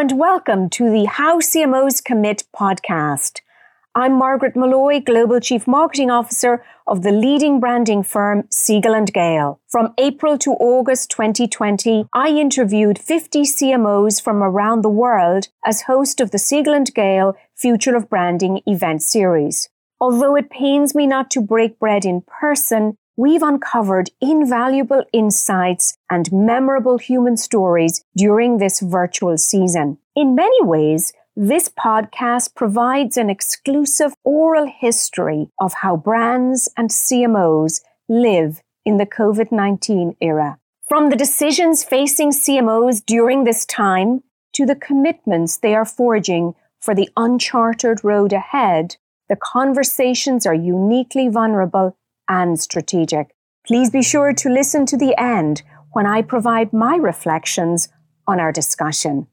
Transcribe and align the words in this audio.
and 0.00 0.18
welcome 0.18 0.70
to 0.70 0.90
the 0.90 1.04
How 1.04 1.40
CMOs 1.40 2.02
Commit 2.02 2.44
podcast. 2.58 3.40
I'm 3.94 4.14
Margaret 4.14 4.56
Molloy, 4.56 4.98
Global 4.98 5.40
Chief 5.40 5.66
Marketing 5.66 6.10
Officer 6.10 6.64
of 6.86 7.02
the 7.02 7.12
leading 7.12 7.60
branding 7.60 8.02
firm 8.02 8.44
Siegel 8.50 8.94
and 8.94 9.12
Gale. 9.12 9.60
From 9.68 9.92
April 9.98 10.38
to 10.38 10.52
August 10.52 11.10
2020, 11.10 12.06
I 12.14 12.28
interviewed 12.28 12.98
50 12.98 13.42
CMOs 13.42 14.22
from 14.22 14.42
around 14.42 14.80
the 14.80 14.88
world 14.88 15.48
as 15.66 15.82
host 15.82 16.22
of 16.22 16.30
the 16.30 16.38
Siegel 16.38 16.72
and 16.72 16.90
Gale 16.94 17.36
Future 17.54 17.94
of 17.94 18.08
Branding 18.08 18.62
event 18.64 19.02
series. 19.02 19.68
Although 20.00 20.34
it 20.34 20.48
pains 20.48 20.94
me 20.94 21.06
not 21.06 21.30
to 21.32 21.42
break 21.42 21.78
bread 21.78 22.06
in 22.06 22.22
person, 22.22 22.96
we've 23.16 23.42
uncovered 23.42 24.10
invaluable 24.20 25.04
insights 25.12 25.96
and 26.10 26.32
memorable 26.32 26.98
human 26.98 27.36
stories 27.36 28.04
during 28.16 28.58
this 28.58 28.80
virtual 28.80 29.36
season. 29.36 29.98
In 30.16 30.34
many 30.34 30.62
ways, 30.62 31.12
this 31.36 31.68
podcast 31.68 32.54
provides 32.54 33.16
an 33.16 33.30
exclusive 33.30 34.14
oral 34.24 34.66
history 34.66 35.48
of 35.60 35.74
how 35.82 35.96
brands 35.96 36.68
and 36.76 36.90
CMOs 36.90 37.80
live 38.08 38.60
in 38.84 38.96
the 38.96 39.06
COVID 39.06 39.52
19 39.52 40.16
era. 40.20 40.58
From 40.88 41.08
the 41.08 41.16
decisions 41.16 41.84
facing 41.84 42.30
CMOs 42.30 43.04
during 43.06 43.44
this 43.44 43.64
time 43.64 44.22
to 44.54 44.66
the 44.66 44.74
commitments 44.74 45.58
they 45.58 45.74
are 45.74 45.84
forging 45.84 46.54
for 46.80 46.94
the 46.94 47.08
uncharted 47.16 48.02
road 48.02 48.32
ahead, 48.32 48.96
the 49.28 49.36
conversations 49.36 50.44
are 50.46 50.54
uniquely 50.54 51.28
vulnerable 51.28 51.96
and 52.30 52.60
strategic. 52.60 53.34
Please 53.66 53.90
be 53.90 54.02
sure 54.02 54.32
to 54.32 54.48
listen 54.48 54.86
to 54.86 54.96
the 54.96 55.20
end 55.20 55.62
when 55.92 56.06
I 56.06 56.22
provide 56.22 56.72
my 56.72 56.96
reflections 56.96 57.88
on 58.26 58.38
our 58.38 58.52
discussion. 58.52 59.26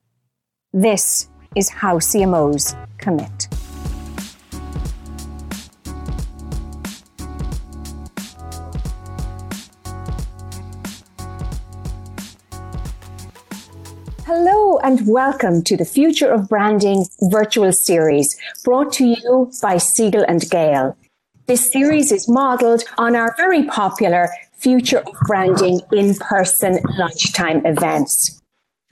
This 0.73 1.29
is 1.55 1.69
how 1.69 1.99
CMOs 1.99 2.75
commit. 2.97 3.47
Hello 14.25 14.77
and 14.79 15.07
welcome 15.07 15.63
to 15.63 15.77
the 15.77 15.85
Future 15.85 16.29
of 16.29 16.49
Branding 16.49 17.05
virtual 17.31 17.71
series 17.71 18.37
brought 18.63 18.91
to 18.93 19.05
you 19.05 19.51
by 19.61 19.77
Siegel 19.77 20.25
and 20.27 20.49
Gale. 20.49 20.97
This 21.47 21.71
series 21.71 22.11
is 22.11 22.27
modeled 22.27 22.83
on 22.97 23.15
our 23.15 23.33
very 23.37 23.63
popular 23.63 24.27
Future 24.57 24.97
of 24.97 25.13
Branding 25.27 25.79
in 25.93 26.13
person 26.15 26.77
lunchtime 26.97 27.65
events. 27.65 28.41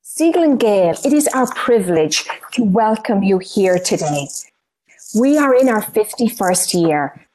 Siegel 0.01 0.43
and 0.43 0.57
Gale, 0.57 0.95
it 1.03 1.11
is 1.11 1.27
our 1.33 1.53
privilege 1.53 2.23
to 2.53 2.63
welcome 2.63 3.23
you 3.23 3.39
here 3.39 3.77
today. 3.77 4.29
We 5.13 5.37
are 5.37 5.53
in 5.53 5.67
our 5.67 5.81
51st 5.81 6.81
year 6.81 7.27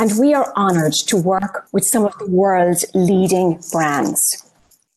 and 0.00 0.18
we 0.18 0.34
are 0.34 0.52
honored 0.56 0.94
to 1.06 1.18
work 1.18 1.68
with 1.70 1.84
some 1.84 2.04
of 2.04 2.18
the 2.18 2.26
world's 2.26 2.84
leading 2.94 3.60
brands. 3.70 4.50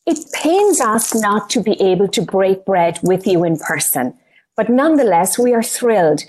It 0.07 0.17
pains 0.33 0.81
us 0.81 1.13
not 1.13 1.51
to 1.51 1.61
be 1.61 1.79
able 1.79 2.07
to 2.07 2.21
break 2.23 2.65
bread 2.65 2.97
with 3.03 3.27
you 3.27 3.43
in 3.43 3.59
person, 3.59 4.15
but 4.55 4.69
nonetheless, 4.69 5.37
we 5.37 5.53
are 5.53 5.61
thrilled 5.61 6.23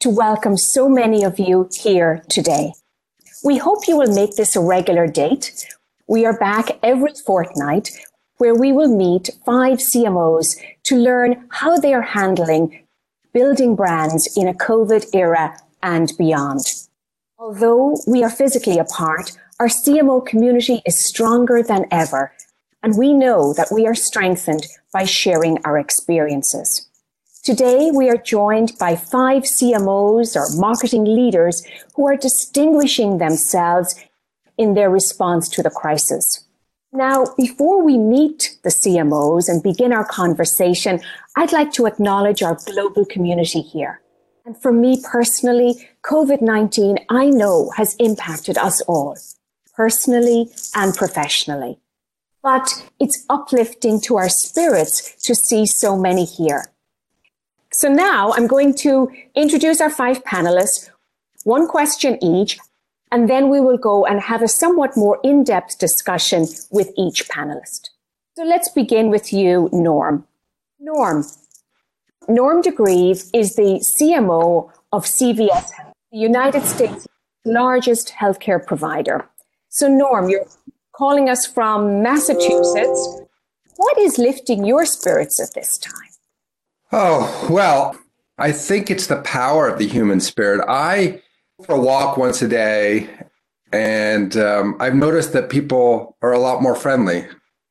to 0.00 0.08
welcome 0.08 0.56
so 0.56 0.88
many 0.88 1.24
of 1.24 1.40
you 1.40 1.68
here 1.72 2.22
today. 2.28 2.72
We 3.42 3.58
hope 3.58 3.88
you 3.88 3.96
will 3.96 4.14
make 4.14 4.36
this 4.36 4.54
a 4.54 4.60
regular 4.60 5.08
date. 5.08 5.66
We 6.06 6.24
are 6.24 6.38
back 6.38 6.78
every 6.84 7.14
fortnight 7.26 7.90
where 8.36 8.54
we 8.54 8.70
will 8.70 8.94
meet 8.94 9.30
five 9.44 9.78
CMOs 9.78 10.56
to 10.84 10.96
learn 10.96 11.48
how 11.50 11.78
they 11.78 11.94
are 11.94 12.02
handling 12.02 12.84
building 13.32 13.74
brands 13.74 14.36
in 14.36 14.48
a 14.48 14.54
COVID 14.54 15.14
era 15.14 15.56
and 15.82 16.12
beyond. 16.16 16.64
Although 17.36 17.98
we 18.06 18.22
are 18.22 18.30
physically 18.30 18.78
apart, 18.78 19.32
our 19.60 19.68
CMO 19.68 20.24
community 20.24 20.80
is 20.86 21.04
stronger 21.04 21.62
than 21.62 21.86
ever, 21.90 22.32
and 22.82 22.96
we 22.96 23.12
know 23.12 23.52
that 23.54 23.72
we 23.72 23.86
are 23.86 23.94
strengthened 23.94 24.66
by 24.92 25.04
sharing 25.04 25.58
our 25.64 25.76
experiences. 25.76 26.87
Today, 27.48 27.90
we 27.90 28.10
are 28.10 28.18
joined 28.18 28.76
by 28.78 28.94
five 28.94 29.44
CMOs 29.44 30.36
or 30.36 30.60
marketing 30.60 31.04
leaders 31.04 31.66
who 31.94 32.06
are 32.06 32.14
distinguishing 32.14 33.16
themselves 33.16 33.94
in 34.58 34.74
their 34.74 34.90
response 34.90 35.48
to 35.48 35.62
the 35.62 35.70
crisis. 35.70 36.44
Now, 36.92 37.24
before 37.38 37.82
we 37.82 37.96
meet 37.96 38.58
the 38.64 38.68
CMOs 38.68 39.48
and 39.48 39.62
begin 39.62 39.94
our 39.94 40.04
conversation, 40.04 41.00
I'd 41.38 41.52
like 41.52 41.72
to 41.72 41.86
acknowledge 41.86 42.42
our 42.42 42.58
global 42.66 43.06
community 43.06 43.62
here. 43.62 44.02
And 44.44 44.54
for 44.60 44.70
me 44.70 45.02
personally, 45.10 45.88
COVID 46.04 46.42
19, 46.42 46.98
I 47.08 47.30
know 47.30 47.70
has 47.78 47.96
impacted 47.98 48.58
us 48.58 48.82
all, 48.82 49.16
personally 49.74 50.50
and 50.76 50.94
professionally. 50.94 51.78
But 52.42 52.84
it's 53.00 53.24
uplifting 53.30 54.02
to 54.02 54.18
our 54.18 54.28
spirits 54.28 55.14
to 55.22 55.34
see 55.34 55.64
so 55.64 55.96
many 55.96 56.26
here. 56.26 56.66
So 57.72 57.88
now 57.88 58.32
I'm 58.32 58.46
going 58.46 58.74
to 58.76 59.10
introduce 59.34 59.80
our 59.80 59.90
five 59.90 60.24
panelists, 60.24 60.90
one 61.44 61.68
question 61.68 62.22
each, 62.22 62.58
and 63.12 63.28
then 63.28 63.50
we 63.50 63.60
will 63.60 63.78
go 63.78 64.06
and 64.06 64.20
have 64.20 64.42
a 64.42 64.48
somewhat 64.48 64.96
more 64.96 65.18
in-depth 65.22 65.78
discussion 65.78 66.46
with 66.70 66.90
each 66.96 67.28
panelist. 67.28 67.90
So 68.36 68.44
let's 68.44 68.70
begin 68.70 69.10
with 69.10 69.32
you, 69.32 69.68
Norm. 69.72 70.26
Norm. 70.80 71.24
Norm 72.28 72.60
de 72.60 72.70
Greve 72.70 73.22
is 73.34 73.54
the 73.56 73.82
CMO 73.98 74.70
of 74.92 75.04
CVS, 75.04 75.70
Health, 75.72 75.94
the 76.12 76.18
United 76.18 76.62
States' 76.62 77.06
largest 77.44 78.12
healthcare 78.20 78.64
provider. 78.64 79.28
So 79.68 79.88
Norm, 79.88 80.28
you're 80.28 80.46
calling 80.92 81.28
us 81.28 81.46
from 81.46 82.02
Massachusetts. 82.02 83.22
What 83.76 83.98
is 83.98 84.18
lifting 84.18 84.64
your 84.64 84.84
spirits 84.86 85.40
at 85.40 85.54
this 85.54 85.78
time? 85.78 86.17
Oh, 86.90 87.46
well, 87.50 87.96
I 88.38 88.52
think 88.52 88.90
it's 88.90 89.08
the 89.08 89.20
power 89.22 89.68
of 89.68 89.78
the 89.78 89.86
human 89.86 90.20
spirit. 90.20 90.64
I 90.68 91.22
for 91.64 91.74
a 91.74 91.80
walk 91.80 92.16
once 92.16 92.40
a 92.40 92.48
day, 92.48 93.10
and 93.72 94.36
um, 94.36 94.76
I've 94.80 94.94
noticed 94.94 95.32
that 95.32 95.50
people 95.50 96.16
are 96.22 96.32
a 96.32 96.38
lot 96.38 96.62
more 96.62 96.76
friendly 96.76 97.26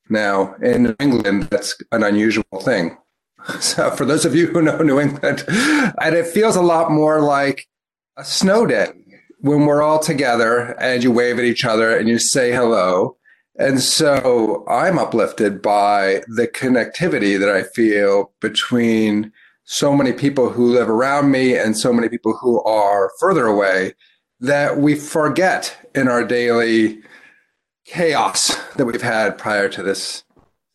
now 0.09 0.53
in 0.61 0.83
New 0.83 0.95
England. 1.00 1.44
That's 1.44 1.75
an 1.91 2.03
unusual 2.03 2.44
thing. 2.61 2.97
So, 3.61 3.91
for 3.91 4.03
those 4.03 4.25
of 4.25 4.35
you 4.35 4.47
who 4.47 4.61
know 4.61 4.79
New 4.79 5.00
England, 5.00 5.45
and 5.47 6.16
it 6.16 6.27
feels 6.27 6.57
a 6.57 6.61
lot 6.61 6.91
more 6.91 7.22
like 7.22 7.66
a 8.17 8.25
snow 8.25 8.66
day 8.66 8.89
when 9.39 9.66
we're 9.66 9.81
all 9.81 10.00
together 10.00 10.75
and 10.81 11.01
you 11.01 11.13
wave 11.13 11.39
at 11.39 11.45
each 11.45 11.63
other 11.63 11.95
and 11.95 12.09
you 12.09 12.19
say 12.19 12.51
hello. 12.51 13.16
And 13.57 13.81
so 13.81 14.63
I'm 14.68 15.00
uplifted 15.00 15.62
by 15.62 16.22
the 16.28 16.47
connectivity 16.47 17.40
that 17.40 17.50
I 17.50 17.63
feel 17.63 18.31
between 18.40 19.31
so 19.63 19.95
many 19.95 20.13
people 20.13 20.50
who 20.50 20.72
live 20.72 20.90
around 20.90 21.31
me 21.31 21.57
and 21.57 21.75
so 21.75 21.91
many 21.91 22.07
people 22.07 22.38
who 22.38 22.63
are 22.63 23.12
further 23.19 23.47
away 23.47 23.94
that 24.40 24.78
we 24.78 24.95
forget 24.95 25.75
in 25.95 26.07
our 26.07 26.23
daily 26.23 27.01
chaos 27.85 28.56
that 28.75 28.85
we've 28.85 29.01
had 29.01 29.38
prior 29.38 29.68
to 29.69 29.81
this 29.81 30.24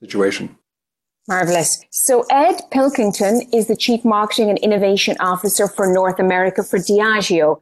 situation. 0.00 0.56
Marvelous. 1.28 1.84
So, 1.90 2.24
Ed 2.30 2.60
Pilkington 2.72 3.42
is 3.52 3.68
the 3.68 3.76
Chief 3.76 4.04
Marketing 4.04 4.50
and 4.50 4.58
Innovation 4.58 5.16
Officer 5.20 5.68
for 5.68 5.86
North 5.86 6.18
America 6.18 6.64
for 6.64 6.80
Diageo. 6.80 7.60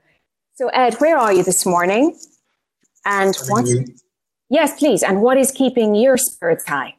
So, 0.55 0.69
Ed, 0.69 0.95
where 0.95 1.19
are 1.19 1.33
you 1.33 1.43
this 1.43 1.67
morning? 1.67 2.19
And 3.05 3.35
what? 3.49 3.67
Yes, 4.51 4.77
please. 4.77 5.05
And 5.05 5.23
what 5.23 5.39
is 5.39 5.53
keeping 5.53 5.95
your 5.95 6.17
spirits 6.17 6.67
high? 6.67 6.97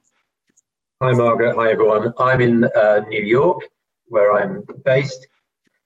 Hi, 1.02 1.12
Margaret. 1.12 1.54
Hi, 1.58 1.70
everyone. 1.70 2.14
I'm 2.18 2.40
in 2.40 2.64
uh, 2.64 3.02
New 3.10 3.22
York 3.22 3.60
where 4.06 4.34
I'm 4.34 4.64
based. 4.86 5.28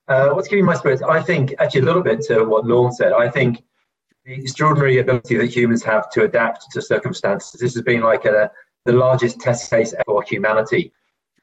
Uh, 0.07 0.29
what's 0.29 0.47
keeping 0.47 0.65
my 0.65 0.75
spirits? 0.75 1.01
I 1.01 1.21
think 1.21 1.55
actually 1.57 1.81
a 1.81 1.85
little 1.85 2.03
bit 2.03 2.21
to 2.27 2.43
what 2.43 2.67
Norm 2.67 2.91
said. 2.91 3.13
I 3.13 3.29
think 3.29 3.63
the 4.25 4.33
extraordinary 4.33 4.99
ability 4.99 5.37
that 5.37 5.55
humans 5.55 5.83
have 5.83 6.11
to 6.11 6.23
adapt 6.23 6.71
to 6.71 6.81
circumstances. 6.83 7.59
This 7.59 7.73
has 7.73 7.81
been 7.81 8.01
like 8.01 8.25
a, 8.25 8.51
the 8.85 8.93
largest 8.93 9.39
test 9.39 9.67
case 9.71 9.95
for 10.05 10.21
humanity 10.21 10.91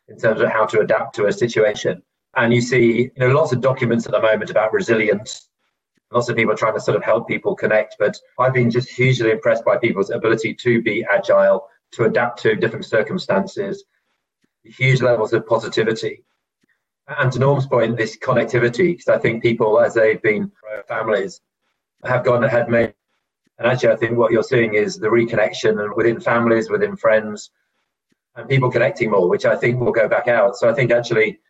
in 0.06 0.18
terms 0.18 0.40
of 0.40 0.50
how 0.50 0.66
to 0.66 0.80
adapt 0.80 1.16
to 1.16 1.26
a 1.26 1.32
situation. 1.32 2.00
And 2.36 2.54
you 2.54 2.60
see, 2.60 3.02
you 3.02 3.10
know, 3.16 3.28
lots 3.28 3.52
of 3.52 3.60
documents 3.60 4.06
at 4.06 4.12
the 4.12 4.20
moment 4.20 4.50
about 4.50 4.72
resilience. 4.72 5.48
Lots 6.12 6.28
of 6.28 6.36
people 6.36 6.56
trying 6.56 6.74
to 6.74 6.80
sort 6.80 6.96
of 6.96 7.02
help 7.02 7.26
people 7.26 7.54
connect. 7.54 7.96
But 7.98 8.16
I've 8.38 8.54
been 8.54 8.70
just 8.70 8.90
hugely 8.90 9.30
impressed 9.30 9.64
by 9.64 9.78
people's 9.78 10.10
ability 10.10 10.54
to 10.54 10.82
be 10.82 11.04
agile, 11.10 11.68
to 11.92 12.04
adapt 12.04 12.40
to 12.42 12.54
different 12.54 12.84
circumstances, 12.84 13.84
huge 14.64 15.02
levels 15.02 15.32
of 15.32 15.46
positivity 15.46 16.24
and 17.08 17.32
to 17.32 17.38
Norm's 17.38 17.66
point, 17.66 17.96
this 17.96 18.16
connectivity, 18.16 18.92
because 18.92 19.08
I 19.08 19.18
think 19.18 19.42
people, 19.42 19.80
as 19.80 19.94
they've 19.94 20.22
been 20.22 20.50
families, 20.86 21.40
have 22.04 22.24
gone 22.24 22.44
ahead 22.44 22.68
made. 22.68 22.94
And 23.58 23.70
actually, 23.70 23.90
I 23.90 23.96
think 23.96 24.16
what 24.16 24.32
you're 24.32 24.42
seeing 24.42 24.74
is 24.74 24.98
the 24.98 25.08
reconnection 25.08 25.94
within 25.96 26.20
families, 26.20 26.70
within 26.70 26.96
friends, 26.96 27.50
and 28.34 28.48
people 28.48 28.70
connecting 28.70 29.10
more, 29.10 29.28
which 29.28 29.44
I 29.44 29.56
think 29.56 29.80
will 29.80 29.92
go 29.92 30.08
back 30.08 30.28
out. 30.28 30.56
So 30.56 30.68
I 30.68 30.74
think 30.74 30.90
actually 30.90 31.40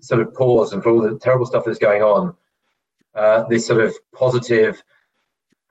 sort 0.00 0.20
of 0.20 0.34
pause 0.34 0.72
and 0.72 0.82
for 0.82 0.90
all 0.90 1.00
the 1.00 1.18
terrible 1.18 1.46
stuff 1.46 1.64
that's 1.64 1.78
going 1.78 2.02
on, 2.02 2.36
uh, 3.14 3.44
this 3.44 3.66
sort 3.66 3.82
of 3.82 3.94
positive, 4.14 4.82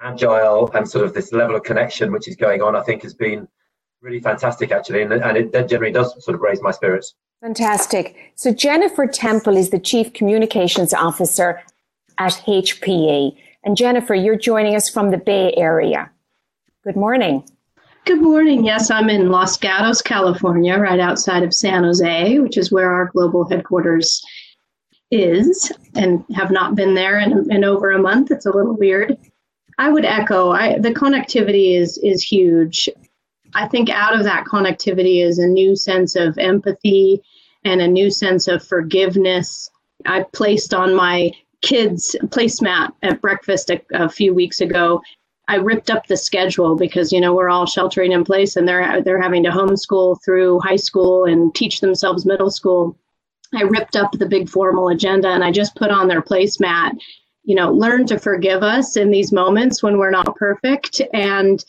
agile, 0.01 0.69
and 0.73 0.89
sort 0.89 1.05
of 1.05 1.13
this 1.13 1.31
level 1.31 1.55
of 1.55 1.63
connection 1.63 2.11
which 2.11 2.27
is 2.27 2.35
going 2.35 2.61
on, 2.61 2.75
I 2.75 2.81
think 2.81 3.03
has 3.03 3.13
been 3.13 3.47
really 4.01 4.19
fantastic 4.19 4.71
actually, 4.71 5.01
and, 5.01 5.11
and 5.13 5.37
it 5.37 5.67
generally 5.67 5.91
does 5.91 6.23
sort 6.23 6.35
of 6.35 6.41
raise 6.41 6.61
my 6.61 6.71
spirits. 6.71 7.15
Fantastic. 7.41 8.33
So 8.35 8.53
Jennifer 8.53 9.07
Temple 9.07 9.55
is 9.55 9.69
the 9.69 9.79
Chief 9.79 10.13
Communications 10.13 10.93
Officer 10.93 11.61
at 12.17 12.33
HPE. 12.45 13.37
And 13.63 13.77
Jennifer, 13.77 14.13
you're 14.13 14.37
joining 14.37 14.75
us 14.75 14.89
from 14.89 15.11
the 15.11 15.17
Bay 15.17 15.53
Area. 15.55 16.09
Good 16.83 16.95
morning. 16.95 17.43
Good 18.05 18.21
morning. 18.21 18.65
Yes, 18.65 18.89
I'm 18.89 19.09
in 19.09 19.29
Los 19.29 19.57
Gatos, 19.57 20.01
California, 20.01 20.77
right 20.77 20.99
outside 20.99 21.43
of 21.43 21.53
San 21.53 21.83
Jose, 21.83 22.39
which 22.39 22.57
is 22.57 22.71
where 22.71 22.91
our 22.91 23.07
global 23.07 23.47
headquarters 23.47 24.21
is, 25.11 25.71
and 25.95 26.23
have 26.35 26.51
not 26.51 26.75
been 26.75 26.93
there 26.93 27.19
in, 27.19 27.51
in 27.51 27.63
over 27.63 27.91
a 27.91 28.01
month. 28.01 28.31
It's 28.31 28.45
a 28.45 28.55
little 28.55 28.75
weird. 28.75 29.17
I 29.77 29.89
would 29.89 30.05
echo. 30.05 30.51
I, 30.51 30.77
the 30.77 30.91
connectivity 30.91 31.75
is 31.75 31.97
is 31.99 32.21
huge. 32.21 32.89
I 33.55 33.67
think 33.67 33.89
out 33.89 34.13
of 34.13 34.23
that 34.25 34.45
connectivity 34.45 35.23
is 35.23 35.39
a 35.39 35.47
new 35.47 35.75
sense 35.75 36.15
of 36.15 36.37
empathy 36.37 37.21
and 37.63 37.81
a 37.81 37.87
new 37.87 38.11
sense 38.11 38.47
of 38.47 38.63
forgiveness. 38.63 39.69
I 40.05 40.23
placed 40.33 40.73
on 40.73 40.95
my 40.95 41.31
kids' 41.61 42.15
placemat 42.25 42.93
at 43.03 43.21
breakfast 43.21 43.69
a, 43.69 43.81
a 43.93 44.09
few 44.09 44.33
weeks 44.33 44.61
ago. 44.61 45.01
I 45.47 45.55
ripped 45.55 45.89
up 45.89 46.05
the 46.05 46.15
schedule 46.15 46.75
because 46.75 47.11
you 47.11 47.19
know 47.19 47.33
we're 47.33 47.49
all 47.49 47.65
sheltering 47.65 48.11
in 48.11 48.23
place 48.23 48.55
and 48.55 48.67
they're 48.67 49.01
they're 49.01 49.21
having 49.21 49.43
to 49.43 49.49
homeschool 49.49 50.23
through 50.23 50.59
high 50.59 50.75
school 50.75 51.25
and 51.25 51.53
teach 51.55 51.81
themselves 51.81 52.25
middle 52.25 52.51
school. 52.51 52.95
I 53.53 53.63
ripped 53.63 53.95
up 53.95 54.11
the 54.11 54.27
big 54.27 54.49
formal 54.49 54.89
agenda 54.89 55.29
and 55.29 55.43
I 55.43 55.51
just 55.51 55.75
put 55.75 55.91
on 55.91 56.07
their 56.07 56.21
placemat 56.21 56.97
you 57.43 57.55
know 57.55 57.71
learn 57.71 58.05
to 58.05 58.19
forgive 58.19 58.63
us 58.63 58.95
in 58.95 59.09
these 59.09 59.31
moments 59.31 59.81
when 59.81 59.97
we're 59.97 60.11
not 60.11 60.35
perfect 60.35 61.01
and 61.13 61.63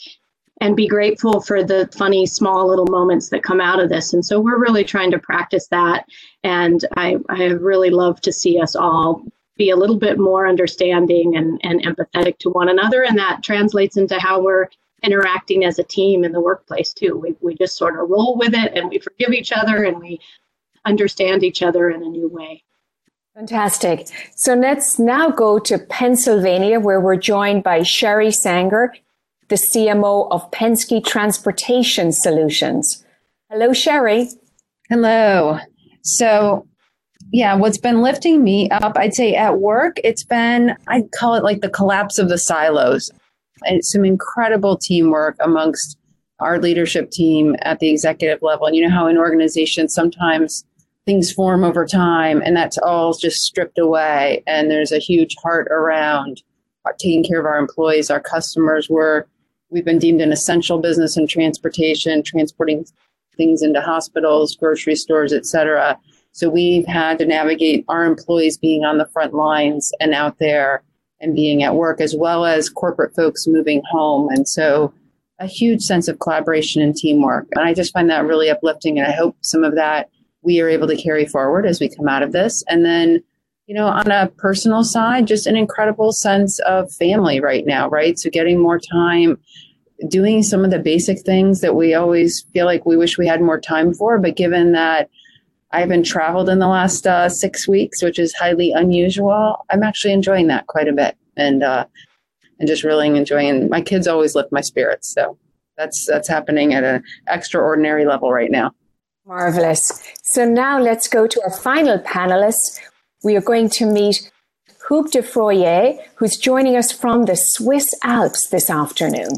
and 0.61 0.77
be 0.77 0.87
grateful 0.87 1.41
for 1.41 1.65
the 1.65 1.89
funny 1.97 2.27
small 2.27 2.69
little 2.69 2.87
moments 2.87 3.31
that 3.31 3.43
come 3.43 3.61
out 3.61 3.81
of 3.81 3.89
this. 3.89 4.13
And 4.13 4.25
so 4.25 4.39
we're 4.39 4.61
really 4.61 4.85
trying 4.85 5.11
to 5.11 5.19
practice 5.19 5.67
that. 5.69 6.05
And 6.45 6.85
i 6.97 7.17
i 7.29 7.45
really 7.47 7.91
love 7.91 8.21
to 8.23 8.33
see 8.33 8.61
us 8.61 8.77
all 8.77 9.25
be 9.57 9.71
a 9.71 9.77
little 9.77 9.99
bit 9.99 10.19
more 10.19 10.47
understanding 10.47 11.37
and, 11.37 11.61
and 11.63 11.83
empathetic 11.83 12.39
to 12.39 12.51
one 12.51 12.69
another. 12.69 13.05
And 13.05 13.19
that 13.19 13.43
translates 13.43 13.97
into 13.97 14.19
how 14.19 14.41
we're 14.41 14.69
interacting 15.03 15.65
as 15.65 15.79
a 15.79 15.85
team 15.85 16.25
in 16.25 16.33
the 16.33 16.41
workplace 16.41 16.93
too. 16.93 17.17
We, 17.17 17.35
we 17.41 17.55
just 17.55 17.77
sort 17.77 17.99
of 17.99 18.09
roll 18.09 18.37
with 18.37 18.55
it 18.55 18.73
and 18.75 18.91
we 18.91 18.99
forgive 18.99 19.33
each 19.33 19.53
other 19.53 19.85
and 19.85 19.99
we 19.99 20.21
understand 20.85 21.43
each 21.43 21.63
other 21.63 21.91
in 21.91 22.03
a 22.03 22.09
new 22.09 22.29
way 22.29 22.63
Fantastic. 23.37 24.09
So 24.35 24.55
let's 24.55 24.99
now 24.99 25.31
go 25.31 25.61
to 25.61 25.79
Pennsylvania, 25.79 26.81
where 26.81 27.01
we're 27.01 27.17
joined 27.17 27.63
by 27.63 27.83
Sherry 27.85 28.33
Sanger 28.33 28.93
the 29.51 29.57
CMO 29.57 30.31
of 30.31 30.49
Penske 30.53 31.05
Transportation 31.05 32.13
Solutions. 32.13 33.05
Hello, 33.51 33.73
Sherry. 33.73 34.29
Hello. 34.89 35.59
So, 36.03 36.67
yeah, 37.33 37.55
what's 37.55 37.77
been 37.77 38.01
lifting 38.01 38.45
me 38.45 38.71
up, 38.71 38.97
I'd 38.97 39.13
say 39.13 39.35
at 39.35 39.59
work, 39.59 39.97
it's 40.05 40.23
been, 40.23 40.77
I'd 40.87 41.11
call 41.11 41.35
it 41.35 41.43
like 41.43 41.63
the 41.63 41.69
collapse 41.69 42.19
of 42.19 42.29
the 42.29 42.39
silos. 42.39 43.11
It's 43.65 43.91
some 43.91 44.05
incredible 44.05 44.77
teamwork 44.79 45.37
amongst 45.41 45.99
our 46.39 46.61
leadership 46.61 47.11
team 47.11 47.57
at 47.63 47.81
the 47.81 47.91
executive 47.91 48.43
level. 48.43 48.67
And 48.67 48.77
you 48.77 48.83
know 48.83 48.95
how 48.95 49.09
in 49.09 49.19
organizations 49.19 49.93
sometimes 49.93 50.65
things 51.11 51.33
form 51.33 51.65
over 51.65 51.85
time 51.85 52.41
and 52.45 52.57
that's 52.57 52.79
all 52.79 53.13
just 53.13 53.43
stripped 53.43 53.79
away. 53.79 54.45
And 54.47 54.71
there's 54.71 54.93
a 54.93 54.99
huge 54.99 55.35
heart 55.43 55.67
around 55.69 56.41
taking 56.99 57.25
care 57.25 57.41
of 57.41 57.47
our 57.47 57.59
employees, 57.59 58.11
our 58.11 58.21
customers. 58.21 58.89
We're 58.89 59.25
We've 59.71 59.85
been 59.85 59.99
deemed 59.99 60.21
an 60.21 60.33
essential 60.33 60.79
business 60.79 61.17
in 61.17 61.27
transportation, 61.27 62.23
transporting 62.23 62.85
things 63.37 63.63
into 63.63 63.81
hospitals, 63.81 64.57
grocery 64.57 64.97
stores, 64.97 65.33
etc. 65.33 65.99
So 66.33 66.49
we've 66.49 66.87
had 66.87 67.19
to 67.19 67.27
navigate 67.27 67.85
our 67.89 68.05
employees 68.05 68.59
being 68.59 68.85
on 68.85 68.99
the 68.99 69.07
front 69.07 69.33
lines 69.33 69.93
and 70.01 70.13
out 70.13 70.39
there 70.39 70.83
and 71.21 71.37
being 71.37 71.63
at 71.63 71.77
work, 71.77 72.01
as 72.01 72.17
well 72.17 72.45
as 72.45 72.69
corporate 72.69 73.15
folks 73.15 73.47
moving 73.47 73.83
home. 73.89 74.29
And 74.31 74.49
so 74.49 74.93
a 75.39 75.47
huge 75.47 75.83
sense 75.83 76.09
of 76.09 76.19
collaboration 76.19 76.83
and 76.83 76.97
teamwork. 76.97 77.47
And 77.55 77.65
I 77.65 77.73
just 77.73 77.93
find 77.93 78.11
that 78.11 78.27
really 78.27 78.51
uplifting. 78.51 78.99
And 78.99 79.07
I 79.07 79.13
hope 79.13 79.37
some 79.41 79.63
of 79.63 79.77
that 79.77 80.09
we 80.43 80.61
are 80.61 80.69
able 80.69 80.89
to 80.89 80.97
carry 80.97 81.27
forward 81.27 81.67
as 81.67 81.81
we 81.81 81.95
come 81.95 82.09
out 82.09 82.23
of 82.23 82.33
this. 82.33 82.65
And 82.69 82.85
then 82.85 83.23
you 83.67 83.77
know, 83.77 83.87
on 83.87 84.11
a 84.11 84.27
personal 84.37 84.83
side, 84.83 85.29
just 85.29 85.47
an 85.47 85.55
incredible 85.55 86.11
sense 86.11 86.59
of 86.67 86.93
family 86.93 87.39
right 87.39 87.65
now, 87.65 87.89
right? 87.89 88.19
So 88.19 88.29
getting 88.29 88.59
more 88.59 88.81
time 88.81 89.39
doing 90.09 90.43
some 90.43 90.65
of 90.65 90.71
the 90.71 90.79
basic 90.79 91.21
things 91.21 91.61
that 91.61 91.77
we 91.77 91.95
always 91.95 92.43
feel 92.53 92.67
like 92.67 92.85
we 92.85 92.97
wish 92.97 93.17
we 93.17 93.29
had 93.29 93.41
more 93.41 93.61
time 93.61 93.95
for. 93.95 94.19
But 94.19 94.37
given 94.37 94.73
that 94.73 95.09
I 95.71 95.81
haven't 95.81 96.05
traveled 96.05 96.49
in 96.49 96.59
the 96.59 96.67
last 96.67 97.07
uh, 97.07 97.29
six 97.29 97.69
weeks, 97.69 98.03
which 98.03 98.19
is 98.19 98.35
highly 98.35 98.73
unusual, 98.73 99.65
I'm 99.71 99.85
actually 99.85 100.15
enjoying 100.15 100.49
that 100.49 100.67
quite 100.67 100.89
a 100.89 100.93
bit, 100.93 101.17
and 101.37 101.63
uh, 101.63 101.87
and 102.59 102.67
just 102.67 102.83
really 102.83 103.07
enjoying. 103.07 103.69
My 103.69 103.81
kids 103.81 104.09
always 104.09 104.35
lift 104.35 104.51
my 104.51 104.63
spirits, 104.63 105.13
so 105.13 105.39
that's 105.77 106.07
that's 106.07 106.27
happening 106.29 106.75
at 106.75 106.83
an 106.83 107.05
extraordinary 107.29 108.05
level 108.05 108.33
right 108.33 108.51
now. 108.51 108.73
Marvelous. 109.31 110.03
So 110.25 110.45
now 110.45 110.81
let's 110.81 111.07
go 111.07 111.29
to 111.29 111.43
our 111.45 111.57
final 111.57 112.01
panelists 112.01 112.81
we 113.23 113.37
are 113.37 113.41
going 113.41 113.69
to 113.71 113.87
meet 113.87 114.29
Huub 114.89 115.13
de 115.13 115.23
Froyer, 115.23 115.97
who's 116.17 116.37
joining 116.37 116.77
us 116.77 116.91
from 116.91 117.27
the 117.27 117.37
Swiss 117.37 117.95
Alps 118.03 118.49
this 118.49 118.69
afternoon. 118.69 119.29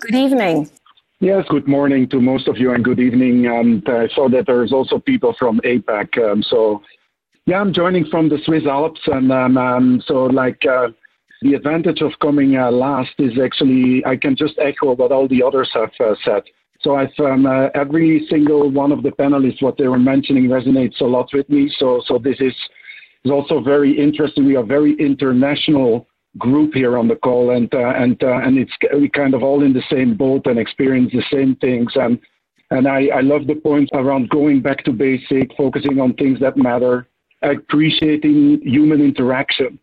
Good 0.00 0.16
evening. 0.16 0.68
Yes, 1.20 1.44
good 1.48 1.68
morning 1.68 2.08
to 2.08 2.20
most 2.20 2.48
of 2.48 2.58
you, 2.58 2.72
and 2.72 2.84
good 2.84 2.98
evening. 2.98 3.46
And 3.46 3.88
I 3.88 4.08
saw 4.08 4.28
that 4.30 4.46
there's 4.46 4.72
also 4.72 4.98
people 4.98 5.32
from 5.38 5.60
APAC. 5.60 6.18
Um, 6.18 6.42
so, 6.42 6.82
yeah, 7.46 7.60
I'm 7.60 7.72
joining 7.72 8.06
from 8.06 8.28
the 8.28 8.38
Swiss 8.44 8.66
Alps, 8.66 9.02
and 9.06 9.30
um, 9.30 9.56
um, 9.56 10.02
so 10.08 10.24
like 10.24 10.60
uh, 10.66 10.88
the 11.40 11.54
advantage 11.54 12.00
of 12.00 12.18
coming 12.20 12.56
uh, 12.56 12.72
last 12.72 13.12
is 13.18 13.38
actually 13.38 14.04
I 14.04 14.16
can 14.16 14.34
just 14.34 14.58
echo 14.58 14.92
what 14.94 15.12
all 15.12 15.28
the 15.28 15.44
others 15.44 15.70
have 15.72 15.92
uh, 16.00 16.16
said. 16.24 16.42
So 16.84 16.96
I've 16.96 17.18
um, 17.18 17.46
uh, 17.46 17.68
every 17.74 18.26
single 18.28 18.70
one 18.70 18.92
of 18.92 19.02
the 19.02 19.08
panelists, 19.08 19.62
what 19.62 19.78
they 19.78 19.88
were 19.88 19.98
mentioning 19.98 20.48
resonates 20.48 21.00
a 21.00 21.04
lot 21.04 21.30
with 21.32 21.48
me. 21.48 21.72
So 21.78 22.02
so 22.06 22.18
this 22.18 22.36
is 22.40 22.54
is 23.24 23.30
also 23.30 23.60
very 23.60 23.98
interesting. 23.98 24.44
We 24.44 24.56
are 24.56 24.62
very 24.62 24.94
international 25.00 26.06
group 26.36 26.74
here 26.74 26.98
on 26.98 27.08
the 27.08 27.16
call, 27.16 27.56
and 27.56 27.72
uh, 27.72 27.94
and 27.96 28.22
uh, 28.22 28.36
and 28.44 28.58
it's 28.58 28.72
we 28.92 29.08
kind 29.08 29.32
of 29.32 29.42
all 29.42 29.62
in 29.62 29.72
the 29.72 29.82
same 29.90 30.14
boat 30.14 30.46
and 30.46 30.58
experience 30.58 31.10
the 31.12 31.24
same 31.32 31.56
things. 31.56 31.92
And 31.94 32.20
and 32.70 32.86
I, 32.86 33.06
I 33.06 33.20
love 33.20 33.46
the 33.46 33.54
point 33.54 33.88
around 33.94 34.28
going 34.28 34.60
back 34.60 34.84
to 34.84 34.92
basic, 34.92 35.56
focusing 35.56 36.00
on 36.00 36.12
things 36.14 36.38
that 36.40 36.58
matter, 36.58 37.08
appreciating 37.42 38.60
human 38.62 39.00
interaction. 39.00 39.78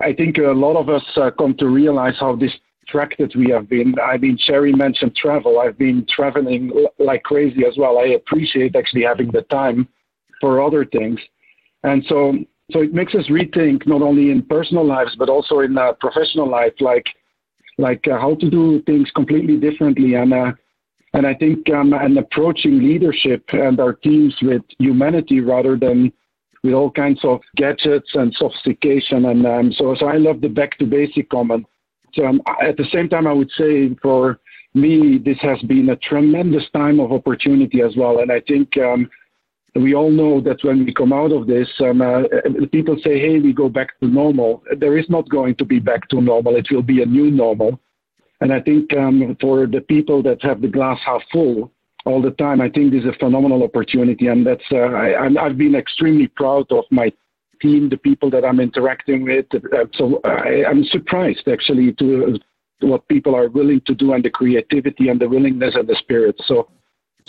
I 0.00 0.12
think 0.12 0.36
a 0.36 0.50
lot 0.50 0.76
of 0.76 0.90
us 0.90 1.04
uh, 1.16 1.30
come 1.30 1.54
to 1.58 1.68
realize 1.68 2.16
how 2.20 2.36
distracted 2.84 3.32
we 3.36 3.50
have 3.50 3.68
been. 3.68 3.94
I 4.00 4.16
mean, 4.16 4.38
Sherry 4.38 4.72
mentioned 4.72 5.16
travel. 5.16 5.60
I've 5.60 5.78
been 5.78 6.06
traveling 6.08 6.72
like 6.98 7.22
crazy 7.22 7.64
as 7.66 7.76
well. 7.76 7.98
I 7.98 8.08
appreciate 8.08 8.76
actually 8.76 9.02
having 9.02 9.30
the 9.30 9.42
time 9.42 9.88
for 10.40 10.62
other 10.62 10.84
things. 10.84 11.18
And 11.84 12.04
so 12.08 12.34
so 12.70 12.80
it 12.80 12.94
makes 12.94 13.14
us 13.14 13.26
rethink 13.28 13.86
not 13.86 14.02
only 14.02 14.30
in 14.30 14.42
personal 14.42 14.86
lives 14.86 15.14
but 15.16 15.28
also 15.28 15.60
in 15.60 15.76
uh, 15.76 15.92
professional 16.00 16.48
life, 16.48 16.74
like 16.80 17.06
like 17.78 18.06
uh, 18.08 18.18
how 18.18 18.34
to 18.36 18.50
do 18.50 18.82
things 18.82 19.10
completely 19.14 19.56
differently. 19.56 20.14
And 20.14 20.32
uh, 20.32 20.52
and 21.14 21.26
I 21.26 21.34
think 21.34 21.68
um, 21.70 21.92
and 21.92 22.18
approaching 22.18 22.78
leadership 22.78 23.44
and 23.52 23.80
our 23.80 23.92
teams 23.92 24.34
with 24.42 24.62
humanity 24.78 25.40
rather 25.40 25.76
than 25.76 26.12
with 26.62 26.74
all 26.74 26.90
kinds 26.90 27.20
of 27.24 27.40
gadgets 27.56 28.10
and 28.14 28.32
sophistication. 28.34 29.26
And 29.26 29.46
um, 29.46 29.72
so 29.72 29.94
so 29.98 30.06
I 30.06 30.16
love 30.16 30.40
the 30.40 30.48
back 30.48 30.78
to 30.78 30.86
basic 30.86 31.30
comment. 31.30 31.66
Um, 32.18 32.42
at 32.62 32.76
the 32.76 32.86
same 32.92 33.08
time, 33.08 33.26
I 33.26 33.32
would 33.32 33.50
say 33.56 33.94
for 34.02 34.40
me, 34.74 35.18
this 35.18 35.38
has 35.40 35.60
been 35.62 35.90
a 35.90 35.96
tremendous 35.96 36.64
time 36.74 37.00
of 37.00 37.12
opportunity 37.12 37.82
as 37.82 37.94
well. 37.96 38.20
And 38.20 38.32
I 38.32 38.40
think 38.40 38.76
um, 38.78 39.08
we 39.74 39.94
all 39.94 40.10
know 40.10 40.40
that 40.40 40.62
when 40.62 40.84
we 40.84 40.92
come 40.92 41.12
out 41.12 41.32
of 41.32 41.46
this, 41.46 41.68
um, 41.80 42.02
uh, 42.02 42.22
people 42.70 42.96
say, 43.02 43.18
hey, 43.18 43.38
we 43.38 43.52
go 43.52 43.68
back 43.68 43.98
to 44.00 44.06
normal. 44.06 44.62
There 44.78 44.98
is 44.98 45.08
not 45.08 45.28
going 45.28 45.56
to 45.56 45.64
be 45.64 45.78
back 45.78 46.08
to 46.08 46.20
normal. 46.20 46.56
It 46.56 46.68
will 46.70 46.82
be 46.82 47.02
a 47.02 47.06
new 47.06 47.30
normal. 47.30 47.80
And 48.40 48.52
I 48.52 48.60
think 48.60 48.92
um, 48.96 49.36
for 49.40 49.66
the 49.66 49.80
people 49.80 50.22
that 50.24 50.42
have 50.42 50.60
the 50.60 50.68
glass 50.68 50.98
half 51.04 51.22
full 51.32 51.70
all 52.04 52.20
the 52.20 52.32
time, 52.32 52.60
I 52.60 52.68
think 52.68 52.92
this 52.92 53.04
is 53.04 53.10
a 53.10 53.18
phenomenal 53.18 53.62
opportunity. 53.62 54.26
And 54.26 54.46
that's, 54.46 54.64
uh, 54.72 54.88
I, 54.88 55.28
have 55.42 55.56
been 55.56 55.74
extremely 55.74 56.26
proud 56.26 56.70
of 56.72 56.84
my 56.90 57.12
team, 57.62 57.88
the 57.88 57.96
people 57.96 58.28
that 58.30 58.44
I'm 58.44 58.60
interacting 58.60 59.24
with. 59.24 59.46
Uh, 59.54 59.86
so 59.94 60.20
I, 60.24 60.64
am 60.68 60.84
surprised 60.84 61.48
actually 61.48 61.92
to, 61.94 62.38
what 62.80 63.06
people 63.06 63.34
are 63.36 63.48
willing 63.48 63.80
to 63.82 63.94
do 63.94 64.12
and 64.12 64.24
the 64.24 64.30
creativity 64.30 65.08
and 65.08 65.20
the 65.20 65.28
willingness 65.28 65.76
and 65.76 65.88
the 65.88 65.94
spirit. 65.94 66.34
So 66.44 66.68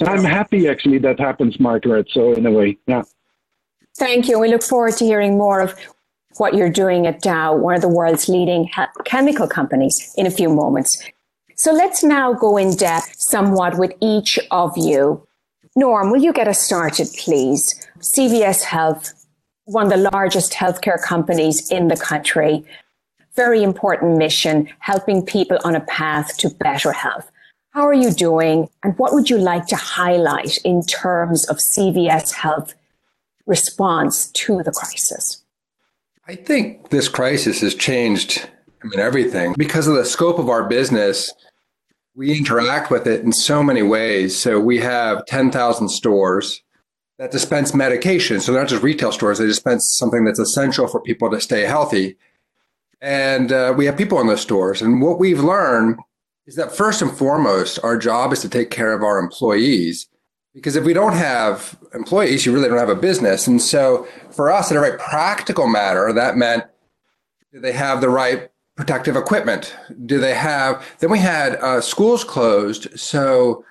I'm 0.02 0.24
happy 0.24 0.68
actually 0.68 0.98
that 1.00 1.20
happens, 1.20 1.60
Margaret. 1.60 2.08
So 2.12 2.34
in 2.34 2.46
a 2.48 2.52
way, 2.52 2.78
yeah. 2.88 3.04
Thank 3.98 4.28
you. 4.28 4.40
We 4.40 4.50
look 4.50 4.64
forward 4.64 4.96
to 4.98 5.06
hearing 5.06 5.38
more 5.38 5.62
of 5.62 5.76
what 6.38 6.56
you're 6.56 6.72
doing 6.72 7.06
at 7.06 7.22
Dow, 7.22 7.56
one 7.56 7.76
of 7.76 7.82
the 7.82 7.88
world's 7.88 8.28
leading 8.28 8.70
chemical 9.06 9.48
companies, 9.48 10.14
in 10.18 10.26
a 10.26 10.32
few 10.32 10.50
moments. 10.50 11.04
So 11.56 11.72
let's 11.72 12.04
now 12.04 12.34
go 12.34 12.58
in 12.58 12.76
depth 12.76 13.14
somewhat 13.20 13.78
with 13.78 13.94
each 14.02 14.40
of 14.50 14.76
you. 14.76 15.28
Norm, 15.76 16.12
will 16.12 16.22
you 16.22 16.34
get 16.34 16.48
us 16.48 16.60
started, 16.60 17.08
please? 17.18 17.88
CVS 18.00 18.64
Health, 18.64 19.14
one 19.66 19.86
of 19.86 19.92
the 19.92 20.10
largest 20.12 20.54
healthcare 20.54 21.02
companies 21.02 21.70
in 21.72 21.88
the 21.88 21.98
country. 21.98 22.66
Very 23.36 23.64
important 23.64 24.18
mission, 24.18 24.70
helping 24.80 25.26
people 25.26 25.58
on 25.64 25.76
a 25.76 25.82
path 25.82 26.38
to 26.38 26.50
better 26.50 26.92
health. 26.92 27.32
How 27.72 27.88
are 27.88 27.94
you 27.94 28.12
doing? 28.12 28.70
And 28.84 28.98
what 29.00 29.14
would 29.14 29.30
you 29.30 29.38
like 29.38 29.66
to 29.68 29.76
highlight 29.76 30.58
in 30.58 30.84
terms 30.84 31.46
of 31.46 31.58
CVS 31.58 32.32
Health 32.32 32.76
response 33.48 34.28
to 34.32 34.62
the 34.62 34.72
crisis? 34.72 35.44
I 36.28 36.36
think 36.36 36.90
this 36.90 37.10
crisis 37.10 37.62
has 37.62 37.76
changed 37.76 38.48
I 38.84 38.88
mean 38.88 39.00
everything 39.00 39.56
because 39.58 39.88
of 39.88 39.96
the 39.96 40.06
scope 40.06 40.40
of 40.40 40.50
our 40.50 40.64
business. 40.68 41.34
We 42.16 42.38
interact 42.38 42.92
with 42.92 43.08
it 43.08 43.22
in 43.22 43.32
so 43.32 43.64
many 43.64 43.82
ways. 43.82 44.38
So 44.38 44.60
we 44.60 44.80
have 44.80 45.26
10,000 45.26 45.90
stores 45.90 46.63
that 47.24 47.32
dispense 47.32 47.74
medication. 47.74 48.42
So 48.42 48.52
they're 48.52 48.62
not 48.62 48.70
just 48.70 48.84
retail 48.84 49.14
stores, 49.14 49.38
they 49.38 49.46
dispense 49.46 49.96
something 49.98 50.26
that's 50.26 50.40
essential 50.40 50.90
for 50.90 51.00
people 51.00 51.32
to 51.32 51.40
stay 51.40 51.62
healthy. 51.62 52.18
And 53.00 53.50
uh, 53.50 53.74
we 53.78 53.86
have 53.86 53.96
people 53.96 54.20
in 54.20 54.28
those 54.28 54.42
stores. 54.42 54.82
And 54.82 55.02
what 55.02 55.20
we've 55.20 55.40
learned 55.40 56.00
is 56.48 56.58
that 56.58 56.76
first 56.76 57.02
and 57.02 57.10
foremost, 57.10 57.80
our 57.82 57.98
job 57.98 58.34
is 58.34 58.42
to 58.42 58.50
take 58.50 58.72
care 58.72 58.92
of 58.92 59.04
our 59.04 59.20
employees. 59.20 60.10
Because 60.54 60.76
if 60.76 60.84
we 60.84 60.92
don't 60.92 61.14
have 61.14 61.80
employees, 61.94 62.46
you 62.46 62.54
really 62.54 62.68
don't 62.68 62.78
have 62.78 62.90
a 62.90 62.96
business. 62.96 63.48
And 63.48 63.62
so 63.62 64.06
for 64.30 64.52
us, 64.52 64.70
in 64.70 64.76
a 64.76 64.82
very 64.82 64.98
practical 64.98 65.68
matter, 65.70 66.12
that 66.12 66.36
meant 66.36 66.66
do 67.54 67.62
they 67.62 67.72
have 67.72 68.02
the 68.02 68.10
right 68.10 68.50
protective 68.76 69.16
equipment? 69.16 69.74
Do 70.06 70.20
they 70.20 70.34
have, 70.34 70.86
then 71.00 71.10
we 71.10 71.20
had 71.20 71.56
uh, 71.56 71.80
schools 71.80 72.26
closed. 72.26 73.00
So 73.00 73.64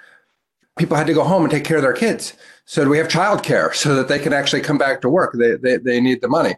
people 0.79 0.97
had 0.97 1.07
to 1.07 1.13
go 1.13 1.25
home 1.25 1.43
and 1.43 1.51
take 1.51 1.65
care 1.65 1.77
of 1.77 1.83
their 1.83 1.93
kids. 1.93 2.33
So 2.65 2.85
do 2.85 2.91
we 2.91 2.99
have 2.99 3.09
childcare 3.09 3.75
so 3.75 3.95
that 3.97 4.09
they 4.09 4.19
can 4.19 4.33
actually 4.33 4.63
come 4.63 4.79
back 4.79 5.01
to 5.03 5.09
work? 5.09 5.35
They, 5.35 5.57
they, 5.57 5.77
they 5.79 6.01
need 6.01 6.21
the 6.21 6.29
money. 6.29 6.55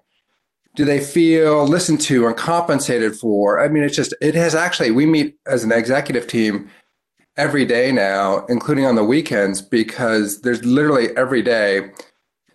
Do 0.77 0.85
they 0.85 1.01
feel 1.01 1.67
listened 1.67 2.01
to 2.03 2.27
and 2.27 2.37
compensated 2.37 3.17
for? 3.17 3.61
I 3.61 3.69
mean, 3.69 3.85
it's 3.85 3.97
just, 3.97 4.15
it 4.21 4.35
has 4.35 4.55
actually, 4.55 4.91
we 4.91 5.07
meet 5.07 5.37
as 5.47 5.65
an 5.65 5.73
executive 5.73 6.27
team 6.27 6.69
every 7.37 7.65
day 7.65 7.91
now, 7.93 8.45
including 8.47 8.85
on 8.85 8.97
the 8.97 9.05
weekends, 9.05 9.63
because 9.63 10.41
there's 10.43 10.65
literally 10.65 11.17
every 11.17 11.43
day 11.43 11.91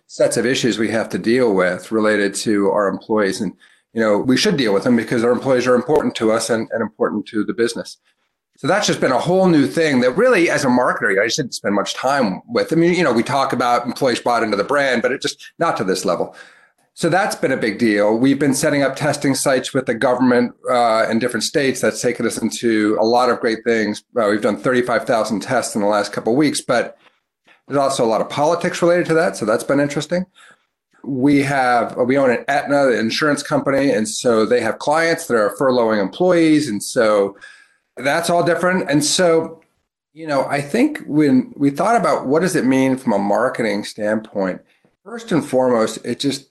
sets 0.06 0.36
of 0.36 0.44
issues 0.44 0.78
we 0.78 0.90
have 0.90 1.08
to 1.08 1.18
deal 1.18 1.54
with 1.54 1.92
related 1.92 2.34
to 2.34 2.70
our 2.70 2.88
employees. 2.88 3.40
And, 3.40 3.54
you 3.92 4.00
know, 4.00 4.18
we 4.18 4.36
should 4.36 4.56
deal 4.56 4.74
with 4.74 4.84
them 4.84 4.96
because 4.96 5.24
our 5.24 5.32
employees 5.32 5.66
are 5.66 5.74
important 5.74 6.14
to 6.16 6.30
us 6.30 6.50
and, 6.50 6.68
and 6.72 6.82
important 6.82 7.26
to 7.26 7.44
the 7.44 7.54
business. 7.54 7.96
So 8.60 8.66
that's 8.66 8.86
just 8.86 9.00
been 9.00 9.10
a 9.10 9.18
whole 9.18 9.48
new 9.48 9.66
thing 9.66 10.00
that 10.00 10.18
really, 10.18 10.50
as 10.50 10.66
a 10.66 10.68
marketer, 10.68 11.18
I 11.18 11.24
just 11.24 11.38
didn't 11.38 11.54
spend 11.54 11.74
much 11.74 11.94
time 11.94 12.42
with. 12.46 12.74
I 12.74 12.76
mean, 12.76 12.92
you 12.92 13.02
know, 13.02 13.10
we 13.10 13.22
talk 13.22 13.54
about 13.54 13.86
employees 13.86 14.20
bought 14.20 14.42
into 14.42 14.54
the 14.54 14.64
brand, 14.64 15.00
but 15.00 15.12
it 15.12 15.22
just 15.22 15.50
not 15.58 15.78
to 15.78 15.84
this 15.84 16.04
level. 16.04 16.36
So 16.92 17.08
that's 17.08 17.34
been 17.34 17.52
a 17.52 17.56
big 17.56 17.78
deal. 17.78 18.18
We've 18.18 18.38
been 18.38 18.52
setting 18.52 18.82
up 18.82 18.96
testing 18.96 19.34
sites 19.34 19.72
with 19.72 19.86
the 19.86 19.94
government 19.94 20.54
uh, 20.70 21.06
in 21.10 21.18
different 21.18 21.44
states. 21.44 21.80
That's 21.80 22.02
taken 22.02 22.26
us 22.26 22.36
into 22.36 22.98
a 23.00 23.04
lot 23.06 23.30
of 23.30 23.40
great 23.40 23.64
things. 23.64 24.04
Uh, 24.14 24.28
we've 24.28 24.42
done 24.42 24.58
35,000 24.58 25.40
tests 25.40 25.74
in 25.74 25.80
the 25.80 25.88
last 25.88 26.12
couple 26.12 26.34
of 26.34 26.36
weeks, 26.36 26.60
but 26.60 26.98
there's 27.66 27.78
also 27.78 28.04
a 28.04 28.12
lot 28.12 28.20
of 28.20 28.28
politics 28.28 28.82
related 28.82 29.06
to 29.06 29.14
that. 29.14 29.38
So 29.38 29.46
that's 29.46 29.64
been 29.64 29.80
interesting. 29.80 30.26
We 31.02 31.38
have 31.44 31.96
we 31.96 32.18
own 32.18 32.28
an 32.28 32.44
Aetna, 32.46 32.90
the 32.90 32.98
insurance 32.98 33.42
company, 33.42 33.90
and 33.90 34.06
so 34.06 34.44
they 34.44 34.60
have 34.60 34.78
clients 34.80 35.28
that 35.28 35.36
are 35.36 35.56
furloughing 35.58 35.98
employees, 35.98 36.68
and 36.68 36.82
so 36.82 37.38
that's 37.96 38.30
all 38.30 38.42
different. 38.44 38.90
And 38.90 39.04
so, 39.04 39.62
you 40.12 40.26
know, 40.26 40.44
I 40.46 40.60
think 40.60 41.02
when 41.06 41.52
we 41.56 41.70
thought 41.70 41.96
about 41.96 42.26
what 42.26 42.40
does 42.40 42.56
it 42.56 42.64
mean 42.64 42.96
from 42.96 43.12
a 43.12 43.18
marketing 43.18 43.84
standpoint, 43.84 44.62
first 45.04 45.32
and 45.32 45.44
foremost, 45.44 45.98
it 46.04 46.20
just 46.20 46.50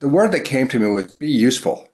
the 0.00 0.08
word 0.08 0.32
that 0.32 0.40
came 0.40 0.68
to 0.68 0.78
me 0.78 0.90
was 0.90 1.16
be 1.16 1.30
useful. 1.30 1.88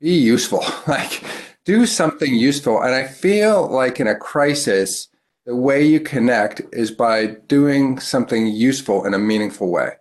Be 0.00 0.14
useful. 0.14 0.64
like 0.86 1.22
do 1.64 1.86
something 1.86 2.34
useful. 2.34 2.80
And 2.82 2.94
I 2.94 3.06
feel 3.06 3.68
like 3.68 4.00
in 4.00 4.06
a 4.06 4.16
crisis, 4.16 5.08
the 5.44 5.56
way 5.56 5.84
you 5.84 6.00
connect 6.00 6.62
is 6.72 6.90
by 6.90 7.26
doing 7.46 7.98
something 7.98 8.46
useful 8.46 9.04
in 9.04 9.14
a 9.14 9.18
meaningful 9.18 9.70
way. 9.70 9.92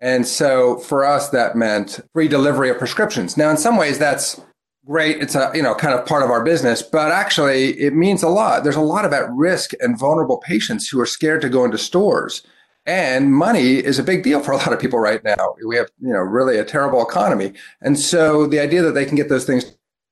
And 0.00 0.26
so 0.26 0.78
for 0.78 1.04
us, 1.04 1.30
that 1.30 1.56
meant 1.56 2.00
free 2.12 2.28
delivery 2.28 2.70
of 2.70 2.78
prescriptions. 2.78 3.36
Now, 3.36 3.50
in 3.50 3.56
some 3.56 3.76
ways, 3.76 3.98
that's 3.98 4.40
great. 4.86 5.20
It's 5.20 5.34
a, 5.34 5.50
you 5.54 5.62
know, 5.62 5.74
kind 5.74 5.92
of 5.92 6.06
part 6.06 6.22
of 6.22 6.30
our 6.30 6.44
business, 6.44 6.80
but 6.80 7.10
actually 7.10 7.78
it 7.80 7.92
means 7.92 8.22
a 8.22 8.28
lot. 8.28 8.62
There's 8.62 8.76
a 8.76 8.80
lot 8.80 9.04
of 9.04 9.12
at 9.12 9.30
risk 9.32 9.72
and 9.80 9.98
vulnerable 9.98 10.38
patients 10.38 10.88
who 10.88 11.00
are 11.00 11.06
scared 11.06 11.42
to 11.42 11.48
go 11.48 11.64
into 11.64 11.76
stores 11.76 12.42
and 12.86 13.34
money 13.34 13.74
is 13.74 13.98
a 13.98 14.04
big 14.04 14.22
deal 14.22 14.40
for 14.40 14.52
a 14.52 14.56
lot 14.56 14.72
of 14.72 14.78
people 14.78 15.00
right 15.00 15.22
now. 15.24 15.56
We 15.66 15.76
have, 15.76 15.90
you 16.00 16.12
know, 16.12 16.20
really 16.20 16.56
a 16.56 16.64
terrible 16.64 17.02
economy. 17.02 17.52
And 17.80 17.98
so 17.98 18.46
the 18.46 18.60
idea 18.60 18.82
that 18.82 18.92
they 18.92 19.04
can 19.04 19.16
get 19.16 19.28
those 19.28 19.44
things 19.44 19.64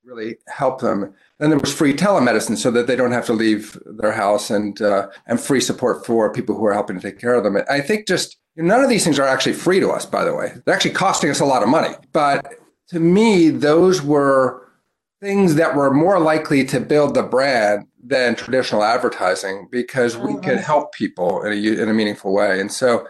really 0.04 0.36
help 0.48 0.80
them. 0.80 1.14
Then 1.38 1.50
there 1.50 1.58
was 1.58 1.72
free 1.72 1.94
telemedicine 1.94 2.56
so 2.56 2.70
that 2.72 2.86
they 2.86 2.96
don't 2.96 3.12
have 3.12 3.26
to 3.26 3.32
leave 3.32 3.78
their 3.86 4.12
house 4.12 4.50
and 4.50 4.80
uh, 4.82 5.08
and 5.26 5.40
free 5.40 5.60
support 5.60 6.04
for 6.04 6.32
people 6.32 6.56
who 6.56 6.64
are 6.66 6.74
helping 6.74 6.96
to 6.96 7.02
take 7.02 7.18
care 7.18 7.34
of 7.34 7.44
them. 7.44 7.56
I 7.70 7.80
think 7.80 8.06
just 8.06 8.36
none 8.56 8.82
of 8.82 8.90
these 8.90 9.04
things 9.04 9.18
are 9.18 9.26
actually 9.26 9.54
free 9.54 9.80
to 9.80 9.90
us, 9.90 10.04
by 10.04 10.24
the 10.24 10.34
way. 10.34 10.52
They're 10.64 10.74
actually 10.74 10.92
costing 10.92 11.30
us 11.30 11.40
a 11.40 11.44
lot 11.44 11.62
of 11.62 11.68
money. 11.68 11.94
But 12.12 12.54
to 12.88 13.00
me, 13.00 13.50
those 13.50 14.02
were 14.02 14.63
things 15.24 15.54
that 15.54 15.74
were 15.74 15.90
more 15.90 16.20
likely 16.20 16.66
to 16.66 16.78
build 16.78 17.14
the 17.14 17.22
brand 17.22 17.86
than 18.04 18.34
traditional 18.34 18.84
advertising 18.84 19.66
because 19.72 20.18
we 20.18 20.36
can 20.40 20.58
help 20.58 20.92
people 20.92 21.42
in 21.44 21.52
a, 21.52 21.82
in 21.82 21.88
a 21.88 21.94
meaningful 21.94 22.34
way. 22.34 22.60
And 22.60 22.70
so 22.70 23.08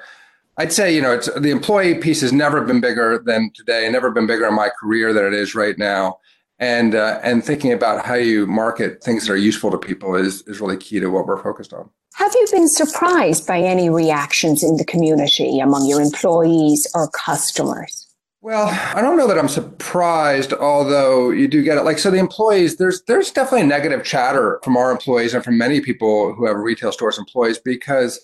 I'd 0.56 0.72
say, 0.72 0.94
you 0.94 1.02
know, 1.02 1.12
it's, 1.12 1.28
the 1.34 1.50
employee 1.50 1.96
piece 1.96 2.20
has 2.20 2.32
never 2.32 2.60
been 2.60 2.80
bigger 2.80 3.20
than 3.26 3.50
today, 3.52 3.90
never 3.90 4.12
been 4.12 4.28
bigger 4.28 4.46
in 4.46 4.54
my 4.54 4.68
career 4.80 5.12
than 5.12 5.24
it 5.24 5.34
is 5.34 5.56
right 5.56 5.76
now. 5.76 6.20
And, 6.60 6.94
uh, 6.94 7.18
and 7.24 7.44
thinking 7.44 7.72
about 7.72 8.06
how 8.06 8.14
you 8.14 8.46
market 8.46 9.02
things 9.02 9.26
that 9.26 9.32
are 9.32 9.36
useful 9.36 9.72
to 9.72 9.78
people 9.78 10.14
is, 10.14 10.42
is 10.46 10.60
really 10.60 10.76
key 10.76 11.00
to 11.00 11.08
what 11.08 11.26
we're 11.26 11.42
focused 11.42 11.72
on. 11.72 11.90
Have 12.14 12.32
you 12.32 12.46
been 12.52 12.68
surprised 12.68 13.44
by 13.44 13.58
any 13.58 13.90
reactions 13.90 14.62
in 14.62 14.76
the 14.76 14.84
community 14.84 15.58
among 15.58 15.86
your 15.86 16.00
employees 16.00 16.86
or 16.94 17.10
customers? 17.10 18.06
Well, 18.44 18.68
I 18.94 19.00
don't 19.00 19.16
know 19.16 19.26
that 19.26 19.38
I'm 19.38 19.48
surprised, 19.48 20.52
although 20.52 21.30
you 21.30 21.48
do 21.48 21.62
get 21.62 21.78
it. 21.78 21.84
Like, 21.84 21.98
so 21.98 22.10
the 22.10 22.18
employees, 22.18 22.76
there's 22.76 23.02
there's 23.04 23.30
definitely 23.30 23.66
negative 23.66 24.04
chatter 24.04 24.60
from 24.62 24.76
our 24.76 24.90
employees 24.92 25.32
and 25.32 25.42
from 25.42 25.56
many 25.56 25.80
people 25.80 26.34
who 26.34 26.44
have 26.44 26.58
retail 26.58 26.92
stores 26.92 27.16
employees 27.18 27.58
because 27.58 28.22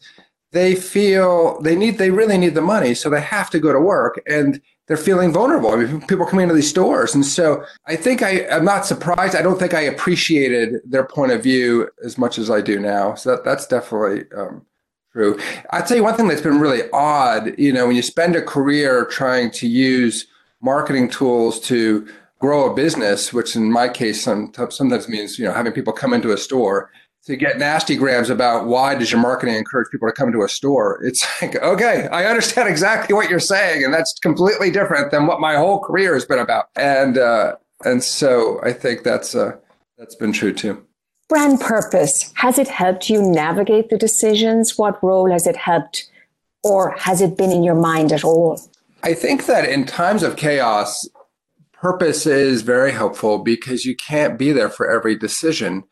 they 0.52 0.74
feel 0.74 1.58
they 1.62 1.74
need 1.74 1.96
they 1.96 2.10
really 2.10 2.36
need 2.36 2.54
the 2.54 2.60
money, 2.60 2.92
so 2.92 3.08
they 3.08 3.22
have 3.22 3.48
to 3.48 3.58
go 3.58 3.72
to 3.72 3.80
work 3.80 4.20
and 4.26 4.60
they're 4.88 4.98
feeling 4.98 5.32
vulnerable. 5.32 5.70
I 5.70 5.76
mean, 5.76 6.02
people 6.06 6.26
coming 6.26 6.42
into 6.42 6.54
these 6.54 6.68
stores, 6.68 7.14
and 7.14 7.24
so 7.24 7.64
I 7.86 7.96
think 7.96 8.20
I 8.20 8.46
I'm 8.48 8.66
not 8.66 8.84
surprised. 8.84 9.34
I 9.34 9.40
don't 9.40 9.58
think 9.58 9.72
I 9.72 9.80
appreciated 9.80 10.82
their 10.84 11.06
point 11.06 11.32
of 11.32 11.42
view 11.42 11.88
as 12.04 12.18
much 12.18 12.36
as 12.36 12.50
I 12.50 12.60
do 12.60 12.78
now. 12.78 13.14
So 13.14 13.30
that, 13.30 13.44
that's 13.44 13.66
definitely 13.66 14.24
um, 14.36 14.66
True. 15.12 15.38
I'd 15.70 15.88
you 15.96 16.04
one 16.04 16.14
thing 16.14 16.28
that's 16.28 16.40
been 16.40 16.60
really 16.60 16.88
odd. 16.92 17.58
You 17.58 17.72
know, 17.72 17.88
when 17.88 17.96
you 17.96 18.02
spend 18.02 18.36
a 18.36 18.42
career 18.42 19.04
trying 19.06 19.50
to 19.52 19.66
use 19.66 20.26
marketing 20.60 21.10
tools 21.10 21.58
to 21.60 22.06
grow 22.38 22.70
a 22.70 22.74
business, 22.74 23.32
which 23.32 23.56
in 23.56 23.72
my 23.72 23.88
case 23.88 24.22
sometimes 24.22 25.08
means 25.08 25.38
you 25.38 25.44
know 25.44 25.52
having 25.52 25.72
people 25.72 25.92
come 25.92 26.12
into 26.12 26.32
a 26.32 26.38
store 26.38 26.90
to 27.24 27.36
get 27.36 27.58
nasty 27.58 27.96
grams 27.96 28.30
about 28.30 28.66
why 28.66 28.94
does 28.94 29.12
your 29.12 29.20
marketing 29.20 29.54
encourage 29.54 29.90
people 29.90 30.08
to 30.08 30.12
come 30.14 30.32
to 30.32 30.42
a 30.42 30.48
store 30.48 31.02
it's 31.04 31.26
like 31.42 31.56
okay 31.56 32.08
i 32.12 32.24
understand 32.24 32.68
exactly 32.68 33.14
what 33.14 33.28
you're 33.28 33.38
saying 33.38 33.84
and 33.84 33.92
that's 33.92 34.14
completely 34.20 34.70
different 34.70 35.10
than 35.10 35.26
what 35.26 35.40
my 35.40 35.56
whole 35.56 35.78
career 35.78 36.14
has 36.14 36.24
been 36.24 36.38
about 36.38 36.66
and 36.76 37.18
uh, 37.18 37.54
and 37.84 38.02
so 38.02 38.60
i 38.62 38.72
think 38.72 39.02
that's 39.02 39.34
uh, 39.34 39.56
that's 39.98 40.14
been 40.14 40.32
true 40.32 40.52
too 40.52 40.84
Brand 41.30 41.60
purpose, 41.60 42.32
has 42.34 42.58
it 42.58 42.66
helped 42.66 43.08
you 43.08 43.22
navigate 43.22 43.88
the 43.88 43.96
decisions? 43.96 44.76
What 44.76 45.00
role 45.00 45.30
has 45.30 45.46
it 45.46 45.54
helped, 45.54 46.10
or 46.64 46.90
has 46.98 47.20
it 47.20 47.36
been 47.36 47.52
in 47.52 47.62
your 47.62 47.76
mind 47.76 48.10
at 48.10 48.24
all? 48.24 48.60
I 49.04 49.14
think 49.14 49.46
that 49.46 49.64
in 49.64 49.86
times 49.86 50.24
of 50.24 50.34
chaos, 50.34 51.08
purpose 51.72 52.26
is 52.26 52.62
very 52.62 52.90
helpful 52.90 53.38
because 53.38 53.84
you 53.84 53.94
can't 53.94 54.40
be 54.40 54.50
there 54.50 54.68
for 54.68 54.90
every 54.90 55.16
decision. 55.16 55.84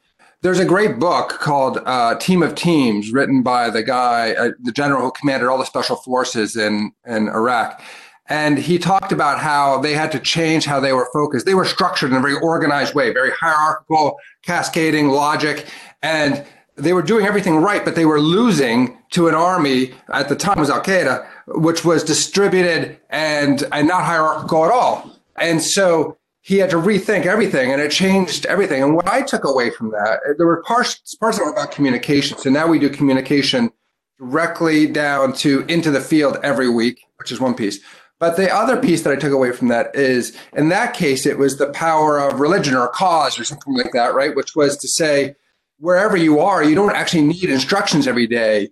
There's 0.42 0.58
a 0.58 0.64
great 0.64 0.98
book 0.98 1.28
called 1.28 1.78
uh, 1.86 2.16
Team 2.16 2.42
of 2.42 2.56
Teams, 2.56 3.12
written 3.12 3.44
by 3.44 3.70
the 3.70 3.84
guy, 3.84 4.32
uh, 4.32 4.50
the 4.60 4.72
general 4.72 5.02
who 5.02 5.12
commanded 5.12 5.48
all 5.48 5.58
the 5.58 5.64
special 5.64 5.96
forces 5.96 6.56
in, 6.56 6.90
in 7.06 7.28
Iraq. 7.28 7.80
And 8.28 8.58
he 8.58 8.78
talked 8.78 9.10
about 9.10 9.38
how 9.38 9.78
they 9.78 9.94
had 9.94 10.12
to 10.12 10.20
change 10.20 10.66
how 10.66 10.80
they 10.80 10.92
were 10.92 11.08
focused. 11.12 11.46
They 11.46 11.54
were 11.54 11.64
structured 11.64 12.10
in 12.10 12.16
a 12.16 12.20
very 12.20 12.36
organized 12.36 12.94
way, 12.94 13.12
very 13.12 13.30
hierarchical, 13.30 14.18
cascading 14.42 15.08
logic. 15.08 15.66
And 16.02 16.44
they 16.76 16.92
were 16.92 17.02
doing 17.02 17.26
everything 17.26 17.56
right, 17.56 17.84
but 17.84 17.94
they 17.94 18.04
were 18.04 18.20
losing 18.20 18.98
to 19.10 19.28
an 19.28 19.34
army 19.34 19.94
at 20.12 20.28
the 20.28 20.36
time 20.36 20.58
was 20.58 20.70
Al 20.70 20.82
Qaeda, 20.82 21.26
which 21.46 21.84
was 21.84 22.04
distributed 22.04 23.00
and, 23.10 23.64
and 23.72 23.88
not 23.88 24.04
hierarchical 24.04 24.64
at 24.64 24.70
all. 24.70 25.10
And 25.36 25.62
so 25.62 26.18
he 26.42 26.58
had 26.58 26.70
to 26.70 26.76
rethink 26.76 27.26
everything 27.26 27.72
and 27.72 27.80
it 27.80 27.90
changed 27.90 28.46
everything. 28.46 28.82
And 28.82 28.94
what 28.94 29.08
I 29.08 29.22
took 29.22 29.44
away 29.44 29.70
from 29.70 29.90
that, 29.90 30.20
there 30.36 30.46
were 30.46 30.62
parts, 30.62 31.14
parts 31.16 31.38
about 31.38 31.72
communication. 31.72 32.38
So 32.38 32.50
now 32.50 32.66
we 32.66 32.78
do 32.78 32.88
communication 32.88 33.70
directly 34.18 34.86
down 34.86 35.32
to 35.32 35.64
into 35.68 35.90
the 35.90 36.00
field 36.00 36.38
every 36.42 36.68
week, 36.68 37.00
which 37.16 37.32
is 37.32 37.40
one 37.40 37.54
piece. 37.54 37.80
But 38.20 38.36
the 38.36 38.52
other 38.52 38.76
piece 38.76 39.02
that 39.02 39.12
I 39.12 39.16
took 39.16 39.32
away 39.32 39.52
from 39.52 39.68
that 39.68 39.94
is 39.94 40.36
in 40.56 40.70
that 40.70 40.94
case, 40.94 41.24
it 41.24 41.38
was 41.38 41.56
the 41.56 41.70
power 41.70 42.18
of 42.18 42.40
religion 42.40 42.74
or 42.74 42.88
cause 42.88 43.38
or 43.38 43.44
something 43.44 43.74
like 43.74 43.92
that, 43.92 44.14
right? 44.14 44.34
Which 44.34 44.56
was 44.56 44.76
to 44.78 44.88
say, 44.88 45.36
wherever 45.78 46.16
you 46.16 46.40
are, 46.40 46.64
you 46.64 46.74
don't 46.74 46.96
actually 46.96 47.22
need 47.22 47.44
instructions 47.44 48.08
every 48.08 48.26
day. 48.26 48.70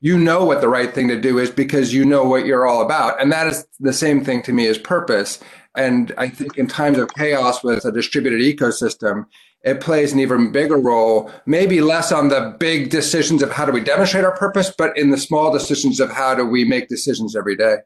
You 0.00 0.18
know 0.18 0.44
what 0.44 0.60
the 0.60 0.68
right 0.68 0.92
thing 0.92 1.08
to 1.08 1.18
do 1.18 1.38
is 1.38 1.50
because 1.50 1.94
you 1.94 2.04
know 2.04 2.24
what 2.24 2.44
you're 2.44 2.66
all 2.66 2.82
about. 2.82 3.20
And 3.22 3.32
that 3.32 3.46
is 3.46 3.66
the 3.80 3.94
same 3.94 4.22
thing 4.22 4.42
to 4.42 4.52
me 4.52 4.66
as 4.66 4.76
purpose. 4.76 5.40
And 5.74 6.12
I 6.18 6.28
think 6.28 6.58
in 6.58 6.66
times 6.66 6.98
of 6.98 7.14
chaos 7.14 7.64
with 7.64 7.86
a 7.86 7.92
distributed 7.92 8.40
ecosystem, 8.40 9.24
it 9.62 9.80
plays 9.80 10.12
an 10.12 10.20
even 10.20 10.52
bigger 10.52 10.76
role, 10.76 11.32
maybe 11.46 11.80
less 11.80 12.12
on 12.12 12.28
the 12.28 12.54
big 12.60 12.90
decisions 12.90 13.42
of 13.42 13.50
how 13.50 13.64
do 13.64 13.72
we 13.72 13.80
demonstrate 13.80 14.24
our 14.24 14.36
purpose, 14.36 14.70
but 14.76 14.96
in 14.98 15.10
the 15.10 15.16
small 15.16 15.50
decisions 15.50 16.00
of 16.00 16.10
how 16.10 16.34
do 16.34 16.44
we 16.44 16.66
make 16.66 16.88
decisions 16.88 17.34
every 17.34 17.56
day. 17.56 17.76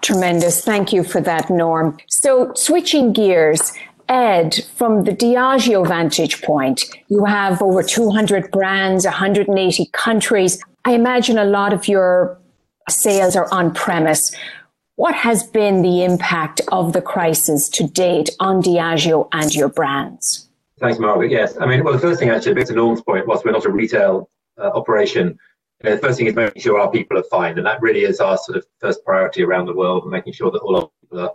Tremendous. 0.00 0.64
Thank 0.64 0.92
you 0.92 1.04
for 1.04 1.20
that, 1.22 1.50
Norm. 1.50 1.98
So, 2.08 2.52
switching 2.54 3.12
gears, 3.12 3.72
Ed, 4.08 4.64
from 4.74 5.04
the 5.04 5.12
Diageo 5.12 5.86
vantage 5.86 6.42
point, 6.42 6.84
you 7.08 7.24
have 7.24 7.62
over 7.62 7.82
200 7.82 8.50
brands, 8.50 9.04
180 9.04 9.86
countries. 9.92 10.62
I 10.84 10.92
imagine 10.92 11.38
a 11.38 11.44
lot 11.44 11.72
of 11.72 11.88
your 11.88 12.38
sales 12.88 13.34
are 13.34 13.48
on 13.52 13.72
premise. 13.72 14.34
What 14.96 15.14
has 15.14 15.42
been 15.42 15.82
the 15.82 16.04
impact 16.04 16.60
of 16.68 16.92
the 16.92 17.02
crisis 17.02 17.68
to 17.70 17.88
date 17.88 18.30
on 18.40 18.62
Diageo 18.62 19.28
and 19.32 19.54
your 19.54 19.68
brands? 19.68 20.48
Thanks, 20.80 20.98
Margaret. 20.98 21.30
Yes. 21.30 21.56
I 21.60 21.66
mean, 21.66 21.82
well, 21.82 21.94
the 21.94 21.98
first 21.98 22.20
thing, 22.20 22.28
actually, 22.28 22.54
bit 22.54 22.66
to 22.66 22.74
Norm's 22.74 23.00
point, 23.00 23.26
was 23.26 23.42
we're 23.44 23.52
not 23.52 23.64
a 23.64 23.70
retail 23.70 24.28
uh, 24.58 24.70
operation, 24.74 25.38
the 25.90 25.98
first 25.98 26.18
thing 26.18 26.26
is 26.26 26.34
making 26.34 26.62
sure 26.62 26.78
our 26.78 26.90
people 26.90 27.18
are 27.18 27.24
fine, 27.24 27.58
and 27.58 27.66
that 27.66 27.80
really 27.82 28.02
is 28.02 28.20
our 28.20 28.36
sort 28.38 28.58
of 28.58 28.66
first 28.80 29.04
priority 29.04 29.42
around 29.42 29.66
the 29.66 29.74
world, 29.74 30.08
making 30.08 30.32
sure 30.32 30.50
that 30.50 30.60
all 30.60 30.76
our 30.76 30.90
people 31.00 31.20
are, 31.20 31.34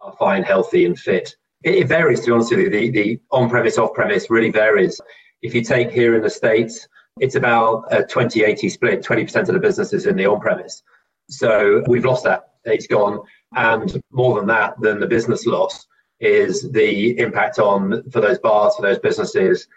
are 0.00 0.16
fine, 0.18 0.42
healthy, 0.42 0.84
and 0.84 0.98
fit. 0.98 1.36
It, 1.62 1.76
it 1.76 1.88
varies, 1.88 2.20
to 2.20 2.26
be 2.26 2.32
honest 2.32 2.50
with 2.50 2.60
you. 2.60 2.70
The, 2.70 2.90
the 2.90 3.20
on-premise, 3.30 3.78
off-premise 3.78 4.30
really 4.30 4.50
varies. 4.50 5.00
If 5.42 5.54
you 5.54 5.62
take 5.62 5.90
here 5.90 6.16
in 6.16 6.22
the 6.22 6.30
States, 6.30 6.88
it's 7.20 7.34
about 7.34 7.84
a 7.92 8.02
20-80 8.02 8.70
split. 8.70 9.02
20% 9.02 9.36
of 9.36 9.46
the 9.46 9.58
business 9.58 9.92
is 9.92 10.06
in 10.06 10.16
the 10.16 10.26
on-premise. 10.26 10.82
So 11.28 11.82
we've 11.86 12.04
lost 12.04 12.24
that. 12.24 12.50
It's 12.64 12.86
gone. 12.86 13.20
And 13.54 14.02
more 14.10 14.36
than 14.36 14.46
that, 14.48 14.80
than 14.80 15.00
the 15.00 15.06
business 15.06 15.46
loss 15.46 15.86
is 16.20 16.70
the 16.72 17.18
impact 17.18 17.58
on 17.58 18.02
for 18.10 18.20
those 18.20 18.38
bars, 18.38 18.74
for 18.76 18.82
those 18.82 18.98
businesses, 18.98 19.68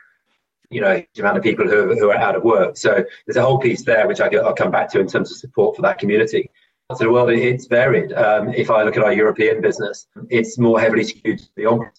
you 0.70 0.82
know, 0.82 1.02
the 1.14 1.22
amount 1.22 1.38
of 1.38 1.44
people 1.44 1.68
who, 1.68 1.96
who 1.98 2.10
are 2.12 2.18
out 2.18 2.36
of 2.36 2.44
work. 2.44 2.78
So 2.78 3.04
there's 3.26 3.38
a 3.38 3.42
whole 3.42 3.58
piece 3.58 3.84
there, 3.84 4.08
which 4.08 4.22
I, 4.22 4.28
will 4.30 4.54
come 4.54 4.72
back 4.72 4.90
to 4.92 5.00
in 5.00 5.08
terms 5.08 5.32
of 5.32 5.38
support 5.38 5.76
for 5.76 5.82
that 5.82 5.98
community. 5.98 6.50
So 6.96 7.04
the 7.04 7.12
world, 7.12 7.30
it's 7.32 7.68
varied. 7.68 8.14
Um, 8.14 8.50
if 8.54 8.72
I 8.72 8.84
look 8.84 8.98
at 8.98 9.04
our 9.04 9.14
European 9.14 9.62
business, 9.62 10.08
it's 10.30 10.58
more 10.58 10.80
heavily 10.80 11.04
skewed 11.04 11.40
to 11.40 11.50
the 11.56 11.66
on. 11.66 11.92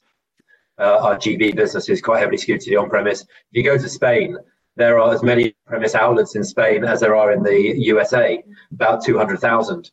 Uh, 0.78 0.98
our 1.02 1.16
GB 1.16 1.54
business 1.54 1.88
is 1.88 2.00
quite 2.00 2.20
heavily 2.20 2.38
skewed 2.38 2.60
to 2.62 2.70
the 2.70 2.76
on-premise. 2.76 3.22
If 3.22 3.28
you 3.52 3.62
go 3.62 3.76
to 3.76 3.88
Spain, 3.88 4.36
there 4.76 4.98
are 4.98 5.12
as 5.12 5.22
many 5.22 5.54
premise 5.66 5.94
outlets 5.94 6.36
in 6.36 6.42
Spain 6.42 6.84
as 6.84 7.00
there 7.00 7.14
are 7.14 7.32
in 7.32 7.42
the 7.42 7.74
USA, 7.78 8.42
about 8.72 9.04
200,000. 9.04 9.90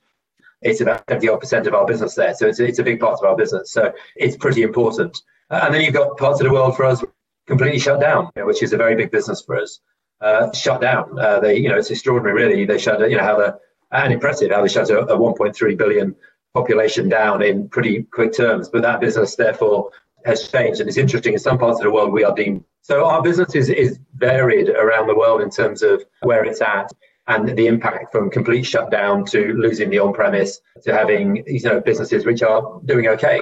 It's 0.61 0.81
about 0.81 1.03
70 1.09 1.37
percent 1.37 1.67
of 1.67 1.75
our 1.75 1.85
business 1.85 2.15
there. 2.15 2.33
So 2.33 2.47
it's, 2.47 2.59
it's 2.59 2.79
a 2.79 2.83
big 2.83 2.99
part 2.99 3.19
of 3.19 3.25
our 3.25 3.35
business. 3.35 3.71
So 3.71 3.93
it's 4.15 4.37
pretty 4.37 4.63
important. 4.63 5.15
And 5.49 5.73
then 5.73 5.81
you've 5.81 5.93
got 5.93 6.17
parts 6.17 6.39
of 6.39 6.47
the 6.47 6.53
world 6.53 6.75
for 6.75 6.85
us 6.85 7.03
completely 7.47 7.79
shut 7.79 7.99
down, 7.99 8.29
which 8.35 8.61
is 8.61 8.73
a 8.73 8.77
very 8.77 8.95
big 8.95 9.11
business 9.11 9.41
for 9.41 9.57
us. 9.57 9.79
Uh, 10.19 10.51
shut 10.51 10.81
down. 10.81 11.17
Uh, 11.19 11.39
they, 11.39 11.57
you 11.57 11.69
know, 11.69 11.77
it's 11.77 11.91
extraordinary, 11.91 12.33
really. 12.33 12.65
They 12.65 12.77
shut, 12.77 12.99
you 13.09 13.17
know, 13.17 13.23
how 13.23 13.37
the 13.37 13.59
and 13.91 14.11
impressive 14.11 14.51
how 14.51 14.61
they 14.61 14.67
shut 14.67 14.89
a, 14.89 14.99
a 14.99 15.17
1.3 15.17 15.77
billion 15.77 16.15
population 16.53 17.07
down 17.07 17.41
in 17.41 17.69
pretty 17.69 18.03
quick 18.03 18.33
terms. 18.33 18.69
But 18.69 18.81
that 18.81 18.99
business, 18.99 19.35
therefore, 19.35 19.91
has 20.25 20.49
changed, 20.49 20.81
and 20.81 20.89
it's 20.89 20.97
interesting. 20.97 21.33
In 21.33 21.39
some 21.39 21.57
parts 21.57 21.79
of 21.79 21.85
the 21.85 21.91
world, 21.91 22.11
we 22.11 22.23
are 22.23 22.35
deemed 22.35 22.63
so. 22.81 23.05
Our 23.05 23.21
business 23.21 23.55
is 23.55 23.69
is 23.69 23.99
varied 24.15 24.69
around 24.69 25.07
the 25.07 25.15
world 25.15 25.41
in 25.41 25.49
terms 25.49 25.83
of 25.83 26.03
where 26.21 26.43
it's 26.43 26.61
at 26.61 26.91
and 27.27 27.57
the 27.57 27.67
impact 27.67 28.11
from 28.11 28.29
complete 28.29 28.65
shutdown 28.65 29.25
to 29.25 29.53
losing 29.53 29.89
the 29.89 29.99
on-premise 29.99 30.61
to 30.83 30.93
having 30.93 31.43
you 31.45 31.61
know 31.61 31.79
businesses 31.79 32.25
which 32.25 32.41
are 32.41 32.81
doing 32.85 33.07
okay. 33.07 33.41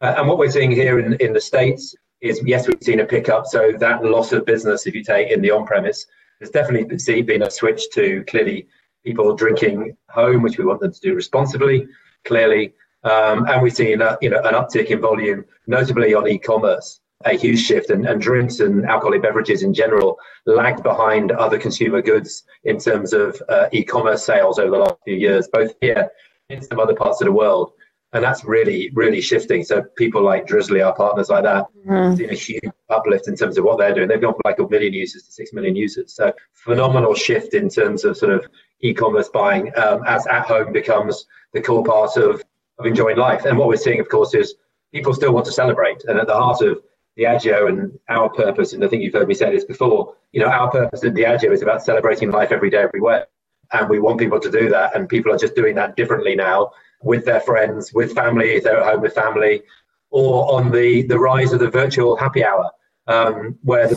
Uh, 0.00 0.14
and 0.18 0.28
what 0.28 0.38
we're 0.38 0.50
seeing 0.50 0.70
here 0.70 0.98
in, 0.98 1.14
in 1.14 1.32
the 1.32 1.40
states 1.40 1.94
is 2.20 2.40
yes, 2.44 2.66
we've 2.66 2.82
seen 2.82 3.00
a 3.00 3.04
pickup. 3.04 3.46
So 3.46 3.72
that 3.78 4.04
loss 4.04 4.32
of 4.32 4.46
business, 4.46 4.86
if 4.86 4.94
you 4.94 5.04
take 5.04 5.30
in 5.30 5.42
the 5.42 5.50
on-premise, 5.50 6.06
there's 6.38 6.50
definitely 6.50 7.22
been 7.22 7.42
a 7.42 7.50
switch 7.50 7.90
to 7.92 8.24
clearly 8.28 8.68
people 9.04 9.34
drinking 9.34 9.96
home, 10.08 10.42
which 10.42 10.58
we 10.58 10.64
want 10.64 10.80
them 10.80 10.92
to 10.92 11.00
do 11.00 11.14
responsibly, 11.14 11.86
clearly. 12.24 12.74
Um, 13.04 13.46
and 13.46 13.62
we've 13.62 13.74
seen 13.74 14.00
a, 14.02 14.18
you 14.20 14.30
know 14.30 14.40
an 14.42 14.54
uptick 14.54 14.86
in 14.86 15.00
volume, 15.00 15.44
notably 15.66 16.14
on 16.14 16.26
e-commerce, 16.26 17.00
a 17.24 17.36
huge 17.36 17.60
shift, 17.60 17.90
and, 17.90 18.06
and 18.06 18.20
drinks 18.20 18.60
and 18.60 18.84
alcoholic 18.84 19.22
beverages 19.22 19.62
in 19.62 19.72
general 19.72 20.18
lagged 20.44 20.82
behind 20.82 21.32
other 21.32 21.58
consumer 21.58 22.02
goods 22.02 22.42
in 22.64 22.78
terms 22.78 23.12
of 23.12 23.40
uh, 23.48 23.68
e-commerce 23.72 24.24
sales 24.24 24.58
over 24.58 24.70
the 24.70 24.78
last 24.78 24.96
few 25.04 25.14
years, 25.14 25.48
both 25.52 25.72
here 25.80 26.08
in 26.48 26.62
some 26.62 26.80
other 26.80 26.94
parts 26.94 27.20
of 27.20 27.26
the 27.26 27.32
world 27.32 27.72
and 28.16 28.24
that's 28.24 28.44
really 28.44 28.90
really 28.94 29.20
shifting. 29.20 29.62
So 29.62 29.82
people 29.96 30.22
like 30.22 30.46
Drizly, 30.46 30.84
our 30.84 30.94
partners 30.94 31.28
like 31.28 31.44
that, 31.44 31.66
mm. 31.86 32.16
seen 32.16 32.30
a 32.30 32.34
huge 32.34 32.72
uplift 32.88 33.28
in 33.28 33.36
terms 33.36 33.58
of 33.58 33.64
what 33.64 33.78
they're 33.78 33.94
doing. 33.94 34.08
They've 34.08 34.20
gone 34.20 34.32
from 34.32 34.42
like 34.44 34.58
a 34.58 34.68
million 34.68 34.94
users 34.94 35.24
to 35.24 35.32
six 35.32 35.52
million 35.52 35.76
users. 35.76 36.14
So 36.14 36.32
phenomenal 36.52 37.14
shift 37.14 37.54
in 37.54 37.68
terms 37.68 38.04
of 38.04 38.16
sort 38.16 38.32
of 38.32 38.46
e-commerce 38.80 39.28
buying 39.28 39.72
um, 39.76 40.02
as 40.06 40.26
at 40.26 40.46
home 40.46 40.72
becomes 40.72 41.26
the 41.52 41.60
core 41.60 41.84
part 41.84 42.16
of 42.16 42.42
of 42.78 42.86
enjoying 42.86 43.16
life. 43.16 43.44
And 43.44 43.56
what 43.58 43.68
we're 43.68 43.76
seeing, 43.76 44.00
of 44.00 44.08
course, 44.08 44.34
is 44.34 44.54
people 44.92 45.14
still 45.14 45.32
want 45.32 45.46
to 45.46 45.52
celebrate, 45.52 46.04
and 46.04 46.18
at 46.18 46.26
the 46.26 46.34
heart 46.34 46.62
of 46.62 46.82
Diageo 47.18 47.68
and 47.68 47.98
our 48.08 48.28
purpose, 48.28 48.74
and 48.74 48.84
I 48.84 48.88
think 48.88 49.02
you've 49.02 49.14
heard 49.14 49.28
me 49.28 49.34
say 49.34 49.50
this 49.50 49.64
before, 49.64 50.14
you 50.32 50.40
know, 50.40 50.48
our 50.48 50.70
purpose 50.70 51.02
at 51.02 51.14
Diageo 51.14 51.50
is 51.52 51.62
about 51.62 51.82
celebrating 51.82 52.30
life 52.30 52.52
every 52.52 52.68
day, 52.68 52.82
everywhere. 52.82 53.26
And 53.72 53.88
we 53.88 53.98
want 53.98 54.18
people 54.18 54.38
to 54.38 54.50
do 54.50 54.68
that, 54.68 54.94
and 54.94 55.08
people 55.08 55.32
are 55.32 55.38
just 55.38 55.54
doing 55.54 55.74
that 55.76 55.96
differently 55.96 56.36
now 56.36 56.72
with 57.06 57.24
their 57.24 57.40
friends, 57.40 57.92
with 57.94 58.12
family, 58.14 58.50
if 58.56 58.64
they're 58.64 58.80
at 58.80 58.92
home 58.92 59.00
with 59.00 59.14
family, 59.14 59.62
or 60.10 60.52
on 60.52 60.70
the, 60.70 61.02
the 61.02 61.18
rise 61.18 61.52
of 61.52 61.60
the 61.60 61.70
virtual 61.70 62.16
happy 62.16 62.44
hour, 62.44 62.70
um, 63.06 63.56
where 63.62 63.86
the 63.86 63.94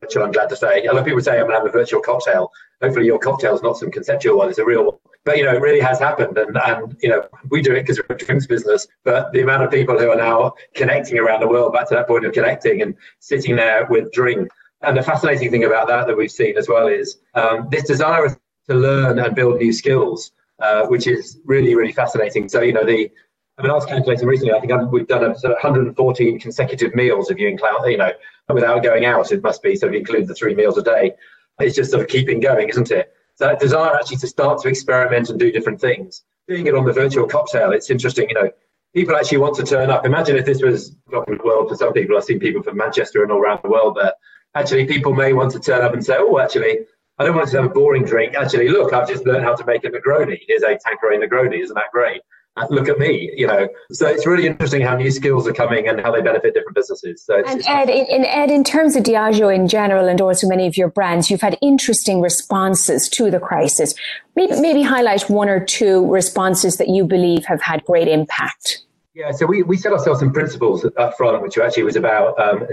virtual, 0.00 0.24
I'm 0.24 0.32
glad 0.32 0.48
to 0.48 0.56
say. 0.56 0.86
A 0.86 0.92
lot 0.92 1.00
of 1.00 1.04
people 1.04 1.20
say 1.20 1.32
I'm 1.32 1.46
going 1.46 1.50
to 1.50 1.58
have 1.58 1.66
a 1.66 1.70
virtual 1.70 2.00
cocktail. 2.00 2.50
Hopefully, 2.82 3.06
your 3.06 3.18
cocktail 3.18 3.54
is 3.54 3.62
not 3.62 3.76
some 3.76 3.90
conceptual 3.90 4.38
one, 4.38 4.48
it's 4.48 4.58
a 4.58 4.64
real 4.64 4.84
one. 4.84 4.96
But, 5.24 5.36
you 5.36 5.44
know, 5.44 5.54
it 5.54 5.60
really 5.60 5.80
has 5.80 5.98
happened. 5.98 6.38
And, 6.38 6.56
and 6.56 6.96
you 7.02 7.10
know, 7.10 7.26
we 7.50 7.60
do 7.60 7.72
it 7.72 7.82
because 7.82 7.98
we're 7.98 8.16
a 8.16 8.18
drinks 8.18 8.46
business. 8.46 8.86
But 9.04 9.32
the 9.32 9.42
amount 9.42 9.64
of 9.64 9.70
people 9.70 9.98
who 9.98 10.10
are 10.10 10.16
now 10.16 10.54
connecting 10.74 11.18
around 11.18 11.40
the 11.40 11.48
world, 11.48 11.72
back 11.72 11.88
to 11.88 11.94
that 11.96 12.06
point 12.06 12.24
of 12.24 12.32
connecting 12.32 12.80
and 12.80 12.94
sitting 13.18 13.56
there 13.56 13.86
with 13.86 14.12
drink. 14.12 14.48
And 14.82 14.96
the 14.96 15.02
fascinating 15.02 15.50
thing 15.50 15.64
about 15.64 15.88
that 15.88 16.06
that 16.06 16.16
we've 16.16 16.30
seen 16.30 16.56
as 16.56 16.68
well 16.68 16.86
is 16.86 17.18
um, 17.34 17.68
this 17.70 17.84
desire 17.84 18.28
to 18.68 18.74
learn 18.74 19.18
and 19.18 19.34
build 19.34 19.58
new 19.58 19.72
skills 19.72 20.30
uh, 20.60 20.86
which 20.86 21.06
is 21.06 21.38
really, 21.44 21.74
really 21.74 21.92
fascinating. 21.92 22.48
So, 22.48 22.60
you 22.60 22.72
know, 22.72 22.84
the, 22.84 23.10
I 23.58 23.62
mean, 23.62 23.70
I 23.70 23.74
was 23.74 23.86
calculating 23.86 24.28
recently, 24.28 24.52
I 24.52 24.60
think 24.60 24.72
I've, 24.72 24.88
we've 24.88 25.06
done 25.06 25.24
a, 25.24 25.38
sort 25.38 25.52
of 25.52 25.62
114 25.62 26.40
consecutive 26.40 26.94
meals 26.94 27.30
of 27.30 27.38
you 27.38 27.48
in 27.48 27.56
cloud, 27.56 27.84
you 27.86 27.96
know, 27.96 28.10
and 28.48 28.54
without 28.54 28.82
going 28.82 29.04
out, 29.04 29.32
it 29.32 29.42
must 29.42 29.62
be, 29.62 29.76
so 29.76 29.88
we 29.88 29.98
include 29.98 30.26
the 30.26 30.34
three 30.34 30.54
meals 30.54 30.78
a 30.78 30.82
day. 30.82 31.12
It's 31.58 31.74
just 31.74 31.90
sort 31.90 32.02
of 32.02 32.08
keeping 32.08 32.40
going, 32.40 32.68
isn't 32.68 32.90
it? 32.90 33.12
So 33.36 33.46
that 33.46 33.60
desire 33.60 33.94
actually 33.94 34.18
to 34.18 34.26
start 34.26 34.60
to 34.62 34.68
experiment 34.68 35.30
and 35.30 35.38
do 35.38 35.52
different 35.52 35.80
things. 35.80 36.22
Doing 36.48 36.66
it 36.66 36.74
on 36.74 36.84
the 36.84 36.92
virtual 36.92 37.26
cocktail, 37.26 37.72
it's 37.72 37.90
interesting, 37.90 38.28
you 38.28 38.34
know, 38.34 38.50
people 38.94 39.14
actually 39.14 39.38
want 39.38 39.54
to 39.56 39.62
turn 39.62 39.90
up. 39.90 40.06
Imagine 40.06 40.36
if 40.36 40.46
this 40.46 40.62
was 40.62 40.96
not 41.10 41.26
the 41.26 41.38
world 41.44 41.68
for 41.68 41.76
some 41.76 41.92
people. 41.92 42.16
I've 42.16 42.24
seen 42.24 42.40
people 42.40 42.62
from 42.62 42.78
Manchester 42.78 43.22
and 43.22 43.30
all 43.30 43.40
around 43.40 43.60
the 43.62 43.68
world 43.68 43.98
there. 44.00 44.14
Actually, 44.54 44.86
people 44.86 45.12
may 45.12 45.34
want 45.34 45.52
to 45.52 45.60
turn 45.60 45.82
up 45.82 45.92
and 45.92 46.04
say, 46.04 46.16
oh, 46.18 46.38
actually, 46.38 46.78
I 47.18 47.24
don't 47.24 47.34
want 47.34 47.48
to 47.48 47.56
have 47.56 47.66
a 47.66 47.72
boring 47.72 48.04
drink. 48.04 48.34
Actually, 48.34 48.68
look, 48.68 48.92
I've 48.92 49.08
just 49.08 49.24
learned 49.24 49.42
how 49.44 49.54
to 49.54 49.64
make 49.64 49.84
a 49.84 49.88
Negroni. 49.88 50.38
Here's 50.46 50.62
a 50.62 50.76
Tanqueray 50.76 51.18
Negroni. 51.18 51.62
Isn't 51.62 51.74
that 51.74 51.90
great? 51.92 52.20
Uh, 52.58 52.66
look 52.70 52.88
at 52.88 52.98
me, 52.98 53.30
you 53.34 53.46
know. 53.46 53.68
So 53.90 54.06
it's 54.06 54.26
really 54.26 54.46
interesting 54.46 54.82
how 54.82 54.96
new 54.96 55.10
skills 55.10 55.46
are 55.46 55.52
coming 55.52 55.88
and 55.88 56.00
how 56.00 56.10
they 56.10 56.20
benefit 56.20 56.52
different 56.54 56.74
businesses. 56.74 57.22
So 57.22 57.42
and 57.46 57.62
Ed, 57.66 57.88
in, 57.88 58.24
Ed, 58.24 58.50
in 58.50 58.64
terms 58.64 58.96
of 58.96 59.04
Diageo 59.04 59.54
in 59.54 59.66
general 59.68 60.08
and 60.08 60.20
also 60.20 60.46
many 60.46 60.66
of 60.66 60.76
your 60.76 60.88
brands, 60.88 61.30
you've 61.30 61.40
had 61.40 61.58
interesting 61.62 62.20
responses 62.20 63.08
to 63.10 63.30
the 63.30 63.40
crisis. 63.40 63.94
Maybe, 64.36 64.60
maybe 64.60 64.82
highlight 64.82 65.28
one 65.30 65.48
or 65.48 65.64
two 65.64 66.10
responses 66.10 66.76
that 66.76 66.88
you 66.88 67.04
believe 67.04 67.44
have 67.46 67.62
had 67.62 67.84
great 67.84 68.08
impact. 68.08 68.82
Yeah, 69.14 69.32
so 69.32 69.46
we, 69.46 69.62
we 69.62 69.78
set 69.78 69.92
ourselves 69.92 70.20
some 70.20 70.32
principles 70.32 70.86
up 70.98 71.16
front, 71.16 71.42
which 71.42 71.56
actually 71.56 71.84
was 71.84 71.96
about 71.96 72.38
um, 72.38 72.66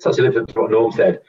touch 0.00 0.18
a 0.18 0.22
little 0.22 0.44
bit 0.44 0.56
what 0.56 0.70
Norm 0.70 0.92
said 0.92 1.20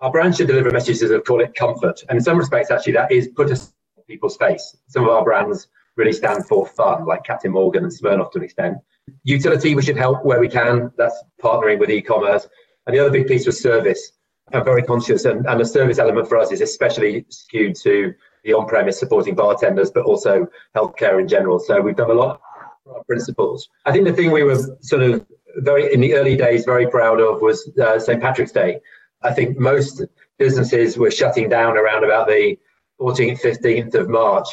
our 0.00 0.10
brand 0.10 0.36
should 0.36 0.46
deliver 0.46 0.70
messages 0.70 1.10
of 1.10 1.24
call 1.24 1.40
it 1.40 1.54
comfort. 1.54 2.02
And 2.08 2.18
in 2.18 2.24
some 2.24 2.38
respects, 2.38 2.70
actually, 2.70 2.94
that 2.94 3.12
is 3.12 3.28
put 3.28 3.50
us 3.50 3.72
in 3.96 4.02
people's 4.04 4.36
face. 4.36 4.76
Some 4.88 5.04
of 5.04 5.10
our 5.10 5.24
brands 5.24 5.68
really 5.96 6.12
stand 6.12 6.46
for 6.46 6.66
fun, 6.66 7.04
like 7.04 7.24
Captain 7.24 7.52
Morgan 7.52 7.84
and 7.84 7.92
Smirnoff 7.92 8.32
to 8.32 8.38
an 8.38 8.44
extent. 8.44 8.78
Utility, 9.24 9.74
we 9.74 9.82
should 9.82 9.96
help 9.96 10.24
where 10.24 10.40
we 10.40 10.48
can. 10.48 10.90
That's 10.96 11.22
partnering 11.42 11.78
with 11.78 11.90
e-commerce. 11.90 12.48
And 12.86 12.96
the 12.96 13.00
other 13.00 13.10
big 13.10 13.26
piece 13.26 13.46
was 13.46 13.60
service. 13.60 14.12
I'm 14.52 14.64
very 14.64 14.82
conscious, 14.82 15.26
and, 15.26 15.46
and 15.46 15.60
the 15.60 15.64
service 15.64 15.98
element 15.98 16.28
for 16.28 16.36
us 16.36 16.50
is 16.50 16.60
especially 16.60 17.24
skewed 17.28 17.76
to 17.82 18.12
the 18.42 18.52
on-premise 18.52 18.98
supporting 18.98 19.34
bartenders, 19.34 19.90
but 19.90 20.04
also 20.04 20.48
healthcare 20.74 21.20
in 21.20 21.28
general. 21.28 21.60
So 21.60 21.80
we've 21.80 21.94
done 21.94 22.10
a 22.10 22.14
lot 22.14 22.40
for 22.82 22.96
our 22.96 23.04
principles. 23.04 23.68
I 23.84 23.92
think 23.92 24.06
the 24.06 24.12
thing 24.12 24.32
we 24.32 24.42
were 24.42 24.58
sort 24.80 25.02
of 25.02 25.24
very 25.56 25.92
in 25.92 26.00
the 26.00 26.14
early 26.14 26.36
days 26.36 26.64
very 26.64 26.86
proud 26.86 27.20
of 27.20 27.42
was 27.42 27.70
uh, 27.80 27.98
St. 27.98 28.20
Patrick's 28.20 28.52
Day. 28.52 28.80
I 29.22 29.32
think 29.32 29.58
most 29.58 30.02
businesses 30.38 30.96
were 30.96 31.10
shutting 31.10 31.48
down 31.48 31.76
around 31.76 32.04
about 32.04 32.26
the 32.26 32.58
14th, 33.00 33.40
15th 33.40 33.94
of 33.94 34.08
March. 34.08 34.48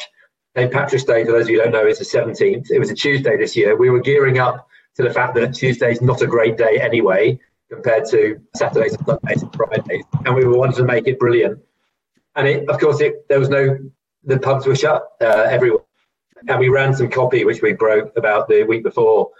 St. 0.56 0.72
Patrick's 0.72 1.04
Day, 1.04 1.24
for 1.24 1.32
those 1.32 1.44
of 1.44 1.50
you 1.50 1.58
who 1.58 1.64
don't 1.64 1.72
know, 1.72 1.86
is 1.86 1.98
the 1.98 2.04
17th. 2.04 2.70
It 2.70 2.78
was 2.78 2.90
a 2.90 2.94
Tuesday 2.94 3.36
this 3.36 3.56
year. 3.56 3.76
We 3.76 3.90
were 3.90 4.00
gearing 4.00 4.38
up 4.38 4.68
to 4.96 5.02
the 5.02 5.10
fact 5.10 5.34
that 5.36 5.54
Tuesday 5.54 5.92
is 5.92 6.02
not 6.02 6.22
a 6.22 6.26
great 6.26 6.56
day 6.56 6.80
anyway 6.80 7.38
compared 7.70 8.06
to 8.10 8.40
Saturdays 8.56 8.94
and 8.94 9.06
Sundays 9.06 9.42
and 9.42 9.54
Fridays, 9.54 10.04
and 10.24 10.34
we 10.34 10.46
wanted 10.46 10.76
to 10.76 10.84
make 10.84 11.06
it 11.06 11.18
brilliant. 11.18 11.60
And 12.34 12.48
it, 12.48 12.68
of 12.68 12.80
course, 12.80 13.00
it, 13.00 13.28
there 13.28 13.38
was 13.38 13.48
no, 13.48 13.78
the 14.24 14.38
pubs 14.38 14.66
were 14.66 14.74
shut 14.74 15.06
uh, 15.20 15.46
everywhere. 15.48 15.82
And 16.46 16.58
we 16.58 16.68
ran 16.68 16.94
some 16.94 17.10
copy, 17.10 17.44
which 17.44 17.62
we 17.62 17.72
broke 17.72 18.16
about 18.16 18.48
the 18.48 18.62
week 18.62 18.84
before, 18.84 19.30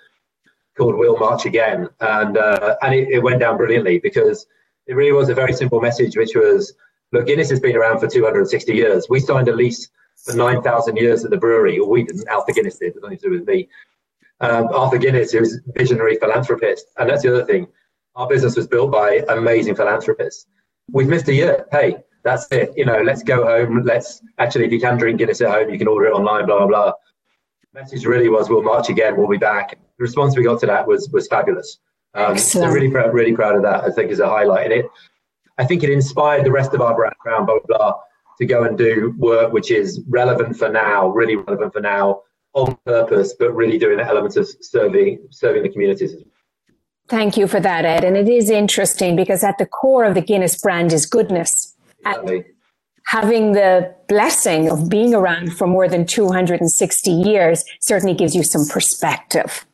called 0.76 0.96
We'll 0.96 1.16
March 1.16 1.46
Again. 1.46 1.88
And, 2.00 2.36
uh, 2.36 2.76
and 2.82 2.94
it, 2.94 3.08
it 3.08 3.18
went 3.20 3.40
down 3.40 3.56
brilliantly 3.56 3.98
because 3.98 4.46
it 4.88 4.94
really 4.94 5.12
was 5.12 5.28
a 5.28 5.34
very 5.34 5.52
simple 5.52 5.80
message, 5.80 6.16
which 6.16 6.34
was, 6.34 6.72
look, 7.12 7.26
Guinness 7.26 7.50
has 7.50 7.60
been 7.60 7.76
around 7.76 8.00
for 8.00 8.08
260 8.08 8.72
years. 8.74 9.06
We 9.08 9.20
signed 9.20 9.48
a 9.48 9.54
lease 9.54 9.88
for 10.16 10.34
9,000 10.34 10.96
years 10.96 11.24
at 11.24 11.30
the 11.30 11.36
brewery, 11.36 11.78
or 11.78 11.88
we 11.88 12.04
didn't, 12.04 12.28
Arthur 12.28 12.52
Guinness 12.52 12.78
did, 12.78 12.94
nothing 13.00 13.18
to 13.18 13.28
do 13.28 13.30
with 13.30 13.46
me. 13.46 13.68
Um, 14.40 14.68
Arthur 14.72 14.98
Guinness, 14.98 15.32
who's 15.32 15.56
a 15.56 15.72
visionary 15.78 16.16
philanthropist. 16.16 16.86
And 16.96 17.08
that's 17.08 17.22
the 17.22 17.32
other 17.34 17.44
thing. 17.44 17.68
Our 18.16 18.26
business 18.26 18.56
was 18.56 18.66
built 18.66 18.90
by 18.90 19.24
amazing 19.28 19.76
philanthropists. 19.76 20.46
We've 20.90 21.06
missed 21.06 21.28
a 21.28 21.34
year. 21.34 21.66
Hey, 21.70 21.98
that's 22.24 22.50
it. 22.50 22.72
You 22.74 22.86
know, 22.86 23.02
let's 23.02 23.22
go 23.22 23.44
home. 23.44 23.84
Let's 23.84 24.22
actually, 24.38 24.64
if 24.64 24.72
you 24.72 24.80
can 24.80 24.96
drink 24.96 25.18
Guinness 25.18 25.42
at 25.42 25.50
home, 25.50 25.70
you 25.70 25.78
can 25.78 25.86
order 25.86 26.06
it 26.06 26.12
online, 26.12 26.46
blah, 26.46 26.58
blah, 26.58 26.66
blah. 26.66 26.92
The 27.74 27.80
message 27.80 28.06
really 28.06 28.30
was, 28.30 28.48
we'll 28.48 28.62
march 28.62 28.88
again, 28.88 29.16
we'll 29.18 29.28
be 29.28 29.36
back. 29.36 29.70
The 29.72 30.02
response 30.02 30.34
we 30.34 30.44
got 30.44 30.60
to 30.60 30.66
that 30.66 30.86
was 30.86 31.10
was 31.10 31.28
fabulous. 31.28 31.78
Um, 32.14 32.38
so 32.38 32.66
really 32.68 32.90
proud, 32.90 33.12
really 33.12 33.34
proud 33.34 33.56
of 33.56 33.62
that. 33.62 33.84
I 33.84 33.90
think 33.90 34.10
is 34.10 34.20
a 34.20 34.28
highlight 34.28 34.66
in 34.66 34.80
it. 34.80 34.86
I 35.58 35.64
think 35.64 35.82
it 35.82 35.90
inspired 35.90 36.44
the 36.44 36.52
rest 36.52 36.74
of 36.74 36.80
our 36.80 36.94
brand 36.94 37.14
blah, 37.24 37.44
blah 37.44 37.58
blah 37.66 37.94
to 38.38 38.46
go 38.46 38.62
and 38.64 38.78
do 38.78 39.14
work 39.18 39.52
which 39.52 39.70
is 39.70 40.00
relevant 40.08 40.56
for 40.56 40.68
now, 40.68 41.08
really 41.08 41.36
relevant 41.36 41.72
for 41.72 41.80
now, 41.80 42.22
on 42.54 42.78
purpose, 42.86 43.34
but 43.38 43.52
really 43.52 43.78
doing 43.78 43.98
the 43.98 44.04
elements 44.04 44.36
of 44.36 44.48
serving 44.60 45.26
serving 45.30 45.62
the 45.62 45.68
communities. 45.68 46.14
Thank 47.08 47.36
you 47.36 47.46
for 47.46 47.58
that, 47.60 47.84
Ed. 47.84 48.04
And 48.04 48.16
it 48.16 48.28
is 48.28 48.50
interesting 48.50 49.16
because 49.16 49.42
at 49.42 49.56
the 49.58 49.66
core 49.66 50.04
of 50.04 50.14
the 50.14 50.20
Guinness 50.20 50.60
brand 50.60 50.92
is 50.92 51.06
goodness. 51.06 51.74
Exactly. 52.06 52.44
having 53.06 53.52
the 53.52 53.92
blessing 54.08 54.70
of 54.70 54.88
being 54.88 55.14
around 55.14 55.52
for 55.56 55.66
more 55.66 55.88
than 55.88 56.06
260 56.06 57.10
years 57.10 57.64
certainly 57.80 58.14
gives 58.14 58.34
you 58.36 58.42
some 58.42 58.66
perspective. 58.66 59.66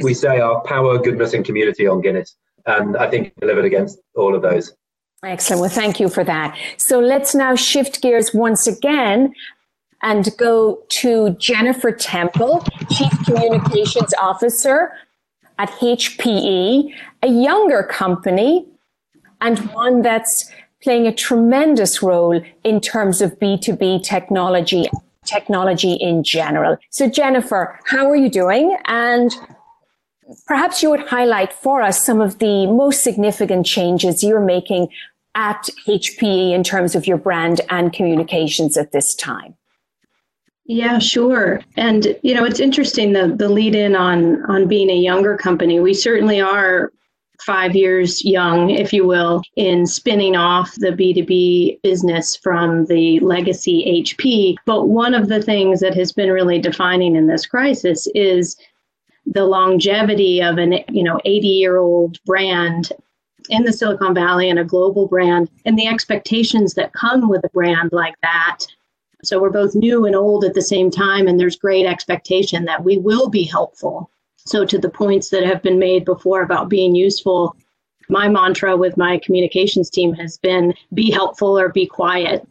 We 0.00 0.14
say 0.14 0.40
our 0.40 0.62
power, 0.62 0.98
goodness, 0.98 1.34
and 1.34 1.44
community 1.44 1.86
on 1.86 2.00
Guinness. 2.00 2.36
And 2.66 2.96
I 2.96 3.10
think 3.10 3.34
delivered 3.40 3.64
against 3.64 3.98
all 4.14 4.34
of 4.34 4.42
those. 4.42 4.72
Excellent. 5.24 5.60
Well, 5.60 5.70
thank 5.70 6.00
you 6.00 6.08
for 6.08 6.24
that. 6.24 6.56
So 6.78 6.98
let's 6.98 7.34
now 7.34 7.54
shift 7.54 8.02
gears 8.02 8.32
once 8.34 8.66
again 8.66 9.32
and 10.02 10.28
go 10.36 10.82
to 10.88 11.30
Jennifer 11.38 11.92
Temple, 11.92 12.64
Chief 12.90 13.12
Communications 13.24 14.12
Officer 14.20 14.92
at 15.58 15.70
HPE, 15.70 16.92
a 17.22 17.28
younger 17.28 17.84
company 17.84 18.66
and 19.40 19.58
one 19.72 20.02
that's 20.02 20.50
playing 20.82 21.06
a 21.06 21.14
tremendous 21.14 22.02
role 22.02 22.42
in 22.64 22.80
terms 22.80 23.20
of 23.20 23.38
B2B 23.38 24.02
technology, 24.02 24.88
technology 25.24 25.92
in 25.94 26.24
general. 26.24 26.76
So 26.90 27.08
Jennifer, 27.08 27.78
how 27.84 28.10
are 28.10 28.16
you 28.16 28.28
doing? 28.28 28.76
And 28.86 29.32
perhaps 30.46 30.82
you 30.82 30.90
would 30.90 31.06
highlight 31.08 31.52
for 31.52 31.82
us 31.82 32.04
some 32.04 32.20
of 32.20 32.38
the 32.38 32.66
most 32.66 33.02
significant 33.02 33.66
changes 33.66 34.22
you're 34.22 34.40
making 34.40 34.88
at 35.34 35.68
HPE 35.86 36.52
in 36.52 36.62
terms 36.62 36.94
of 36.94 37.06
your 37.06 37.16
brand 37.16 37.60
and 37.70 37.92
communications 37.92 38.76
at 38.76 38.92
this 38.92 39.14
time. 39.14 39.54
Yeah, 40.64 40.98
sure. 40.98 41.60
And 41.76 42.16
you 42.22 42.34
know, 42.34 42.44
it's 42.44 42.60
interesting 42.60 43.12
the 43.12 43.28
the 43.28 43.48
lead 43.48 43.74
in 43.74 43.96
on 43.96 44.44
on 44.50 44.68
being 44.68 44.90
a 44.90 44.96
younger 44.96 45.36
company. 45.36 45.80
We 45.80 45.92
certainly 45.92 46.40
are 46.40 46.92
five 47.44 47.74
years 47.74 48.24
young, 48.24 48.70
if 48.70 48.92
you 48.92 49.06
will, 49.06 49.42
in 49.56 49.86
spinning 49.86 50.36
off 50.36 50.72
the 50.76 50.90
B2B 50.92 51.82
business 51.82 52.36
from 52.36 52.86
the 52.86 53.18
legacy 53.20 54.04
HP. 54.04 54.56
But 54.64 54.88
one 54.88 55.14
of 55.14 55.28
the 55.28 55.42
things 55.42 55.80
that 55.80 55.94
has 55.94 56.12
been 56.12 56.30
really 56.30 56.60
defining 56.60 57.16
in 57.16 57.26
this 57.26 57.46
crisis 57.46 58.06
is 58.14 58.56
the 59.26 59.44
longevity 59.44 60.42
of 60.42 60.58
an 60.58 60.72
you 60.88 61.02
know 61.02 61.20
80 61.24 61.46
year 61.46 61.78
old 61.78 62.22
brand 62.24 62.92
in 63.48 63.64
the 63.64 63.72
Silicon 63.72 64.14
Valley 64.14 64.50
and 64.50 64.58
a 64.58 64.64
global 64.64 65.08
brand 65.08 65.50
and 65.64 65.78
the 65.78 65.86
expectations 65.86 66.74
that 66.74 66.92
come 66.92 67.28
with 67.28 67.44
a 67.44 67.50
brand 67.50 67.90
like 67.92 68.14
that. 68.22 68.60
So 69.24 69.40
we're 69.40 69.50
both 69.50 69.74
new 69.74 70.06
and 70.06 70.16
old 70.16 70.44
at 70.44 70.54
the 70.54 70.62
same 70.62 70.90
time, 70.90 71.28
and 71.28 71.38
there's 71.38 71.56
great 71.56 71.86
expectation 71.86 72.64
that 72.64 72.82
we 72.82 72.98
will 72.98 73.28
be 73.28 73.44
helpful 73.44 74.10
so, 74.44 74.64
to 74.64 74.78
the 74.78 74.88
points 74.88 75.30
that 75.30 75.44
have 75.44 75.62
been 75.62 75.78
made 75.78 76.04
before 76.04 76.42
about 76.42 76.68
being 76.68 76.94
useful, 76.94 77.56
my 78.08 78.28
mantra 78.28 78.76
with 78.76 78.96
my 78.96 79.18
communications 79.18 79.88
team 79.88 80.12
has 80.14 80.36
been 80.38 80.74
be 80.92 81.10
helpful 81.10 81.58
or 81.58 81.68
be 81.68 81.86
quiet. 81.86 82.46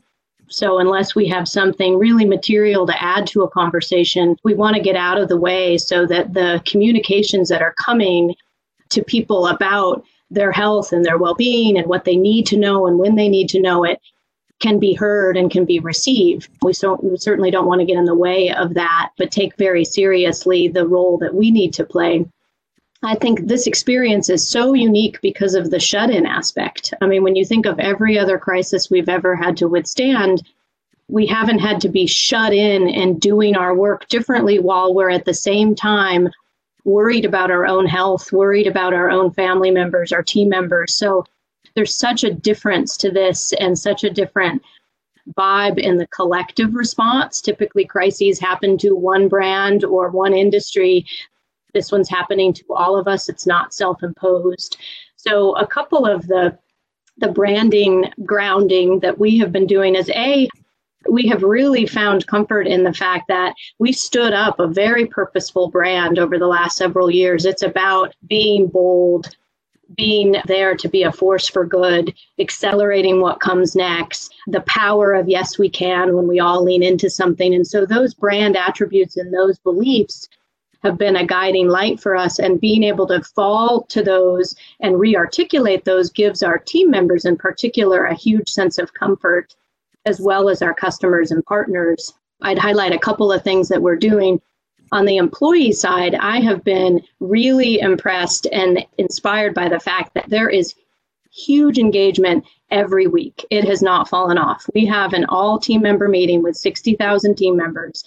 So, 0.51 0.79
unless 0.79 1.15
we 1.15 1.27
have 1.29 1.47
something 1.47 1.97
really 1.97 2.25
material 2.25 2.85
to 2.85 3.03
add 3.03 3.25
to 3.27 3.43
a 3.43 3.49
conversation, 3.49 4.35
we 4.43 4.53
want 4.53 4.75
to 4.75 4.81
get 4.81 4.95
out 4.95 5.17
of 5.17 5.29
the 5.29 5.39
way 5.39 5.77
so 5.77 6.05
that 6.07 6.33
the 6.33 6.61
communications 6.65 7.49
that 7.49 7.61
are 7.61 7.73
coming 7.73 8.35
to 8.89 9.03
people 9.03 9.47
about 9.47 10.03
their 10.29 10.51
health 10.51 10.91
and 10.91 11.05
their 11.05 11.17
well 11.17 11.35
being 11.35 11.77
and 11.77 11.87
what 11.87 12.05
they 12.05 12.15
need 12.15 12.45
to 12.47 12.57
know 12.57 12.85
and 12.85 12.99
when 12.99 13.15
they 13.15 13.29
need 13.29 13.49
to 13.49 13.61
know 13.61 13.83
it 13.83 13.99
can 14.59 14.77
be 14.77 14.93
heard 14.93 15.37
and 15.37 15.51
can 15.51 15.65
be 15.65 15.79
received. 15.79 16.49
We, 16.61 16.73
so, 16.73 16.99
we 17.01 17.17
certainly 17.17 17.49
don't 17.49 17.65
want 17.65 17.79
to 17.79 17.85
get 17.85 17.97
in 17.97 18.05
the 18.05 18.15
way 18.15 18.51
of 18.51 18.73
that, 18.75 19.09
but 19.17 19.31
take 19.31 19.55
very 19.57 19.83
seriously 19.83 20.67
the 20.67 20.87
role 20.87 21.17
that 21.19 21.33
we 21.33 21.49
need 21.49 21.73
to 21.75 21.85
play. 21.85 22.25
I 23.03 23.15
think 23.15 23.47
this 23.47 23.65
experience 23.65 24.29
is 24.29 24.47
so 24.47 24.73
unique 24.73 25.19
because 25.21 25.55
of 25.55 25.71
the 25.71 25.79
shut 25.79 26.11
in 26.11 26.25
aspect. 26.25 26.93
I 27.01 27.07
mean, 27.07 27.23
when 27.23 27.35
you 27.35 27.45
think 27.45 27.65
of 27.65 27.79
every 27.79 28.19
other 28.19 28.37
crisis 28.37 28.91
we've 28.91 29.09
ever 29.09 29.35
had 29.35 29.57
to 29.57 29.67
withstand, 29.67 30.43
we 31.07 31.25
haven't 31.25 31.59
had 31.59 31.81
to 31.81 31.89
be 31.89 32.05
shut 32.05 32.53
in 32.53 32.87
and 32.87 33.19
doing 33.19 33.55
our 33.55 33.75
work 33.75 34.07
differently 34.07 34.59
while 34.59 34.93
we're 34.93 35.09
at 35.09 35.25
the 35.25 35.33
same 35.33 35.75
time 35.75 36.29
worried 36.85 37.25
about 37.25 37.51
our 37.51 37.65
own 37.65 37.85
health, 37.85 38.31
worried 38.31 38.67
about 38.67 38.93
our 38.93 39.09
own 39.09 39.31
family 39.31 39.71
members, 39.71 40.11
our 40.11 40.23
team 40.23 40.49
members. 40.49 40.95
So 40.95 41.25
there's 41.75 41.95
such 41.95 42.23
a 42.23 42.33
difference 42.33 42.97
to 42.97 43.11
this 43.11 43.53
and 43.53 43.77
such 43.77 44.03
a 44.03 44.09
different 44.09 44.61
vibe 45.37 45.77
in 45.77 45.97
the 45.97 46.07
collective 46.07 46.73
response. 46.73 47.41
Typically, 47.41 47.85
crises 47.85 48.39
happen 48.39 48.77
to 48.79 48.95
one 48.95 49.27
brand 49.27 49.83
or 49.83 50.09
one 50.09 50.33
industry. 50.33 51.05
This 51.73 51.91
one's 51.91 52.09
happening 52.09 52.53
to 52.53 52.63
all 52.69 52.97
of 52.97 53.07
us. 53.07 53.29
It's 53.29 53.47
not 53.47 53.73
self-imposed. 53.73 54.77
So, 55.15 55.55
a 55.55 55.67
couple 55.67 56.05
of 56.05 56.27
the 56.27 56.57
the 57.17 57.27
branding 57.27 58.11
grounding 58.25 58.99
that 59.01 59.19
we 59.19 59.37
have 59.37 59.51
been 59.51 59.67
doing 59.67 59.95
is 59.95 60.09
a 60.09 60.47
we 61.09 61.27
have 61.27 61.43
really 61.43 61.85
found 61.85 62.27
comfort 62.27 62.67
in 62.67 62.83
the 62.83 62.93
fact 62.93 63.27
that 63.27 63.55
we 63.79 63.91
stood 63.91 64.33
up 64.33 64.59
a 64.59 64.67
very 64.67 65.05
purposeful 65.07 65.69
brand 65.69 66.19
over 66.19 66.37
the 66.37 66.47
last 66.47 66.77
several 66.77 67.09
years. 67.09 67.45
It's 67.45 67.63
about 67.63 68.13
being 68.27 68.67
bold, 68.67 69.35
being 69.97 70.35
there 70.45 70.75
to 70.75 70.87
be 70.87 71.03
a 71.03 71.11
force 71.11 71.47
for 71.47 71.65
good, 71.65 72.13
accelerating 72.39 73.19
what 73.19 73.39
comes 73.39 73.75
next, 73.75 74.33
the 74.47 74.61
power 74.61 75.13
of 75.13 75.27
yes, 75.27 75.57
we 75.57 75.69
can 75.69 76.15
when 76.15 76.27
we 76.27 76.39
all 76.39 76.63
lean 76.63 76.83
into 76.83 77.09
something. 77.09 77.53
And 77.55 77.65
so 77.65 77.85
those 77.85 78.13
brand 78.13 78.55
attributes 78.55 79.17
and 79.17 79.33
those 79.33 79.57
beliefs 79.59 80.29
have 80.83 80.97
been 80.97 81.15
a 81.15 81.25
guiding 81.25 81.67
light 81.67 81.99
for 81.99 82.15
us. 82.15 82.39
And 82.39 82.59
being 82.59 82.83
able 82.83 83.07
to 83.07 83.21
fall 83.21 83.83
to 83.89 84.03
those 84.03 84.55
and 84.79 84.99
re 84.99 85.15
articulate 85.15 85.85
those 85.85 86.09
gives 86.09 86.43
our 86.43 86.57
team 86.57 86.89
members 86.89 87.25
in 87.25 87.37
particular 87.37 88.05
a 88.05 88.15
huge 88.15 88.49
sense 88.49 88.77
of 88.77 88.93
comfort, 88.93 89.55
as 90.05 90.19
well 90.19 90.49
as 90.49 90.61
our 90.61 90.73
customers 90.73 91.31
and 91.31 91.45
partners. 91.45 92.13
I'd 92.41 92.57
highlight 92.57 92.93
a 92.93 92.99
couple 92.99 93.31
of 93.31 93.43
things 93.43 93.69
that 93.69 93.81
we're 93.81 93.95
doing 93.95 94.41
on 94.91 95.05
the 95.05 95.17
employee 95.17 95.71
side, 95.71 96.15
I 96.15 96.41
have 96.41 96.63
been 96.63 97.01
really 97.19 97.79
impressed 97.79 98.47
and 98.51 98.85
inspired 98.97 99.53
by 99.53 99.69
the 99.69 99.79
fact 99.79 100.13
that 100.15 100.29
there 100.29 100.49
is 100.49 100.75
huge 101.31 101.77
engagement 101.77 102.45
every 102.71 103.07
week. 103.07 103.45
It 103.49 103.63
has 103.65 103.81
not 103.81 104.09
fallen 104.09 104.37
off. 104.37 104.69
We 104.73 104.85
have 104.87 105.13
an 105.13 105.25
all 105.29 105.59
team 105.59 105.81
member 105.81 106.09
meeting 106.09 106.43
with 106.43 106.57
60,000 106.57 107.35
team 107.35 107.55
members 107.55 108.03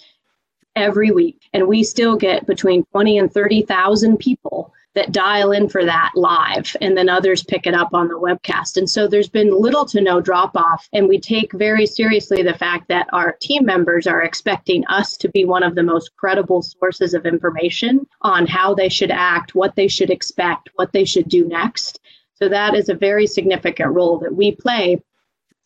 every 0.75 1.11
week, 1.11 1.49
and 1.53 1.67
we 1.67 1.83
still 1.83 2.15
get 2.15 2.45
between 2.45 2.83
20 2.85 3.17
and 3.17 3.33
30,000 3.33 4.17
people 4.17 4.73
that 4.95 5.11
dial 5.11 5.51
in 5.51 5.69
for 5.69 5.85
that 5.85 6.11
live 6.15 6.75
and 6.81 6.97
then 6.97 7.09
others 7.09 7.43
pick 7.43 7.67
it 7.67 7.73
up 7.73 7.93
on 7.93 8.07
the 8.07 8.15
webcast. 8.15 8.77
And 8.77 8.89
so 8.89 9.07
there's 9.07 9.29
been 9.29 9.53
little 9.53 9.85
to 9.85 10.01
no 10.01 10.21
drop 10.21 10.55
off. 10.55 10.87
And 10.93 11.07
we 11.07 11.19
take 11.19 11.51
very 11.53 11.85
seriously 11.85 12.41
the 12.41 12.53
fact 12.53 12.87
that 12.87 13.07
our 13.11 13.35
team 13.41 13.65
members 13.65 14.07
are 14.07 14.23
expecting 14.23 14.85
us 14.87 15.17
to 15.17 15.29
be 15.29 15.43
one 15.45 15.63
of 15.63 15.75
the 15.75 15.83
most 15.83 16.15
credible 16.15 16.61
sources 16.61 17.13
of 17.13 17.25
information 17.25 18.07
on 18.21 18.47
how 18.47 18.73
they 18.73 18.89
should 18.89 19.11
act, 19.11 19.53
what 19.53 19.75
they 19.75 19.89
should 19.89 20.09
expect, 20.09 20.69
what 20.75 20.93
they 20.93 21.03
should 21.03 21.27
do 21.27 21.45
next. 21.45 21.99
So 22.33 22.49
that 22.49 22.73
is 22.73 22.89
a 22.89 22.95
very 22.95 23.27
significant 23.27 23.93
role 23.93 24.19
that 24.19 24.33
we 24.33 24.53
play 24.53 25.01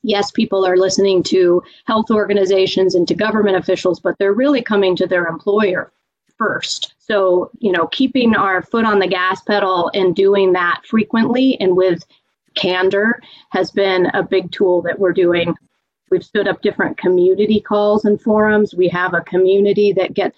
yes, 0.03 0.31
people 0.31 0.65
are 0.65 0.77
listening 0.77 1.23
to 1.23 1.61
health 1.85 2.11
organizations 2.11 2.95
and 2.95 3.07
to 3.07 3.15
government 3.15 3.57
officials, 3.57 3.99
but 3.99 4.17
they're 4.17 4.33
really 4.33 4.61
coming 4.61 4.95
to 4.95 5.07
their 5.07 5.27
employer 5.27 5.91
first. 6.37 6.93
So, 6.99 7.51
you 7.59 7.71
know, 7.71 7.87
keeping 7.87 8.35
our 8.35 8.61
foot 8.61 8.85
on 8.85 8.99
the 8.99 9.07
gas 9.07 9.41
pedal 9.41 9.91
and 9.93 10.15
doing 10.15 10.53
that 10.53 10.81
frequently 10.85 11.59
and 11.59 11.75
with 11.75 12.03
candor 12.55 13.21
has 13.49 13.71
been 13.71 14.07
a 14.13 14.23
big 14.23 14.51
tool 14.51 14.81
that 14.83 14.99
we're 14.99 15.13
doing. 15.13 15.53
We've 16.09 16.23
stood 16.23 16.47
up 16.47 16.61
different 16.61 16.97
community 16.97 17.59
calls 17.59 18.05
and 18.05 18.19
forums. 18.19 18.73
We 18.73 18.87
have 18.89 19.13
a 19.13 19.21
community 19.21 19.93
that 19.93 20.13
gets 20.13 20.37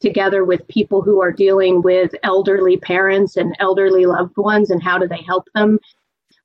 together 0.00 0.44
with 0.44 0.66
people 0.68 1.02
who 1.02 1.22
are 1.22 1.32
dealing 1.32 1.80
with 1.82 2.14
elderly 2.22 2.76
parents 2.76 3.36
and 3.36 3.56
elderly 3.60 4.06
loved 4.06 4.36
ones 4.36 4.70
and 4.70 4.82
how 4.82 4.98
do 4.98 5.06
they 5.06 5.22
help 5.22 5.48
them 5.54 5.78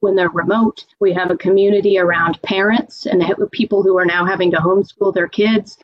when 0.02 0.16
they're 0.16 0.30
remote. 0.30 0.86
We 1.00 1.14
have 1.14 1.32
a 1.32 1.38
community 1.38 1.98
around 1.98 2.42
parents 2.42 3.06
and 3.06 3.24
people 3.52 3.84
who 3.84 3.98
are 3.98 4.06
now 4.06 4.26
having 4.26 4.52
to 4.52 4.58
homeschool 4.58 5.14
their 5.14 5.28
kids 5.28 5.78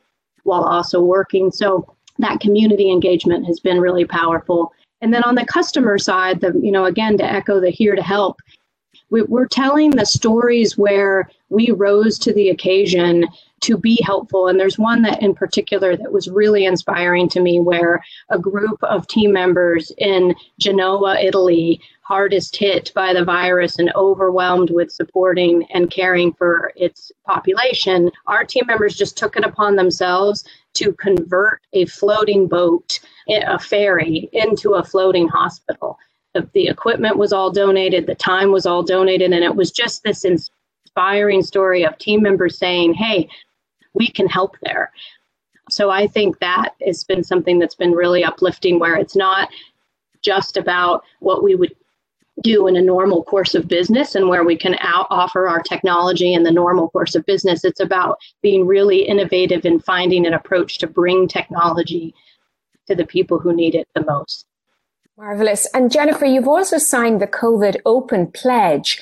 while 0.44 0.64
also 0.64 1.00
working. 1.02 1.50
So 1.50 1.94
that 2.18 2.40
community 2.40 2.90
engagement 2.90 3.46
has 3.46 3.60
been 3.60 3.80
really 3.80 4.04
powerful. 4.04 4.72
And 5.00 5.12
then 5.12 5.22
on 5.24 5.34
the 5.34 5.44
customer 5.44 5.98
side, 5.98 6.40
the 6.40 6.58
you 6.62 6.72
know 6.72 6.86
again 6.86 7.18
to 7.18 7.24
echo 7.24 7.60
the 7.60 7.70
here 7.70 7.94
to 7.94 8.02
help, 8.02 8.40
we, 9.10 9.22
we're 9.22 9.46
telling 9.46 9.90
the 9.90 10.06
stories 10.06 10.78
where 10.78 11.30
we 11.50 11.70
rose 11.70 12.18
to 12.20 12.32
the 12.32 12.48
occasion 12.48 13.26
to 13.60 13.76
be 13.76 13.98
helpful. 14.02 14.48
And 14.48 14.58
there's 14.58 14.78
one 14.78 15.02
that 15.02 15.22
in 15.22 15.34
particular 15.34 15.96
that 15.96 16.12
was 16.12 16.28
really 16.28 16.64
inspiring 16.64 17.28
to 17.30 17.40
me 17.40 17.60
where 17.60 18.02
a 18.30 18.38
group 18.38 18.82
of 18.82 19.06
team 19.06 19.32
members 19.32 19.92
in 19.98 20.34
Genoa, 20.58 21.18
Italy, 21.20 21.80
hardest 22.06 22.54
hit 22.54 22.92
by 22.94 23.12
the 23.12 23.24
virus 23.24 23.80
and 23.80 23.92
overwhelmed 23.96 24.70
with 24.70 24.92
supporting 24.92 25.66
and 25.74 25.90
caring 25.90 26.32
for 26.32 26.72
its 26.76 27.10
population, 27.26 28.12
our 28.28 28.44
team 28.44 28.62
members 28.68 28.94
just 28.94 29.18
took 29.18 29.36
it 29.36 29.44
upon 29.44 29.74
themselves 29.74 30.44
to 30.74 30.92
convert 30.92 31.60
a 31.72 31.84
floating 31.86 32.46
boat, 32.46 33.00
a 33.28 33.58
ferry, 33.58 34.28
into 34.32 34.74
a 34.74 34.84
floating 34.84 35.26
hospital. 35.26 35.98
The, 36.32 36.48
the 36.54 36.68
equipment 36.68 37.16
was 37.16 37.32
all 37.32 37.50
donated, 37.50 38.06
the 38.06 38.14
time 38.14 38.52
was 38.52 38.66
all 38.66 38.84
donated, 38.84 39.32
and 39.32 39.42
it 39.42 39.56
was 39.56 39.72
just 39.72 40.04
this 40.04 40.24
inspiring 40.24 41.42
story 41.42 41.84
of 41.84 41.98
team 41.98 42.22
members 42.22 42.56
saying, 42.56 42.94
hey, 42.94 43.28
we 43.94 44.06
can 44.06 44.28
help 44.28 44.56
there. 44.62 44.92
So 45.70 45.90
I 45.90 46.06
think 46.06 46.38
that 46.38 46.74
has 46.86 47.02
been 47.02 47.24
something 47.24 47.58
that's 47.58 47.74
been 47.74 47.90
really 47.90 48.22
uplifting 48.22 48.78
where 48.78 48.94
it's 48.94 49.16
not 49.16 49.48
just 50.22 50.56
about 50.56 51.02
what 51.18 51.42
we 51.42 51.56
would 51.56 51.74
do 52.42 52.66
in 52.66 52.76
a 52.76 52.82
normal 52.82 53.24
course 53.24 53.54
of 53.54 53.66
business 53.66 54.14
and 54.14 54.28
where 54.28 54.44
we 54.44 54.56
can 54.56 54.76
out 54.80 55.06
offer 55.10 55.48
our 55.48 55.62
technology 55.62 56.34
in 56.34 56.42
the 56.42 56.50
normal 56.50 56.90
course 56.90 57.14
of 57.14 57.24
business. 57.24 57.64
It's 57.64 57.80
about 57.80 58.18
being 58.42 58.66
really 58.66 59.02
innovative 59.02 59.64
and 59.64 59.82
finding 59.82 60.26
an 60.26 60.34
approach 60.34 60.78
to 60.78 60.86
bring 60.86 61.28
technology 61.28 62.14
to 62.86 62.94
the 62.94 63.06
people 63.06 63.38
who 63.38 63.54
need 63.54 63.74
it 63.74 63.88
the 63.94 64.04
most. 64.04 64.46
Marvelous. 65.16 65.66
And 65.72 65.90
Jennifer, 65.90 66.26
you've 66.26 66.48
also 66.48 66.76
signed 66.76 67.22
the 67.22 67.26
COVID 67.26 67.76
Open 67.86 68.26
Pledge 68.30 69.00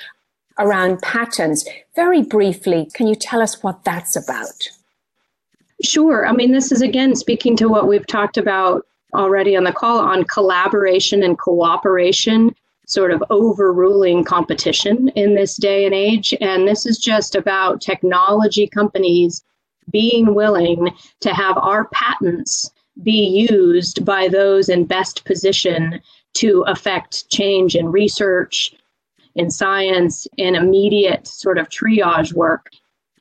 around 0.59 1.03
patents. 1.03 1.69
Very 1.97 2.23
briefly, 2.23 2.89
can 2.95 3.09
you 3.09 3.17
tell 3.17 3.43
us 3.43 3.63
what 3.65 3.85
that's 3.85 4.15
about? 4.15 4.69
Sure. 5.83 6.25
I 6.27 6.33
mean, 6.33 6.53
this 6.53 6.71
is 6.71 6.83
again 6.83 7.17
speaking 7.17 7.57
to 7.57 7.69
what 7.69 7.89
we've 7.89 8.07
talked 8.07 8.37
about 8.37 8.87
already 9.13 9.57
on 9.57 9.65
the 9.65 9.73
call 9.73 9.99
on 9.99 10.25
collaboration 10.25 11.23
and 11.23 11.37
cooperation, 11.39 12.55
sort 12.87 13.11
of 13.11 13.23
overruling 13.31 14.25
competition 14.25 15.09
in 15.11 15.35
this 15.35 15.57
day 15.57 15.87
and 15.87 15.95
age. 15.95 16.35
And 16.41 16.67
this 16.67 16.87
is 16.87 16.99
just 16.99 17.35
about 17.35 17.81
technology 17.81 18.67
companies 18.67 19.43
being 19.91 20.35
willing 20.35 20.91
to 21.21 21.35
have 21.35 21.57
our 21.59 21.87
patents 21.89 22.71
be 23.03 23.47
used 23.51 24.05
by 24.05 24.29
those 24.29 24.69
in 24.69 24.85
best 24.85 25.25
position 25.25 26.01
to 26.35 26.63
affect 26.67 27.29
change 27.31 27.75
in 27.75 27.91
research, 27.91 28.75
in 29.35 29.51
science, 29.51 30.27
in 30.37 30.55
immediate 30.55 31.27
sort 31.27 31.59
of 31.59 31.69
triage 31.69 32.33
work. 32.33 32.69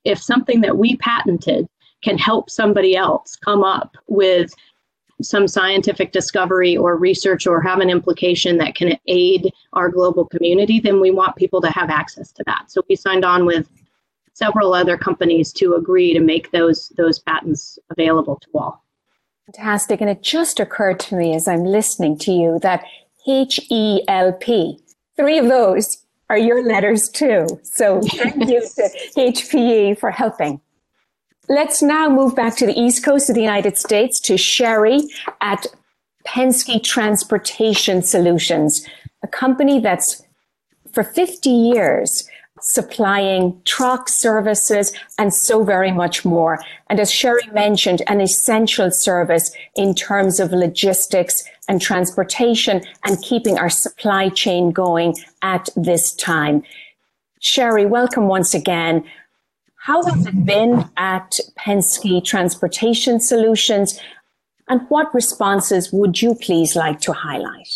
If 0.03 0.21
something 0.21 0.61
that 0.61 0.77
we 0.77 0.95
patented 0.97 1.67
can 2.03 2.17
help 2.17 2.49
somebody 2.49 2.95
else 2.95 3.35
come 3.37 3.63
up 3.63 3.95
with 4.07 4.53
some 5.23 5.47
scientific 5.47 6.11
discovery 6.11 6.77
or 6.77 6.97
research 6.97 7.47
or 7.47 7.61
have 7.61 7.79
an 7.79 7.89
implication 7.89 8.57
that 8.57 8.75
can 8.75 8.97
aid 9.07 9.51
our 9.73 9.89
global 9.89 10.25
community, 10.25 10.79
then 10.79 10.99
we 10.99 11.11
want 11.11 11.35
people 11.35 11.61
to 11.61 11.69
have 11.69 11.89
access 11.89 12.31
to 12.33 12.43
that. 12.45 12.69
So 12.69 12.81
we 12.89 12.95
signed 12.95 13.25
on 13.25 13.45
with 13.45 13.69
several 14.33 14.73
other 14.73 14.97
companies 14.97 15.53
to 15.53 15.75
agree 15.75 16.13
to 16.13 16.19
make 16.19 16.51
those 16.51 16.89
those 16.97 17.19
patents 17.19 17.79
available 17.89 18.39
to 18.41 18.49
all. 18.53 18.83
Fantastic. 19.45 20.01
And 20.01 20.09
it 20.09 20.21
just 20.21 20.59
occurred 20.59 20.99
to 21.01 21.15
me 21.15 21.35
as 21.35 21.47
I'm 21.47 21.63
listening 21.63 22.17
to 22.19 22.31
you 22.31 22.59
that 22.61 22.83
H 23.27 23.59
E 23.69 24.01
L 24.07 24.33
P, 24.33 24.79
three 25.15 25.37
of 25.37 25.47
those 25.47 26.03
are 26.29 26.37
your 26.37 26.63
letters 26.65 27.09
too. 27.09 27.45
So 27.63 28.01
thank 28.01 28.49
you 28.49 28.61
to 28.61 28.89
HPE 29.17 29.99
for 29.99 30.11
helping. 30.11 30.61
Let's 31.49 31.81
now 31.81 32.09
move 32.09 32.35
back 32.35 32.55
to 32.57 32.65
the 32.65 32.79
East 32.79 33.03
Coast 33.03 33.29
of 33.29 33.35
the 33.35 33.41
United 33.41 33.77
States 33.77 34.17
to 34.21 34.37
Sherry 34.37 35.01
at 35.41 35.65
Penske 36.25 36.81
Transportation 36.81 38.01
Solutions, 38.01 38.87
a 39.23 39.27
company 39.27 39.81
that's 39.81 40.23
for 40.93 41.03
50 41.03 41.49
years 41.49 42.29
supplying 42.61 43.61
truck 43.65 44.07
services 44.07 44.93
and 45.19 45.33
so 45.33 45.65
very 45.65 45.91
much 45.91 46.23
more. 46.23 46.63
And 46.89 46.97
as 46.97 47.11
Sherry 47.11 47.45
mentioned, 47.51 48.01
an 48.07 48.21
essential 48.21 48.89
service 48.89 49.53
in 49.75 49.95
terms 49.95 50.39
of 50.39 50.53
logistics 50.53 51.43
and 51.67 51.81
transportation 51.81 52.81
and 53.03 53.21
keeping 53.21 53.57
our 53.57 53.69
supply 53.69 54.29
chain 54.29 54.71
going 54.71 55.15
at 55.41 55.67
this 55.75 56.13
time. 56.15 56.63
Sherry, 57.41 57.85
welcome 57.85 58.27
once 58.29 58.53
again. 58.53 59.03
How 59.83 60.01
has 60.01 60.25
it 60.25 60.45
been 60.45 60.89
at 60.95 61.37
Penske 61.59 62.23
Transportation 62.23 63.19
Solutions? 63.19 63.99
And 64.69 64.79
what 64.87 65.13
responses 65.13 65.91
would 65.91 66.21
you 66.21 66.35
please 66.35 66.73
like 66.73 67.01
to 67.01 67.11
highlight? 67.11 67.67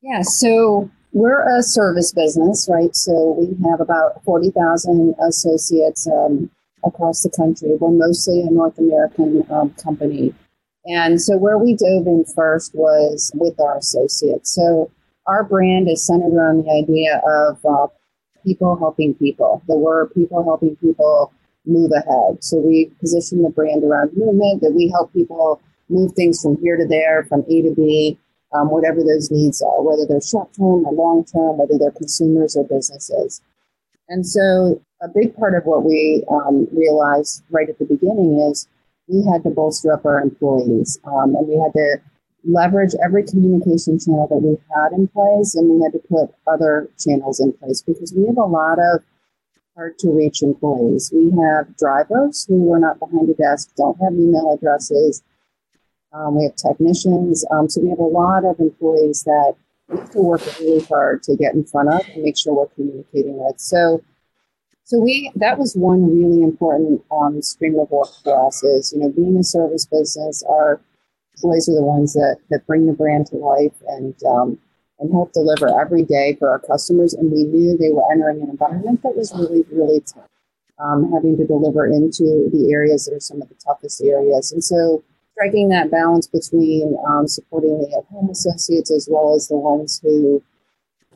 Yeah, 0.00 0.22
so 0.22 0.88
we're 1.12 1.42
a 1.58 1.64
service 1.64 2.12
business, 2.12 2.68
right? 2.70 2.94
So 2.94 3.32
we 3.36 3.46
have 3.68 3.80
about 3.80 4.22
40,000 4.22 5.16
associates 5.28 6.06
um, 6.06 6.48
across 6.84 7.22
the 7.22 7.30
country. 7.30 7.70
We're 7.80 7.90
mostly 7.90 8.42
a 8.42 8.50
North 8.52 8.78
American 8.78 9.44
um, 9.50 9.70
company. 9.70 10.32
And 10.84 11.20
so 11.20 11.36
where 11.36 11.58
we 11.58 11.74
dove 11.74 12.06
in 12.06 12.26
first 12.36 12.76
was 12.76 13.32
with 13.34 13.58
our 13.58 13.78
associates. 13.78 14.54
So 14.54 14.92
our 15.26 15.42
brand 15.42 15.90
is 15.90 16.06
centered 16.06 16.32
around 16.32 16.64
the 16.64 16.70
idea 16.70 17.20
of 17.26 17.58
uh, 17.68 17.88
people 18.44 18.76
helping 18.76 19.14
people. 19.14 19.62
The 19.66 19.76
word 19.76 20.12
people 20.14 20.44
helping 20.44 20.76
people 20.76 21.32
move 21.66 21.90
ahead. 21.92 22.42
So 22.42 22.58
we 22.58 22.90
position 23.00 23.42
the 23.42 23.50
brand 23.50 23.84
around 23.84 24.16
movement 24.16 24.62
that 24.62 24.72
we 24.72 24.88
help 24.88 25.12
people 25.12 25.60
move 25.88 26.12
things 26.12 26.42
from 26.42 26.56
here 26.60 26.76
to 26.76 26.86
there, 26.86 27.24
from 27.24 27.44
A 27.48 27.62
to 27.62 27.74
B, 27.74 28.18
um, 28.52 28.70
whatever 28.70 29.02
those 29.02 29.30
needs 29.30 29.62
are, 29.62 29.82
whether 29.82 30.06
they're 30.06 30.20
short 30.20 30.52
term 30.54 30.86
or 30.86 30.92
long 30.92 31.24
term, 31.24 31.58
whether 31.58 31.78
they're 31.78 31.90
consumers 31.90 32.56
or 32.56 32.64
businesses. 32.64 33.42
And 34.08 34.26
so 34.26 34.80
a 35.02 35.08
big 35.08 35.36
part 35.36 35.54
of 35.54 35.64
what 35.64 35.84
we 35.84 36.24
um, 36.30 36.66
realized 36.72 37.42
right 37.50 37.68
at 37.68 37.78
the 37.78 37.84
beginning 37.84 38.40
is 38.50 38.66
we 39.06 39.24
had 39.30 39.42
to 39.44 39.50
bolster 39.50 39.92
up 39.92 40.04
our 40.04 40.20
employees 40.20 40.98
um, 41.04 41.34
and 41.34 41.46
we 41.46 41.56
had 41.56 41.72
to 41.72 41.98
leverage 42.44 42.94
every 43.02 43.24
communication 43.24 43.98
channel 43.98 44.26
that 44.28 44.36
we 44.36 44.56
had 44.74 44.92
in 44.92 45.08
place 45.08 45.54
and 45.54 45.68
we 45.68 45.82
had 45.82 45.92
to 45.92 45.98
put 46.08 46.34
other 46.46 46.88
channels 46.98 47.40
in 47.40 47.52
place 47.52 47.82
because 47.82 48.12
we 48.16 48.26
have 48.26 48.38
a 48.38 48.44
lot 48.44 48.78
of 48.78 49.02
hard 49.78 49.98
to 49.98 50.10
reach 50.10 50.42
employees. 50.42 51.12
We 51.14 51.30
have 51.38 51.76
drivers 51.76 52.44
who 52.46 52.72
are 52.72 52.80
not 52.80 52.98
behind 52.98 53.28
a 53.30 53.34
desk, 53.34 53.70
don't 53.76 53.96
have 54.00 54.12
email 54.12 54.52
addresses. 54.52 55.22
Um, 56.12 56.36
we 56.36 56.44
have 56.44 56.56
technicians. 56.56 57.44
Um, 57.50 57.68
so 57.68 57.80
we 57.80 57.90
have 57.90 57.98
a 57.98 58.02
lot 58.02 58.44
of 58.44 58.58
employees 58.58 59.22
that 59.24 59.54
we 59.88 59.98
have 59.98 60.10
to 60.10 60.18
work 60.18 60.40
really 60.58 60.84
hard 60.84 61.22
to 61.24 61.36
get 61.36 61.54
in 61.54 61.64
front 61.64 61.92
of 61.92 62.00
and 62.08 62.24
make 62.24 62.36
sure 62.36 62.54
we're 62.54 62.66
communicating 62.68 63.38
with. 63.38 63.60
So, 63.60 64.02
so 64.84 64.98
we 64.98 65.30
that 65.36 65.58
was 65.58 65.76
one 65.76 66.18
really 66.18 66.42
important 66.42 67.04
um, 67.10 67.40
stream 67.42 67.78
of 67.78 67.90
work 67.90 68.08
for 68.24 68.46
us. 68.46 68.62
Is 68.62 68.92
you 68.92 69.00
know 69.00 69.10
being 69.10 69.36
a 69.36 69.44
service 69.44 69.86
business, 69.86 70.42
our 70.48 70.80
employees 71.38 71.68
are 71.68 71.74
the 71.74 71.82
ones 71.82 72.12
that 72.14 72.38
that 72.50 72.66
bring 72.66 72.86
the 72.86 72.92
brand 72.92 73.26
to 73.26 73.36
life 73.36 73.74
and 73.88 74.14
um, 74.24 74.58
and 74.98 75.12
help 75.12 75.32
deliver 75.32 75.68
every 75.80 76.02
day 76.02 76.34
for 76.38 76.50
our 76.50 76.58
customers. 76.58 77.14
And 77.14 77.30
we 77.30 77.44
knew 77.44 77.76
they 77.76 77.92
were 77.92 78.02
entering 78.10 78.42
an 78.42 78.50
environment 78.50 79.02
that 79.02 79.16
was 79.16 79.32
really 79.34 79.64
really 79.70 80.00
tough, 80.00 80.28
um, 80.78 81.10
having 81.12 81.36
to 81.36 81.46
deliver 81.46 81.86
into 81.86 82.50
the 82.52 82.70
areas 82.72 83.04
that 83.04 83.14
are 83.14 83.20
some 83.20 83.40
of 83.40 83.48
the 83.48 83.54
toughest 83.64 84.02
areas. 84.02 84.52
And 84.52 84.62
so 84.62 85.02
striking 85.32 85.68
that 85.68 85.90
balance 85.90 86.26
between 86.26 86.96
um, 87.08 87.28
supporting 87.28 87.78
the 87.78 87.96
at-home 87.96 88.28
associates 88.30 88.90
as 88.90 89.08
well 89.10 89.34
as 89.34 89.46
the 89.46 89.56
ones 89.56 90.00
who 90.02 90.42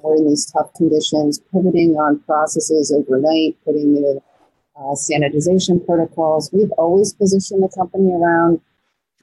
were 0.00 0.16
in 0.16 0.28
these 0.28 0.46
tough 0.50 0.72
conditions, 0.74 1.40
pivoting 1.52 1.96
on 1.96 2.20
processes 2.20 2.92
overnight, 2.92 3.56
putting 3.64 3.96
in 3.96 4.20
uh, 4.76 4.94
sanitization 4.94 5.84
protocols. 5.84 6.50
We've 6.52 6.70
always 6.72 7.12
positioned 7.12 7.62
the 7.62 7.68
company 7.68 8.12
around. 8.12 8.60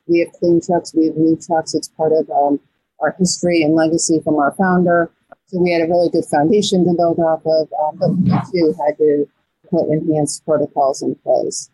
We 0.10 0.20
have 0.20 0.34
clean 0.34 0.62
trucks, 0.62 0.94
we 0.94 1.06
have 1.06 1.16
new 1.16 1.38
trucks. 1.38 1.74
It's 1.76 1.88
part 1.88 2.12
of 2.12 2.30
um, 2.30 2.60
our 3.00 3.16
history 3.18 3.64
and 3.64 3.76
legacy 3.76 4.20
from 4.24 4.36
our 4.36 4.54
founder. 4.54 5.12
So 5.46 5.60
we 5.62 5.72
had 5.72 5.82
a 5.82 5.88
really 5.88 6.10
good 6.10 6.26
foundation 6.26 6.86
to 6.86 6.94
build 6.94 7.20
off 7.20 7.42
of, 7.46 7.70
um, 7.82 7.98
but 7.98 8.10
we 8.10 8.30
too 8.52 8.76
had 8.86 8.98
to 8.98 9.28
put 9.70 9.90
enhanced 9.90 10.46
protocols 10.46 11.02
in 11.02 11.16
place 11.16 11.70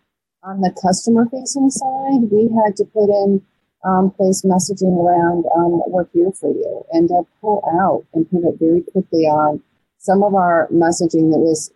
on 0.46 0.62
the 0.62 0.72
customer 0.82 1.26
facing 1.26 1.70
side, 1.70 2.30
we 2.32 2.50
had 2.64 2.76
to 2.78 2.86
put 2.86 3.10
in 3.10 3.42
um, 3.84 4.12
place 4.12 4.44
messaging 4.44 4.98
around 4.98 5.46
um, 5.56 5.82
we're 5.88 6.08
here 6.14 6.32
for 6.32 6.50
you 6.50 6.86
and 6.92 7.12
uh, 7.12 7.24
pull 7.42 7.64
out 7.82 8.06
and 8.14 8.30
pivot 8.30 8.58
very 8.60 8.82
quickly 8.82 9.26
on 9.26 9.62
some 9.98 10.24
of 10.24 10.34
our 10.36 10.68
messaging 10.72 11.32
that 11.32 11.40
was, 11.40 11.72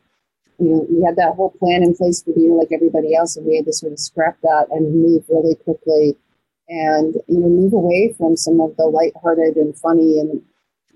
you 0.60 0.70
know, 0.70 0.88
we 0.90 1.04
had 1.04 1.16
that 1.16 1.34
whole 1.36 1.52
plan 1.52 1.84
in 1.84 1.96
place 1.96 2.22
for 2.22 2.32
the 2.32 2.42
year 2.42 2.54
like 2.54 2.72
everybody 2.72 3.16
else, 3.16 3.36
and 3.36 3.46
we 3.46 3.56
had 3.56 3.66
to 3.66 3.74
sort 3.74 3.92
of 3.92 4.00
scrap 4.00 4.38
that 4.42 4.68
and 4.72 4.94
move 4.94 5.24
really 5.30 5.56
quickly 5.56 6.16
and, 6.70 7.16
you 7.28 7.40
know, 7.40 7.50
move 7.50 7.74
away 7.74 8.14
from 8.18 8.38
some 8.38 8.62
of 8.62 8.76
the 8.78 8.86
lighthearted 8.86 9.56
and 9.58 9.78
funny 9.78 10.20
and 10.20 10.42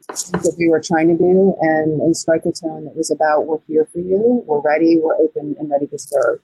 that 0.07 0.55
we 0.57 0.67
were 0.67 0.81
trying 0.81 1.07
to 1.07 1.17
do 1.17 1.55
and, 1.61 2.01
and 2.01 2.15
strike 2.15 2.45
a 2.45 2.51
tone 2.51 2.85
that 2.85 2.95
was 2.95 3.09
about 3.09 3.47
we're 3.47 3.59
here 3.67 3.87
for 3.91 3.99
you, 3.99 4.43
we're 4.45 4.61
ready, 4.61 4.99
we're 5.01 5.15
open 5.15 5.55
and 5.59 5.69
ready 5.71 5.87
to 5.87 5.97
serve 5.97 6.39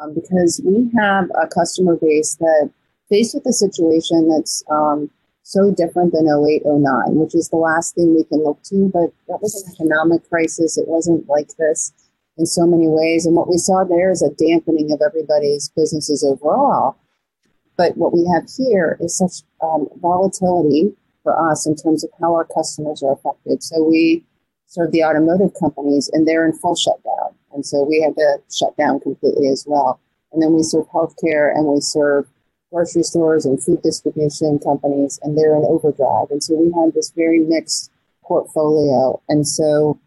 um, 0.00 0.14
because 0.14 0.60
we 0.64 0.90
have 0.96 1.30
a 1.40 1.46
customer 1.46 1.96
base 1.96 2.36
that 2.36 2.70
faced 3.08 3.34
with 3.34 3.46
a 3.46 3.52
situation 3.52 4.28
that's 4.28 4.64
um, 4.70 5.10
so 5.42 5.70
different 5.70 6.12
than 6.12 6.26
08, 6.26 6.62
09, 6.64 7.16
which 7.16 7.34
is 7.34 7.48
the 7.48 7.56
last 7.56 7.94
thing 7.94 8.14
we 8.14 8.24
can 8.24 8.42
look 8.42 8.62
to. 8.64 8.90
But 8.92 9.12
that 9.28 9.42
was 9.42 9.62
an 9.62 9.72
economic 9.74 10.28
crisis. 10.28 10.78
It 10.78 10.88
wasn't 10.88 11.28
like 11.28 11.56
this 11.58 11.92
in 12.38 12.46
so 12.46 12.66
many 12.66 12.88
ways. 12.88 13.26
And 13.26 13.36
what 13.36 13.48
we 13.48 13.58
saw 13.58 13.84
there 13.84 14.10
is 14.10 14.22
a 14.22 14.30
dampening 14.30 14.92
of 14.92 15.02
everybody's 15.04 15.68
businesses 15.68 16.24
overall. 16.24 16.96
But 17.76 17.96
what 17.96 18.12
we 18.12 18.28
have 18.32 18.44
here 18.56 18.96
is 19.00 19.16
such 19.16 19.42
um, 19.62 19.88
volatility 20.00 20.92
for 21.22 21.50
us 21.50 21.66
in 21.66 21.76
terms 21.76 22.04
of 22.04 22.10
how 22.20 22.34
our 22.34 22.44
customers 22.44 23.02
are 23.02 23.12
affected. 23.12 23.62
So 23.62 23.82
we 23.82 24.24
serve 24.66 24.92
the 24.92 25.04
automotive 25.04 25.52
companies 25.58 26.10
and 26.12 26.26
they're 26.26 26.46
in 26.46 26.52
full 26.52 26.76
shutdown. 26.76 27.34
And 27.52 27.64
so 27.64 27.82
we 27.82 28.00
had 28.00 28.14
to 28.16 28.40
shut 28.50 28.76
down 28.76 29.00
completely 29.00 29.48
as 29.48 29.64
well. 29.66 30.00
And 30.32 30.42
then 30.42 30.54
we 30.54 30.62
serve 30.62 30.86
healthcare 30.88 31.54
and 31.54 31.66
we 31.66 31.80
serve 31.80 32.26
grocery 32.72 33.02
stores 33.02 33.44
and 33.44 33.62
food 33.62 33.82
distribution 33.82 34.58
companies, 34.58 35.20
and 35.22 35.36
they're 35.36 35.54
in 35.54 35.64
overdrive. 35.64 36.30
And 36.30 36.42
so 36.42 36.54
we 36.54 36.72
had 36.72 36.94
this 36.94 37.12
very 37.14 37.38
mixed 37.38 37.90
portfolio. 38.24 39.20
And 39.28 39.46
so, 39.46 40.00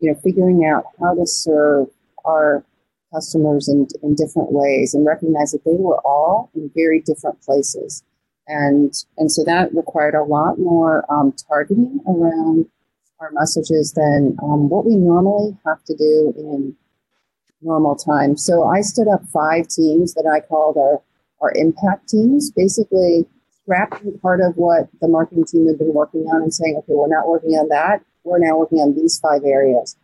you 0.00 0.10
know, 0.10 0.18
figuring 0.20 0.64
out 0.64 0.84
how 1.00 1.14
to 1.14 1.26
serve 1.26 1.86
our 2.24 2.64
customers 3.12 3.68
in, 3.68 3.86
in 4.02 4.14
different 4.14 4.52
ways 4.52 4.94
and 4.94 5.06
recognize 5.06 5.52
that 5.52 5.64
they 5.64 5.76
were 5.76 6.00
all 6.00 6.50
in 6.54 6.70
very 6.74 7.00
different 7.00 7.40
places. 7.42 8.02
And, 8.46 8.92
and 9.16 9.30
so 9.30 9.44
that 9.44 9.74
required 9.74 10.14
a 10.14 10.24
lot 10.24 10.58
more 10.58 11.04
um, 11.10 11.34
targeting 11.48 12.00
around 12.06 12.66
our 13.20 13.30
messages 13.32 13.92
than 13.92 14.36
um, 14.42 14.68
what 14.68 14.86
we 14.86 14.96
normally 14.96 15.56
have 15.66 15.82
to 15.84 15.96
do 15.96 16.32
in 16.36 16.76
normal 17.60 17.96
time. 17.96 18.36
So 18.36 18.64
I 18.64 18.80
stood 18.80 19.08
up 19.08 19.24
five 19.26 19.68
teams 19.68 20.14
that 20.14 20.30
I 20.30 20.40
called 20.40 20.76
our, 20.76 21.02
our 21.40 21.52
impact 21.56 22.08
teams, 22.08 22.50
basically 22.50 23.26
scrapping 23.62 24.18
part 24.20 24.40
of 24.40 24.56
what 24.56 24.88
the 25.00 25.08
marketing 25.08 25.44
team 25.44 25.66
had 25.66 25.78
been 25.78 25.92
working 25.92 26.22
on 26.22 26.42
and 26.42 26.54
saying, 26.54 26.76
okay, 26.78 26.94
we're 26.94 27.08
not 27.08 27.28
working 27.28 27.50
on 27.50 27.68
that. 27.68 28.02
We're 28.24 28.38
now 28.38 28.56
working 28.56 28.78
on 28.78 28.94
these 28.94 29.18
five 29.18 29.42
areas. 29.44 29.96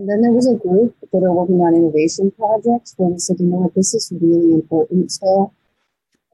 And 0.00 0.08
then 0.08 0.22
there 0.22 0.32
was 0.32 0.48
a 0.48 0.56
group 0.56 0.96
that 1.12 1.22
are 1.22 1.30
working 1.30 1.60
on 1.60 1.74
innovation 1.74 2.30
projects 2.30 2.94
where 2.96 3.10
we 3.10 3.18
said, 3.18 3.36
you 3.38 3.44
know 3.44 3.58
what, 3.58 3.74
this 3.74 3.92
is 3.92 4.10
really 4.18 4.54
important 4.54 5.12
still 5.12 5.52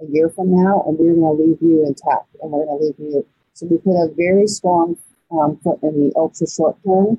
a 0.01 0.07
year 0.07 0.29
from 0.29 0.55
now, 0.55 0.85
and 0.87 0.97
we're 0.97 1.17
going 1.19 1.37
to 1.37 1.43
leave 1.43 1.59
you 1.61 1.85
intact 1.85 2.31
and 2.41 2.53
we're 2.53 2.65
going 2.65 2.79
to 2.79 2.85
leave 2.87 2.95
you. 3.01 3.27
So 3.55 3.67
we 3.67 3.79
put 3.79 3.99
a 3.99 4.15
very 4.15 4.47
strong 4.47 4.97
um, 5.33 5.59
foot 5.65 5.83
in 5.83 5.99
the 5.99 6.13
ultra 6.15 6.47
short 6.49 6.77
term 6.87 7.19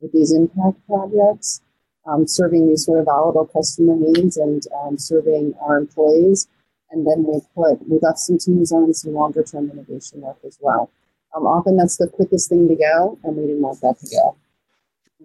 with 0.00 0.12
these 0.12 0.32
impact 0.32 0.86
projects 0.86 1.62
um, 2.06 2.28
serving 2.28 2.68
these 2.68 2.84
sort 2.84 3.00
of 3.00 3.06
volatile 3.06 3.46
customer 3.46 3.96
needs 3.96 4.36
and 4.36 4.62
um, 4.84 4.96
serving 4.96 5.52
our 5.60 5.78
employees. 5.78 6.46
And 6.92 7.04
then 7.04 7.24
we 7.24 7.40
put 7.56 7.82
we 7.88 7.98
left 8.00 8.20
some 8.20 8.38
teams 8.38 8.70
on 8.70 8.94
some 8.94 9.14
longer 9.14 9.42
term 9.42 9.68
innovation 9.72 10.20
work 10.20 10.38
as 10.46 10.58
well. 10.60 10.92
Um, 11.34 11.44
often 11.44 11.76
that's 11.76 11.96
the 11.96 12.06
quickest 12.06 12.50
thing 12.50 12.68
to 12.68 12.76
go, 12.76 13.18
and 13.24 13.36
we 13.36 13.48
didn't 13.48 13.62
want 13.62 13.80
that 13.80 13.98
to 13.98 14.06
go. 14.14 14.36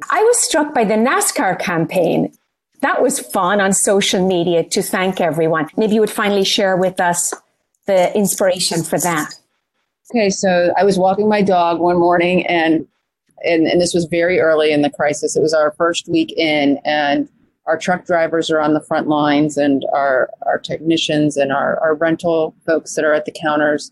I 0.10 0.22
was 0.22 0.40
struck 0.44 0.74
by 0.74 0.84
the 0.84 0.96
NASCAR 0.96 1.60
campaign. 1.60 2.34
That 2.82 3.02
was 3.02 3.20
fun 3.20 3.62
on 3.62 3.74
social 3.74 4.26
media 4.26 4.64
to 4.70 4.82
thank 4.82 5.22
everyone. 5.22 5.70
Maybe 5.78 5.94
you 5.96 6.02
would 6.02 6.10
finally 6.10 6.44
share 6.44 6.76
with 6.76 7.00
us 7.00 7.34
the 7.86 8.16
inspiration 8.18 8.84
for 8.84 9.00
that. 9.00 9.34
Okay, 10.12 10.30
so 10.30 10.74
I 10.78 10.84
was 10.84 10.98
walking 10.98 11.30
my 11.30 11.42
dog 11.42 11.80
one 11.80 11.98
morning 11.98 12.46
and 12.48 12.88
and, 13.44 13.68
and 13.68 13.82
this 13.82 13.94
was 13.94 14.06
very 14.06 14.40
early 14.40 14.72
in 14.72 14.82
the 14.82 14.90
crisis. 14.90 15.36
It 15.36 15.42
was 15.42 15.54
our 15.54 15.72
first 15.72 16.08
week 16.08 16.32
in, 16.38 16.80
and 16.86 17.28
our 17.66 17.78
truck 17.78 18.06
drivers 18.06 18.52
are 18.52 18.60
on 18.60 18.74
the 18.74 18.82
front 18.82 19.08
lines, 19.08 19.58
and 19.58 19.86
our, 19.94 20.30
our 20.46 20.60
technicians 20.60 21.38
and 21.38 21.52
our, 21.52 21.80
our 21.80 21.96
rental 21.96 22.56
folks 22.66 22.96
that 22.96 23.06
are 23.06 23.14
at 23.14 23.26
the 23.26 23.32
counters. 23.32 23.92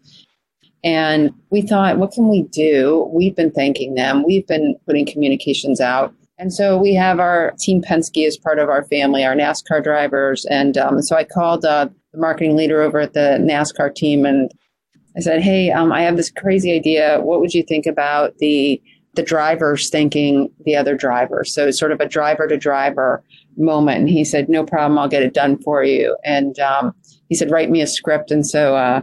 And 0.83 1.33
we 1.49 1.61
thought, 1.61 1.97
what 1.97 2.11
can 2.11 2.29
we 2.29 2.43
do? 2.43 3.09
We've 3.13 3.35
been 3.35 3.51
thanking 3.51 3.95
them, 3.95 4.23
we've 4.25 4.47
been 4.47 4.75
putting 4.85 5.05
communications 5.05 5.81
out. 5.81 6.13
And 6.37 6.53
so 6.53 6.77
we 6.77 6.93
have 6.93 7.19
our 7.19 7.53
team 7.59 7.81
Penske 7.81 8.25
as 8.25 8.37
part 8.37 8.59
of 8.59 8.69
our 8.69 8.85
family, 8.85 9.25
our 9.25 9.35
NASCAR 9.35 9.83
drivers. 9.83 10.45
And 10.45 10.77
um, 10.77 11.01
so 11.01 11.17
I 11.17 11.25
called 11.25 11.65
uh, 11.65 11.89
the 12.13 12.17
marketing 12.17 12.55
leader 12.55 12.81
over 12.81 12.99
at 12.99 13.13
the 13.13 13.37
NASCAR 13.41 13.93
team 13.93 14.25
and 14.25 14.49
I 15.17 15.19
said, 15.19 15.41
Hey, 15.41 15.69
um, 15.69 15.91
I 15.91 16.03
have 16.03 16.15
this 16.15 16.31
crazy 16.31 16.71
idea. 16.71 17.19
What 17.19 17.41
would 17.41 17.53
you 17.53 17.63
think 17.63 17.85
about 17.85 18.37
the 18.37 18.81
the 19.15 19.23
drivers 19.23 19.89
thanking 19.89 20.49
the 20.65 20.75
other 20.75 20.95
driver. 20.95 21.43
So 21.43 21.67
it's 21.67 21.79
sort 21.79 21.91
of 21.91 21.99
a 21.99 22.07
driver 22.07 22.47
to 22.47 22.57
driver 22.57 23.23
moment. 23.57 23.99
And 23.99 24.09
he 24.09 24.23
said, 24.23 24.49
No 24.49 24.63
problem, 24.63 24.97
I'll 24.97 25.09
get 25.09 25.23
it 25.23 25.33
done 25.33 25.57
for 25.57 25.83
you. 25.83 26.15
And 26.23 26.57
um, 26.59 26.93
he 27.27 27.35
said, 27.35 27.51
Write 27.51 27.69
me 27.69 27.81
a 27.81 27.87
script. 27.87 28.31
And 28.31 28.47
so 28.47 28.75
uh, 28.75 29.01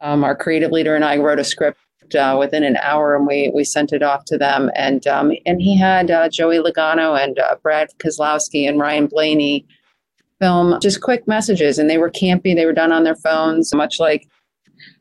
um, 0.00 0.24
our 0.24 0.36
creative 0.36 0.72
leader 0.72 0.94
and 0.94 1.04
I 1.04 1.16
wrote 1.16 1.38
a 1.38 1.44
script. 1.44 1.78
Uh, 2.16 2.36
within 2.38 2.62
an 2.62 2.76
hour, 2.84 3.16
and 3.16 3.26
we 3.26 3.50
we 3.52 3.64
sent 3.64 3.92
it 3.92 4.00
off 4.00 4.24
to 4.26 4.38
them, 4.38 4.70
and 4.76 5.08
um, 5.08 5.32
and 5.44 5.60
he 5.60 5.76
had 5.76 6.08
uh, 6.08 6.28
Joey 6.28 6.58
Logano 6.58 7.20
and 7.20 7.36
uh, 7.36 7.56
Brad 7.64 7.88
Keselowski 7.98 8.68
and 8.68 8.78
Ryan 8.78 9.08
Blaney 9.08 9.66
film 10.38 10.78
just 10.80 11.00
quick 11.00 11.26
messages, 11.26 11.80
and 11.80 11.90
they 11.90 11.98
were 11.98 12.08
campy. 12.08 12.54
They 12.54 12.64
were 12.64 12.72
done 12.72 12.92
on 12.92 13.02
their 13.02 13.16
phones, 13.16 13.74
much 13.74 13.98
like 13.98 14.28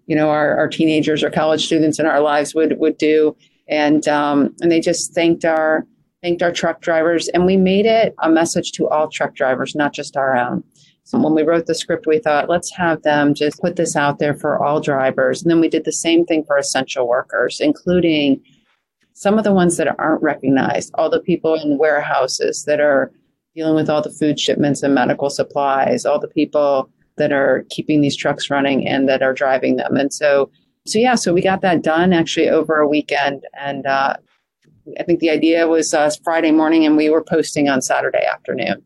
you 0.07 0.15
know 0.15 0.31
our, 0.31 0.57
our 0.57 0.67
teenagers 0.67 1.21
or 1.21 1.29
college 1.29 1.67
students 1.67 1.99
in 1.99 2.07
our 2.07 2.21
lives 2.21 2.55
would 2.55 2.79
would 2.79 2.97
do 2.97 3.35
and 3.67 4.07
um, 4.07 4.55
and 4.61 4.71
they 4.71 4.79
just 4.79 5.13
thanked 5.13 5.45
our 5.45 5.85
thanked 6.21 6.41
our 6.41 6.51
truck 6.51 6.81
drivers, 6.81 7.27
and 7.29 7.45
we 7.45 7.57
made 7.57 7.85
it 7.85 8.15
a 8.21 8.29
message 8.29 8.71
to 8.73 8.87
all 8.89 9.09
truck 9.09 9.35
drivers, 9.35 9.75
not 9.75 9.93
just 9.93 10.17
our 10.17 10.35
own. 10.35 10.63
When 11.11 11.33
we 11.33 11.43
wrote 11.43 11.67
the 11.67 11.75
script, 11.75 12.07
we 12.07 12.19
thought, 12.19 12.49
let's 12.49 12.71
have 12.75 13.03
them 13.03 13.33
just 13.33 13.61
put 13.61 13.75
this 13.75 13.95
out 13.95 14.19
there 14.19 14.33
for 14.33 14.63
all 14.63 14.81
drivers. 14.81 15.41
And 15.41 15.51
then 15.51 15.61
we 15.61 15.69
did 15.69 15.85
the 15.85 15.91
same 15.91 16.25
thing 16.25 16.43
for 16.43 16.57
essential 16.57 17.07
workers, 17.07 17.59
including 17.61 18.41
some 19.13 19.37
of 19.37 19.43
the 19.43 19.53
ones 19.53 19.77
that 19.77 19.97
aren't 19.99 20.23
recognized, 20.23 20.91
all 20.95 21.09
the 21.09 21.21
people 21.21 21.53
in 21.53 21.77
warehouses 21.77 22.65
that 22.65 22.79
are 22.79 23.11
dealing 23.55 23.75
with 23.75 23.89
all 23.89 24.01
the 24.01 24.11
food 24.11 24.39
shipments 24.39 24.83
and 24.83 24.93
medical 24.93 25.29
supplies, 25.29 26.05
all 26.05 26.19
the 26.19 26.27
people 26.27 26.89
that 27.17 27.31
are 27.31 27.65
keeping 27.69 28.01
these 28.01 28.15
trucks 28.15 28.49
running 28.49 28.85
and 28.87 29.07
that 29.07 29.21
are 29.21 29.33
driving 29.33 29.77
them. 29.77 29.95
And 29.95 30.13
so 30.13 30.49
so 30.87 30.99
yeah, 30.99 31.15
so 31.15 31.33
we 31.33 31.41
got 31.41 31.61
that 31.61 31.81
done 31.81 32.13
actually 32.13 32.47
over 32.47 32.77
a 32.77 32.87
weekend, 32.87 33.43
and 33.59 33.87
uh, 33.87 34.17
I 34.99 35.03
think 35.03 35.19
the 35.19 35.31
idea 35.31 35.67
was 35.67 35.95
uh, 35.95 36.11
Friday 36.23 36.51
morning, 36.51 36.85
and 36.85 36.95
we 36.95 37.09
were 37.09 37.23
posting 37.23 37.69
on 37.69 37.81
Saturday 37.81 38.23
afternoon. 38.23 38.83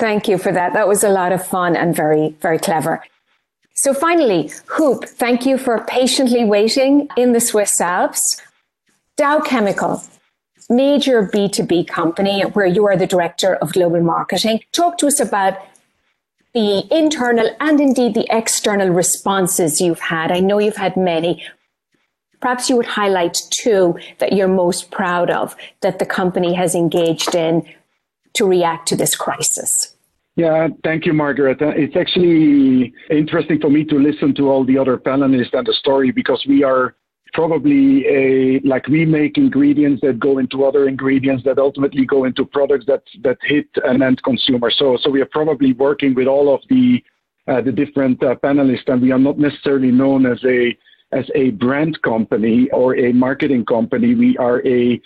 Thank 0.00 0.28
you 0.28 0.38
for 0.38 0.50
that. 0.50 0.72
That 0.72 0.88
was 0.88 1.04
a 1.04 1.10
lot 1.10 1.30
of 1.30 1.46
fun 1.46 1.76
and 1.76 1.94
very, 1.94 2.30
very 2.40 2.58
clever. 2.58 3.04
So 3.74 3.92
finally, 3.92 4.50
Hoop, 4.68 5.04
thank 5.04 5.44
you 5.44 5.58
for 5.58 5.84
patiently 5.84 6.42
waiting 6.42 7.08
in 7.18 7.34
the 7.34 7.40
Swiss 7.40 7.78
Alps. 7.82 8.40
Dow 9.18 9.40
Chemical, 9.40 10.02
major 10.70 11.26
B2B 11.26 11.86
company 11.86 12.40
where 12.40 12.64
you 12.64 12.86
are 12.86 12.96
the 12.96 13.06
director 13.06 13.56
of 13.56 13.74
global 13.74 14.00
marketing. 14.00 14.60
Talk 14.72 14.96
to 14.98 15.06
us 15.06 15.20
about 15.20 15.58
the 16.54 16.82
internal 16.90 17.54
and 17.60 17.78
indeed 17.78 18.14
the 18.14 18.26
external 18.30 18.88
responses 18.88 19.82
you've 19.82 20.00
had. 20.00 20.32
I 20.32 20.40
know 20.40 20.58
you've 20.58 20.76
had 20.76 20.96
many. 20.96 21.44
Perhaps 22.40 22.70
you 22.70 22.76
would 22.76 22.86
highlight 22.86 23.36
two 23.50 23.98
that 24.16 24.32
you're 24.32 24.48
most 24.48 24.90
proud 24.90 25.30
of 25.30 25.54
that 25.82 25.98
the 25.98 26.06
company 26.06 26.54
has 26.54 26.74
engaged 26.74 27.34
in 27.34 27.68
to 28.34 28.44
react 28.46 28.88
to 28.88 28.96
this 28.96 29.16
crisis. 29.16 29.94
Yeah, 30.36 30.68
thank 30.84 31.06
you, 31.06 31.12
Margaret. 31.12 31.60
Uh, 31.60 31.72
it's 31.76 31.96
actually 31.96 32.94
interesting 33.10 33.60
for 33.60 33.68
me 33.68 33.84
to 33.84 33.96
listen 33.96 34.34
to 34.36 34.48
all 34.48 34.64
the 34.64 34.78
other 34.78 34.96
panelists 34.96 35.52
and 35.52 35.66
the 35.66 35.74
story 35.74 36.12
because 36.12 36.44
we 36.48 36.62
are 36.64 36.94
probably 37.32 38.06
a 38.06 38.60
like 38.60 38.86
we 38.88 39.04
make 39.04 39.38
ingredients 39.38 40.00
that 40.02 40.18
go 40.18 40.38
into 40.38 40.64
other 40.64 40.88
ingredients 40.88 41.44
that 41.44 41.58
ultimately 41.58 42.04
go 42.04 42.24
into 42.24 42.44
products 42.44 42.86
that 42.86 43.02
that 43.22 43.38
hit 43.42 43.66
an 43.84 44.02
end 44.02 44.22
consumer. 44.22 44.70
So 44.70 44.96
so 45.00 45.10
we 45.10 45.20
are 45.20 45.30
probably 45.30 45.72
working 45.72 46.14
with 46.14 46.26
all 46.26 46.54
of 46.54 46.60
the 46.68 47.02
uh, 47.48 47.60
the 47.60 47.72
different 47.72 48.22
uh, 48.22 48.36
panelists, 48.36 48.88
and 48.88 49.02
we 49.02 49.12
are 49.12 49.18
not 49.18 49.38
necessarily 49.38 49.90
known 49.90 50.26
as 50.26 50.42
a 50.44 50.76
as 51.12 51.28
a 51.34 51.50
brand 51.50 52.00
company 52.02 52.70
or 52.70 52.96
a 52.96 53.12
marketing 53.12 53.64
company. 53.64 54.14
We 54.14 54.36
are 54.38 54.64
a 54.66 55.00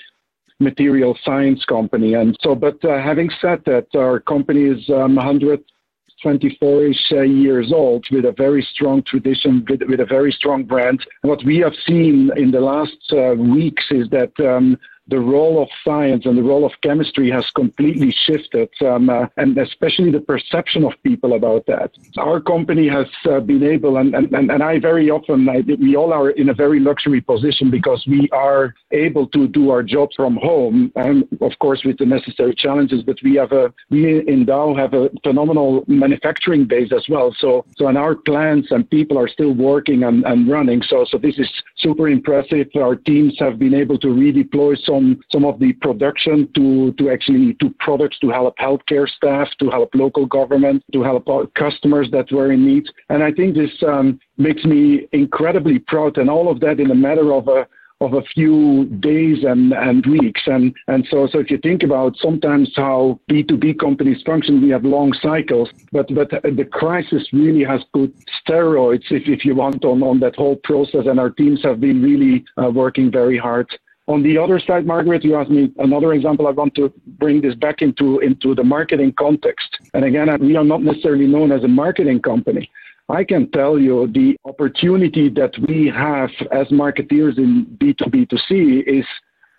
material 0.60 1.18
science 1.24 1.64
company. 1.64 2.14
And 2.14 2.36
so, 2.40 2.54
but 2.54 2.82
uh, 2.84 3.02
having 3.02 3.30
said 3.40 3.62
that, 3.66 3.86
our 3.94 4.20
company 4.20 4.64
is 4.64 4.88
um, 4.90 5.16
124-ish 5.16 7.12
uh, 7.12 7.20
years 7.22 7.72
old 7.72 8.06
with 8.10 8.24
a 8.24 8.32
very 8.32 8.66
strong 8.72 9.02
tradition, 9.02 9.64
with, 9.68 9.82
with, 9.88 10.00
a 10.00 10.06
very 10.06 10.32
strong 10.32 10.64
brand. 10.64 11.04
And 11.22 11.30
what 11.30 11.44
we 11.44 11.58
have 11.58 11.74
seen 11.86 12.30
in 12.36 12.50
the 12.50 12.60
last 12.60 12.96
uh, 13.12 13.34
weeks 13.34 13.84
is 13.90 14.08
that 14.10 14.32
um, 14.40 14.78
the 15.08 15.20
role 15.20 15.62
of 15.62 15.68
science 15.84 16.24
and 16.24 16.36
the 16.36 16.42
role 16.42 16.64
of 16.64 16.72
chemistry 16.82 17.30
has 17.30 17.44
completely 17.54 18.14
shifted, 18.26 18.70
um, 18.82 19.10
uh, 19.10 19.26
and 19.36 19.56
especially 19.58 20.10
the 20.10 20.20
perception 20.20 20.84
of 20.84 20.92
people 21.02 21.34
about 21.34 21.66
that. 21.66 21.90
Our 22.16 22.40
company 22.40 22.88
has 22.88 23.06
uh, 23.26 23.40
been 23.40 23.62
able, 23.62 23.98
and, 23.98 24.14
and, 24.14 24.32
and 24.32 24.62
I 24.62 24.78
very 24.78 25.10
often, 25.10 25.48
I, 25.48 25.62
we 25.78 25.96
all 25.96 26.12
are 26.12 26.30
in 26.30 26.48
a 26.48 26.54
very 26.54 26.80
luxury 26.80 27.20
position 27.20 27.70
because 27.70 28.04
we 28.06 28.28
are 28.32 28.74
able 28.92 29.26
to 29.28 29.46
do 29.46 29.70
our 29.70 29.82
jobs 29.82 30.16
from 30.16 30.36
home, 30.36 30.90
and 30.96 31.28
of 31.40 31.52
course 31.58 31.82
with 31.84 31.98
the 31.98 32.06
necessary 32.06 32.54
challenges. 32.54 33.02
But 33.02 33.18
we 33.22 33.34
have 33.36 33.52
a, 33.52 33.72
we 33.90 34.26
in 34.26 34.46
Dow 34.46 34.74
have 34.74 34.94
a 34.94 35.10
phenomenal 35.22 35.84
manufacturing 35.86 36.64
base 36.64 36.92
as 36.92 37.06
well. 37.08 37.34
So, 37.38 37.66
so 37.76 37.88
and 37.88 37.98
our 37.98 38.14
plants 38.14 38.68
and 38.70 38.88
people 38.88 39.18
are 39.18 39.28
still 39.28 39.52
working 39.52 40.04
and, 40.04 40.24
and 40.24 40.48
running. 40.48 40.82
So, 40.82 41.04
so 41.10 41.18
this 41.18 41.38
is 41.38 41.50
super 41.76 42.08
impressive. 42.08 42.68
Our 42.76 42.96
teams 42.96 43.36
have 43.38 43.58
been 43.58 43.74
able 43.74 43.98
to 43.98 44.08
redeploy 44.08 44.78
so 44.82 44.93
some 44.94 45.20
some 45.32 45.44
of 45.44 45.58
the 45.58 45.72
production 45.74 46.48
to 46.54 46.92
to 46.98 47.10
actually 47.10 47.54
to 47.54 47.70
products 47.78 48.18
to 48.20 48.30
help 48.30 48.56
healthcare 48.58 49.08
staff, 49.08 49.48
to 49.60 49.70
help 49.70 49.90
local 49.94 50.26
government, 50.26 50.82
to 50.92 51.02
help 51.02 51.24
customers 51.54 52.08
that 52.12 52.30
were 52.30 52.52
in 52.52 52.64
need. 52.66 52.84
And 53.08 53.22
I 53.22 53.32
think 53.32 53.54
this 53.54 53.72
um, 53.86 54.18
makes 54.38 54.64
me 54.64 55.08
incredibly 55.12 55.78
proud, 55.78 56.18
and 56.18 56.30
all 56.30 56.50
of 56.50 56.60
that 56.60 56.80
in 56.80 56.90
a 56.90 56.94
matter 56.94 57.32
of 57.32 57.48
a 57.48 57.66
of 58.00 58.14
a 58.14 58.22
few 58.34 58.84
days 59.00 59.44
and, 59.44 59.72
and 59.72 60.04
weeks. 60.04 60.42
And, 60.46 60.74
and 60.88 61.06
so, 61.10 61.28
so 61.30 61.38
if 61.38 61.50
you 61.50 61.58
think 61.58 61.84
about 61.84 62.16
sometimes 62.18 62.70
how 62.76 63.20
B2B 63.30 63.78
companies 63.78 64.20
function, 64.26 64.60
we 64.60 64.68
have 64.70 64.84
long 64.84 65.12
cycles, 65.22 65.70
but, 65.92 66.12
but 66.12 66.28
the 66.30 66.68
crisis 66.70 67.26
really 67.32 67.64
has 67.64 67.82
put 67.94 68.12
steroids, 68.46 69.04
if, 69.10 69.28
if 69.28 69.44
you 69.44 69.54
want, 69.54 69.84
on, 69.84 70.02
on 70.02 70.18
that 70.20 70.34
whole 70.34 70.56
process. 70.56 71.06
And 71.06 71.18
our 71.20 71.30
teams 71.30 71.62
have 71.62 71.80
been 71.80 72.02
really 72.02 72.44
uh, 72.62 72.68
working 72.68 73.10
very 73.10 73.38
hard 73.38 73.68
on 74.06 74.22
the 74.22 74.36
other 74.36 74.58
side, 74.58 74.86
Margaret, 74.86 75.24
you 75.24 75.34
asked 75.36 75.50
me 75.50 75.72
another 75.78 76.12
example. 76.12 76.46
I 76.46 76.50
want 76.50 76.74
to 76.74 76.92
bring 77.18 77.40
this 77.40 77.54
back 77.54 77.80
into, 77.80 78.18
into 78.18 78.54
the 78.54 78.64
marketing 78.64 79.14
context. 79.18 79.78
And 79.94 80.04
again, 80.04 80.28
we 80.40 80.56
are 80.56 80.64
not 80.64 80.82
necessarily 80.82 81.26
known 81.26 81.52
as 81.52 81.64
a 81.64 81.68
marketing 81.68 82.20
company. 82.20 82.70
I 83.08 83.24
can 83.24 83.50
tell 83.50 83.78
you 83.78 84.06
the 84.08 84.36
opportunity 84.44 85.28
that 85.30 85.52
we 85.68 85.88
have 85.88 86.30
as 86.52 86.66
marketeers 86.68 87.38
in 87.38 87.66
B2B2C 87.78 88.86
is 88.86 89.06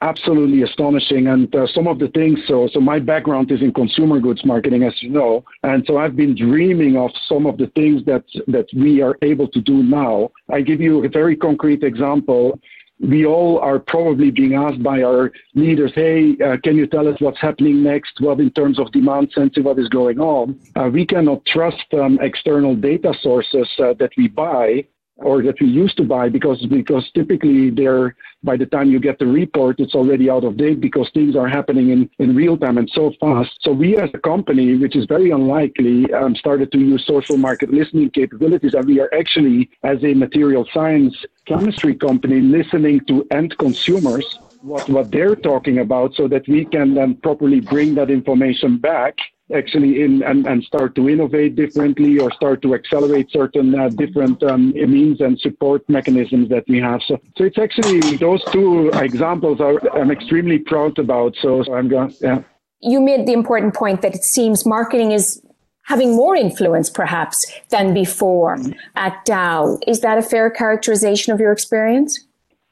absolutely 0.02 0.62
astonishing. 0.62 1.28
And 1.28 1.54
uh, 1.56 1.66
some 1.74 1.88
of 1.88 1.98
the 1.98 2.10
things, 2.10 2.40
so, 2.48 2.70
so 2.72 2.80
my 2.80 3.00
background 3.00 3.52
is 3.52 3.62
in 3.62 3.74
consumer 3.74 4.20
goods 4.20 4.46
marketing, 4.46 4.84
as 4.84 4.94
you 5.02 5.10
know. 5.10 5.44
And 5.64 5.84
so 5.88 5.98
I've 5.98 6.16
been 6.16 6.36
dreaming 6.36 6.98
of 6.98 7.12
some 7.28 7.48
of 7.48 7.58
the 7.58 7.68
things 7.76 8.04
that, 8.06 8.24
that 8.48 8.68
we 8.76 9.02
are 9.02 9.18
able 9.24 9.48
to 9.48 9.62
do 9.62 9.82
now. 9.82 10.30
I 10.52 10.62
give 10.62 10.82
you 10.82 11.04
a 11.04 11.10
very 11.10 11.36
concrete 11.36 11.84
example 11.84 12.60
we 13.00 13.26
all 13.26 13.60
are 13.60 13.80
probably 13.80 14.32
being 14.32 14.54
asked 14.54 14.82
by 14.82 15.04
our 15.04 15.32
leaders, 15.54 15.92
hey, 15.96 16.36
uh, 16.44 16.58
can 16.64 16.78
you 16.78 16.88
tell 16.88 17.08
us 17.08 17.20
what's 17.20 17.40
happening 17.42 17.84
next? 17.84 18.20
What 18.20 18.40
in 18.40 18.52
terms 18.52 18.80
of 18.80 18.92
demand 18.92 19.32
sensing, 19.34 19.64
what 19.64 19.80
is 19.80 19.90
going 19.90 20.20
on? 20.20 20.60
Uh, 20.76 20.90
we 20.92 21.06
cannot 21.06 21.46
trust 21.46 21.86
um, 21.94 22.20
external 22.22 22.76
data 22.76 23.14
sources 23.22 23.68
uh, 23.80 23.94
that 24.00 24.12
we 24.18 24.28
buy 24.28 24.86
or 25.18 25.42
that 25.42 25.56
we 25.62 25.68
used 25.68 25.96
to 25.98 26.04
buy 26.04 26.28
because 26.30 26.64
because 26.68 27.10
typically 27.14 27.70
they're 27.70 28.16
by 28.44 28.58
the 28.58 28.66
time 28.66 28.92
you 28.92 29.00
get 29.00 29.18
the 29.18 29.26
report 29.26 29.80
it's 29.80 29.96
already 29.96 30.30
out 30.30 30.44
of 30.44 30.58
date 30.58 30.82
because 30.82 31.10
things 31.14 31.36
are 31.36 31.48
happening 31.48 31.90
in, 31.90 32.10
in 32.20 32.36
real 32.36 32.58
time 32.58 32.78
and 32.78 32.90
so 32.94 33.12
fast. 33.20 33.52
So 33.62 33.72
we 33.72 33.98
as 33.98 34.10
a 34.14 34.20
company 34.20 34.76
which 34.76 34.96
is 34.96 35.06
very 35.06 35.32
unlikely 35.32 36.12
um, 36.14 36.36
started 36.36 36.72
to 36.74 36.80
use 36.80 37.06
social 37.08 37.38
market 37.38 37.72
listening 37.72 38.10
capabilities 38.10 38.74
and 38.74 38.86
we 38.86 39.00
are 39.00 39.10
actually 39.18 39.70
as 39.84 40.04
a 40.04 40.14
material 40.14 40.66
science 40.74 41.16
chemistry 41.48 41.96
company 41.96 42.42
listening 42.42 43.00
to 43.08 43.26
end 43.32 43.56
consumers 43.58 44.40
what, 44.62 44.90
what 44.90 45.12
they're 45.12 45.36
talking 45.36 45.80
about 45.80 46.14
so 46.16 46.28
that 46.28 46.48
we 46.48 46.66
can 46.66 46.96
then 46.96 47.16
properly 47.22 47.60
bring 47.60 47.94
that 47.96 48.10
information 48.10 48.80
back 48.80 49.16
actually 49.54 50.02
in 50.02 50.24
and, 50.24 50.48
and 50.48 50.64
start 50.64 50.96
to 50.96 51.08
innovate 51.08 51.56
differently 51.56 52.20
or 52.20 52.32
start 52.32 52.62
to 52.64 52.74
accelerate 52.74 53.30
certain 53.30 53.78
uh, 53.78 53.90
different 53.90 54.42
um, 54.44 54.72
means 54.72 55.22
and 55.22 55.40
support 55.40 55.88
mechanisms 55.88 56.50
that 56.50 56.64
we 56.68 56.80
have. 56.80 57.02
So, 57.08 57.22
so 57.38 57.44
it's 57.44 57.60
actually 57.60 58.00
those 58.18 58.44
two 58.52 58.90
examples 58.90 59.62
are 59.62 59.80
I'm 59.96 60.12
extremely 60.12 60.58
proud 60.58 60.98
about. 60.98 61.36
So, 61.42 61.64
so 61.64 61.74
I'm 61.74 61.88
going, 61.90 62.14
yeah. 62.22 62.42
You 62.82 63.02
made 63.02 63.28
the 63.28 63.34
important 63.34 63.74
point 63.76 64.02
that 64.02 64.16
it 64.16 64.24
seems 64.24 64.66
marketing 64.66 65.12
is 65.12 65.42
having 65.84 66.16
more 66.16 66.36
influence 66.36 66.90
perhaps 66.90 67.38
than 67.70 67.94
before 67.94 68.58
at 68.96 69.24
Dow. 69.26 69.80
Is 69.88 70.02
that 70.02 70.18
a 70.18 70.22
fair 70.22 70.50
characterization 70.50 71.34
of 71.34 71.40
your 71.40 71.52
experience? 71.52 72.20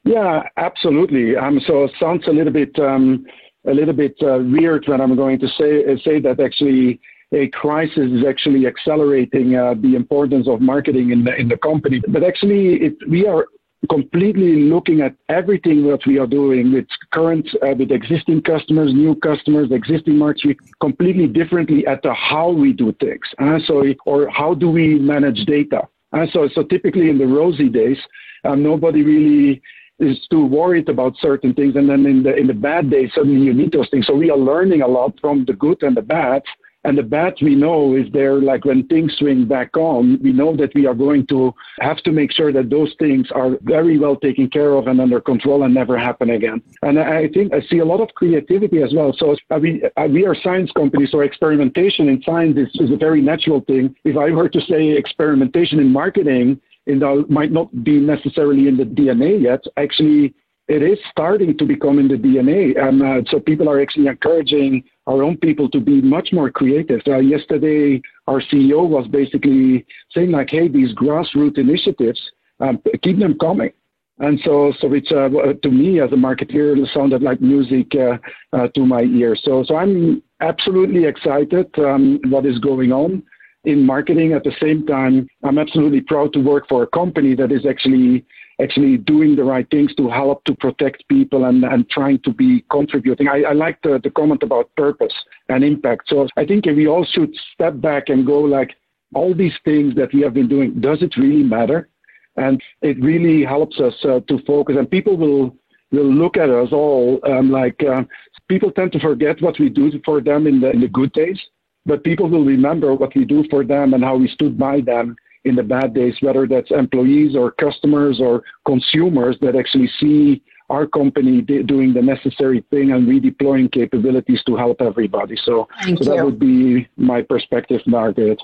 Yeah, 0.04 0.42
absolutely. 0.56 1.36
Um, 1.36 1.60
so 1.66 1.84
it 1.84 1.92
sounds 1.98 2.26
a 2.26 2.30
little 2.30 2.52
bit 2.52 2.78
um, 2.78 3.24
a 3.66 3.74
little 3.74 3.94
bit 3.94 4.16
uh, 4.22 4.38
weird 4.38 4.84
when 4.86 5.00
I'm 5.00 5.16
going 5.16 5.38
to 5.40 5.48
say 5.48 5.84
uh, 5.84 5.96
say 6.04 6.20
that 6.20 6.40
actually 6.40 7.00
a 7.32 7.48
crisis 7.48 8.10
is 8.12 8.24
actually 8.24 8.66
accelerating 8.66 9.56
uh, 9.56 9.74
the 9.74 9.96
importance 9.96 10.46
of 10.48 10.60
marketing 10.60 11.10
in 11.10 11.24
the 11.24 11.34
in 11.36 11.48
the 11.48 11.56
company. 11.56 12.00
But 12.08 12.22
actually, 12.22 12.74
it, 12.74 12.96
we 13.08 13.26
are 13.26 13.46
completely 13.88 14.62
looking 14.62 15.00
at 15.00 15.14
everything 15.28 15.86
that 15.86 16.00
we 16.06 16.18
are 16.18 16.26
doing 16.26 16.72
with 16.72 16.86
current 17.12 17.48
uh, 17.62 17.74
with 17.78 17.90
existing 17.90 18.40
customers 18.42 18.92
new 18.94 19.14
customers 19.16 19.70
existing 19.70 20.16
markets 20.16 20.58
completely 20.80 21.26
differently 21.26 21.86
at 21.86 22.02
the 22.02 22.14
how 22.14 22.50
we 22.50 22.72
do 22.72 22.92
things 23.00 23.26
uh, 23.38 23.58
so 23.66 23.84
or 24.06 24.28
how 24.30 24.54
do 24.54 24.70
we 24.70 24.98
manage 24.98 25.44
data 25.44 25.82
uh, 26.12 26.26
so 26.32 26.48
so 26.54 26.62
typically 26.62 27.10
in 27.10 27.18
the 27.18 27.26
rosy 27.26 27.68
days 27.68 27.98
uh, 28.44 28.54
nobody 28.54 29.02
really 29.02 29.62
is 29.98 30.26
too 30.30 30.44
worried 30.44 30.88
about 30.88 31.16
certain 31.18 31.54
things, 31.54 31.76
and 31.76 31.88
then 31.88 32.04
in 32.06 32.22
the 32.22 32.34
in 32.34 32.46
the 32.46 32.54
bad 32.54 32.90
days, 32.90 33.10
suddenly 33.14 33.44
you 33.44 33.54
need 33.54 33.72
those 33.72 33.88
things. 33.90 34.06
So 34.06 34.14
we 34.14 34.30
are 34.30 34.38
learning 34.38 34.82
a 34.82 34.88
lot 34.88 35.18
from 35.20 35.44
the 35.44 35.52
good 35.52 35.82
and 35.82 35.96
the 35.96 36.02
bad. 36.02 36.42
And 36.86 36.98
the 36.98 37.02
bad 37.02 37.32
we 37.40 37.54
know 37.54 37.96
is 37.96 38.12
there, 38.12 38.34
like 38.42 38.66
when 38.66 38.86
things 38.88 39.14
swing 39.16 39.46
back 39.46 39.74
on, 39.74 40.20
we 40.22 40.32
know 40.32 40.54
that 40.56 40.74
we 40.74 40.84
are 40.86 40.92
going 40.94 41.26
to 41.28 41.54
have 41.80 41.96
to 42.02 42.12
make 42.12 42.30
sure 42.30 42.52
that 42.52 42.68
those 42.68 42.94
things 42.98 43.28
are 43.34 43.56
very 43.62 43.98
well 43.98 44.16
taken 44.16 44.50
care 44.50 44.74
of 44.74 44.86
and 44.86 45.00
under 45.00 45.18
control 45.18 45.62
and 45.62 45.72
never 45.72 45.96
happen 45.96 46.28
again. 46.28 46.62
And 46.82 46.98
I 46.98 47.28
think 47.28 47.54
I 47.54 47.62
see 47.70 47.78
a 47.78 47.86
lot 47.86 48.02
of 48.02 48.14
creativity 48.14 48.82
as 48.82 48.92
well. 48.94 49.14
So 49.16 49.34
we, 49.58 49.82
we 50.10 50.26
are 50.26 50.34
science 50.34 50.70
companies, 50.72 51.10
so 51.10 51.20
experimentation 51.20 52.10
in 52.10 52.22
science 52.22 52.58
is, 52.58 52.68
is 52.74 52.90
a 52.90 52.98
very 52.98 53.22
natural 53.22 53.62
thing. 53.62 53.96
If 54.04 54.18
I 54.18 54.28
were 54.32 54.50
to 54.50 54.60
say 54.60 54.90
experimentation 54.90 55.80
in 55.80 55.90
marketing, 55.90 56.60
it 56.86 57.30
might 57.30 57.52
not 57.52 57.84
be 57.84 57.98
necessarily 57.98 58.68
in 58.68 58.76
the 58.76 58.84
DNA 58.84 59.40
yet. 59.40 59.64
Actually, 59.76 60.34
it 60.66 60.82
is 60.82 60.98
starting 61.10 61.56
to 61.58 61.64
become 61.64 61.98
in 61.98 62.08
the 62.08 62.16
DNA. 62.16 62.78
And 62.80 63.02
uh, 63.02 63.30
so 63.30 63.38
people 63.38 63.68
are 63.68 63.80
actually 63.80 64.06
encouraging 64.06 64.84
our 65.06 65.22
own 65.22 65.36
people 65.36 65.68
to 65.70 65.80
be 65.80 66.00
much 66.00 66.30
more 66.32 66.50
creative. 66.50 67.00
Uh, 67.06 67.18
yesterday, 67.18 68.00
our 68.26 68.40
CEO 68.40 68.88
was 68.88 69.06
basically 69.08 69.86
saying 70.12 70.30
like, 70.30 70.48
hey, 70.50 70.68
these 70.68 70.94
grassroots 70.94 71.58
initiatives, 71.58 72.20
um, 72.60 72.80
keep 73.02 73.18
them 73.18 73.38
coming. 73.38 73.72
And 74.20 74.38
so, 74.44 74.72
so 74.78 74.92
it's 74.92 75.10
uh, 75.10 75.28
to 75.62 75.70
me 75.70 76.00
as 76.00 76.12
a 76.12 76.16
marketeer, 76.16 76.78
it 76.78 76.88
sounded 76.94 77.20
like 77.20 77.40
music 77.40 77.88
uh, 77.96 78.16
uh, 78.52 78.68
to 78.68 78.86
my 78.86 79.02
ear. 79.02 79.36
So, 79.42 79.64
so 79.66 79.76
I'm 79.76 80.22
absolutely 80.40 81.04
excited 81.04 81.66
um, 81.78 82.20
what 82.28 82.46
is 82.46 82.58
going 82.60 82.92
on 82.92 83.24
in 83.64 83.84
marketing. 83.84 84.32
At 84.32 84.44
the 84.44 84.54
same 84.60 84.86
time, 84.86 85.28
I'm 85.42 85.58
absolutely 85.58 86.00
proud 86.00 86.32
to 86.34 86.40
work 86.40 86.68
for 86.68 86.82
a 86.82 86.86
company 86.86 87.34
that 87.36 87.52
is 87.52 87.66
actually 87.66 88.24
actually 88.62 88.96
doing 88.98 89.34
the 89.34 89.42
right 89.42 89.68
things 89.68 89.92
to 89.96 90.08
help 90.08 90.44
to 90.44 90.54
protect 90.54 91.02
people 91.08 91.46
and, 91.46 91.64
and 91.64 91.90
trying 91.90 92.20
to 92.20 92.32
be 92.32 92.64
contributing. 92.70 93.26
I, 93.26 93.42
I 93.42 93.52
like 93.52 93.82
the, 93.82 94.00
the 94.04 94.10
comment 94.10 94.44
about 94.44 94.70
purpose 94.76 95.12
and 95.48 95.64
impact. 95.64 96.04
So 96.08 96.28
I 96.36 96.44
think 96.44 96.66
we 96.66 96.86
all 96.86 97.04
should 97.04 97.34
step 97.52 97.80
back 97.80 98.10
and 98.10 98.24
go 98.24 98.38
like, 98.40 98.70
all 99.14 99.34
these 99.34 99.54
things 99.64 99.94
that 99.94 100.12
we 100.12 100.20
have 100.22 100.34
been 100.34 100.48
doing, 100.48 100.80
does 100.80 101.02
it 101.02 101.16
really 101.16 101.42
matter? 101.42 101.88
And 102.36 102.60
it 102.82 103.00
really 103.00 103.44
helps 103.44 103.78
us 103.80 103.94
uh, 104.04 104.20
to 104.28 104.38
focus. 104.46 104.76
And 104.78 104.90
people 104.90 105.16
will 105.16 105.56
will 105.92 106.12
look 106.12 106.36
at 106.36 106.50
us 106.50 106.70
all 106.72 107.20
um, 107.24 107.52
like 107.52 107.80
uh, 107.84 108.02
people 108.48 108.72
tend 108.72 108.90
to 108.90 108.98
forget 108.98 109.40
what 109.40 109.60
we 109.60 109.68
do 109.68 109.92
for 110.04 110.20
them 110.20 110.48
in 110.48 110.60
the 110.60 110.70
in 110.70 110.80
the 110.80 110.88
good 110.88 111.12
days, 111.12 111.40
but 111.86 112.04
people 112.04 112.28
will 112.28 112.44
remember 112.44 112.94
what 112.94 113.14
we 113.14 113.24
do 113.24 113.44
for 113.50 113.64
them 113.64 113.94
and 113.94 114.02
how 114.02 114.16
we 114.16 114.28
stood 114.28 114.58
by 114.58 114.80
them 114.80 115.16
in 115.44 115.54
the 115.56 115.62
bad 115.62 115.94
days, 115.94 116.14
whether 116.20 116.46
that's 116.46 116.70
employees 116.70 117.36
or 117.36 117.50
customers 117.52 118.20
or 118.20 118.42
consumers 118.66 119.36
that 119.40 119.54
actually 119.54 119.90
see 120.00 120.42
our 120.70 120.86
company 120.86 121.42
doing 121.42 121.92
the 121.92 122.00
necessary 122.00 122.64
thing 122.70 122.92
and 122.92 123.06
redeploying 123.06 123.70
capabilities 123.70 124.42
to 124.46 124.56
help 124.56 124.80
everybody. 124.80 125.36
So, 125.44 125.68
so 126.02 126.14
that 126.14 126.24
would 126.24 126.38
be 126.38 126.88
my 126.96 127.20
perspective, 127.20 127.82
Margaret. 127.86 128.40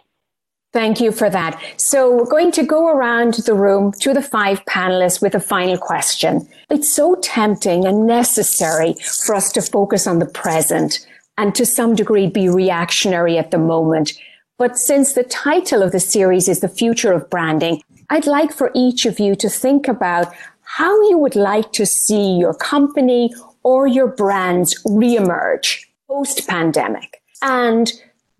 Thank 0.72 1.00
you 1.00 1.10
for 1.10 1.28
that. 1.30 1.60
So 1.78 2.14
we're 2.14 2.30
going 2.30 2.52
to 2.52 2.62
go 2.62 2.88
around 2.88 3.34
the 3.34 3.54
room 3.54 3.92
to 4.02 4.14
the 4.14 4.22
five 4.22 4.64
panelists 4.66 5.20
with 5.20 5.34
a 5.34 5.40
final 5.40 5.76
question. 5.76 6.46
It's 6.68 6.94
so 6.94 7.16
tempting 7.16 7.86
and 7.86 8.06
necessary 8.06 8.94
for 9.24 9.34
us 9.34 9.50
to 9.52 9.62
focus 9.62 10.06
on 10.06 10.20
the 10.20 10.26
present 10.26 11.04
and 11.40 11.54
to 11.54 11.64
some 11.64 11.94
degree 11.94 12.26
be 12.26 12.50
reactionary 12.50 13.38
at 13.38 13.50
the 13.50 13.56
moment. 13.56 14.12
But 14.58 14.76
since 14.76 15.14
the 15.14 15.22
title 15.22 15.82
of 15.82 15.90
the 15.90 15.98
series 15.98 16.48
is 16.48 16.60
the 16.60 16.68
future 16.68 17.12
of 17.14 17.30
branding, 17.30 17.82
I'd 18.10 18.26
like 18.26 18.52
for 18.52 18.70
each 18.74 19.06
of 19.06 19.18
you 19.18 19.34
to 19.36 19.48
think 19.48 19.88
about 19.88 20.34
how 20.60 20.92
you 21.08 21.16
would 21.16 21.36
like 21.36 21.72
to 21.72 21.86
see 21.86 22.36
your 22.36 22.52
company 22.52 23.32
or 23.62 23.86
your 23.86 24.08
brands 24.08 24.78
reemerge 24.84 25.86
post 26.06 26.46
pandemic. 26.46 27.22
And 27.40 27.90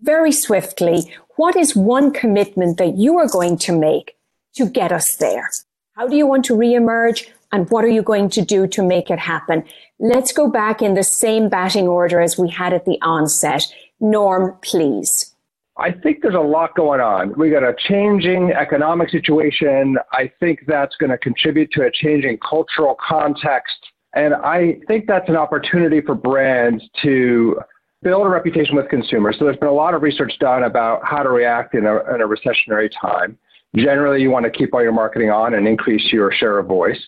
very 0.01 0.31
swiftly, 0.31 1.11
what 1.37 1.55
is 1.55 1.75
one 1.75 2.11
commitment 2.11 2.77
that 2.77 2.97
you 2.97 3.17
are 3.17 3.27
going 3.27 3.57
to 3.65 3.75
make 3.75 4.15
to 4.57 4.67
get 4.67 4.91
us 4.91 5.15
there? 5.15 5.49
How 5.93 6.07
do 6.07 6.15
you 6.15 6.27
want 6.27 6.45
to 6.45 6.53
reemerge? 6.53 7.27
And 7.51 7.69
what 7.69 7.83
are 7.83 7.89
you 7.89 8.01
going 8.01 8.29
to 8.31 8.41
do 8.41 8.67
to 8.67 8.83
make 8.83 9.09
it 9.09 9.19
happen? 9.19 9.63
Let's 9.99 10.31
go 10.31 10.49
back 10.49 10.81
in 10.81 10.93
the 10.93 11.03
same 11.03 11.49
batting 11.49 11.87
order 11.87 12.21
as 12.21 12.37
we 12.37 12.49
had 12.49 12.73
at 12.73 12.85
the 12.85 12.97
onset. 13.01 13.65
Norm, 13.99 14.57
please. 14.61 15.33
I 15.77 15.91
think 15.91 16.21
there's 16.21 16.35
a 16.35 16.39
lot 16.39 16.75
going 16.75 17.01
on. 17.01 17.33
We 17.37 17.49
got 17.49 17.63
a 17.63 17.73
changing 17.77 18.51
economic 18.51 19.09
situation. 19.09 19.97
I 20.11 20.31
think 20.39 20.61
that's 20.67 20.95
going 20.97 21.09
to 21.09 21.17
contribute 21.17 21.71
to 21.71 21.83
a 21.83 21.91
changing 21.91 22.37
cultural 22.37 22.95
context. 23.05 23.75
And 24.13 24.33
I 24.33 24.79
think 24.87 25.07
that's 25.07 25.29
an 25.29 25.37
opportunity 25.37 26.01
for 26.01 26.15
brands 26.15 26.83
to 27.01 27.59
build 28.03 28.25
a 28.25 28.29
reputation 28.29 28.75
with 28.75 28.89
consumers. 28.89 29.37
So 29.39 29.45
there's 29.45 29.57
been 29.57 29.69
a 29.69 29.73
lot 29.73 29.93
of 29.93 30.01
research 30.01 30.33
done 30.39 30.63
about 30.63 31.05
how 31.05 31.23
to 31.23 31.29
react 31.29 31.75
in 31.75 31.85
a, 31.85 31.97
in 32.13 32.21
a 32.21 32.27
recessionary 32.27 32.89
time. 32.99 33.37
Generally, 33.75 34.21
you 34.21 34.29
want 34.29 34.43
to 34.45 34.51
keep 34.51 34.73
all 34.73 34.83
your 34.83 34.91
marketing 34.91 35.29
on 35.29 35.53
and 35.53 35.67
increase 35.67 36.11
your 36.11 36.31
share 36.33 36.59
of 36.59 36.67
voice. 36.67 37.01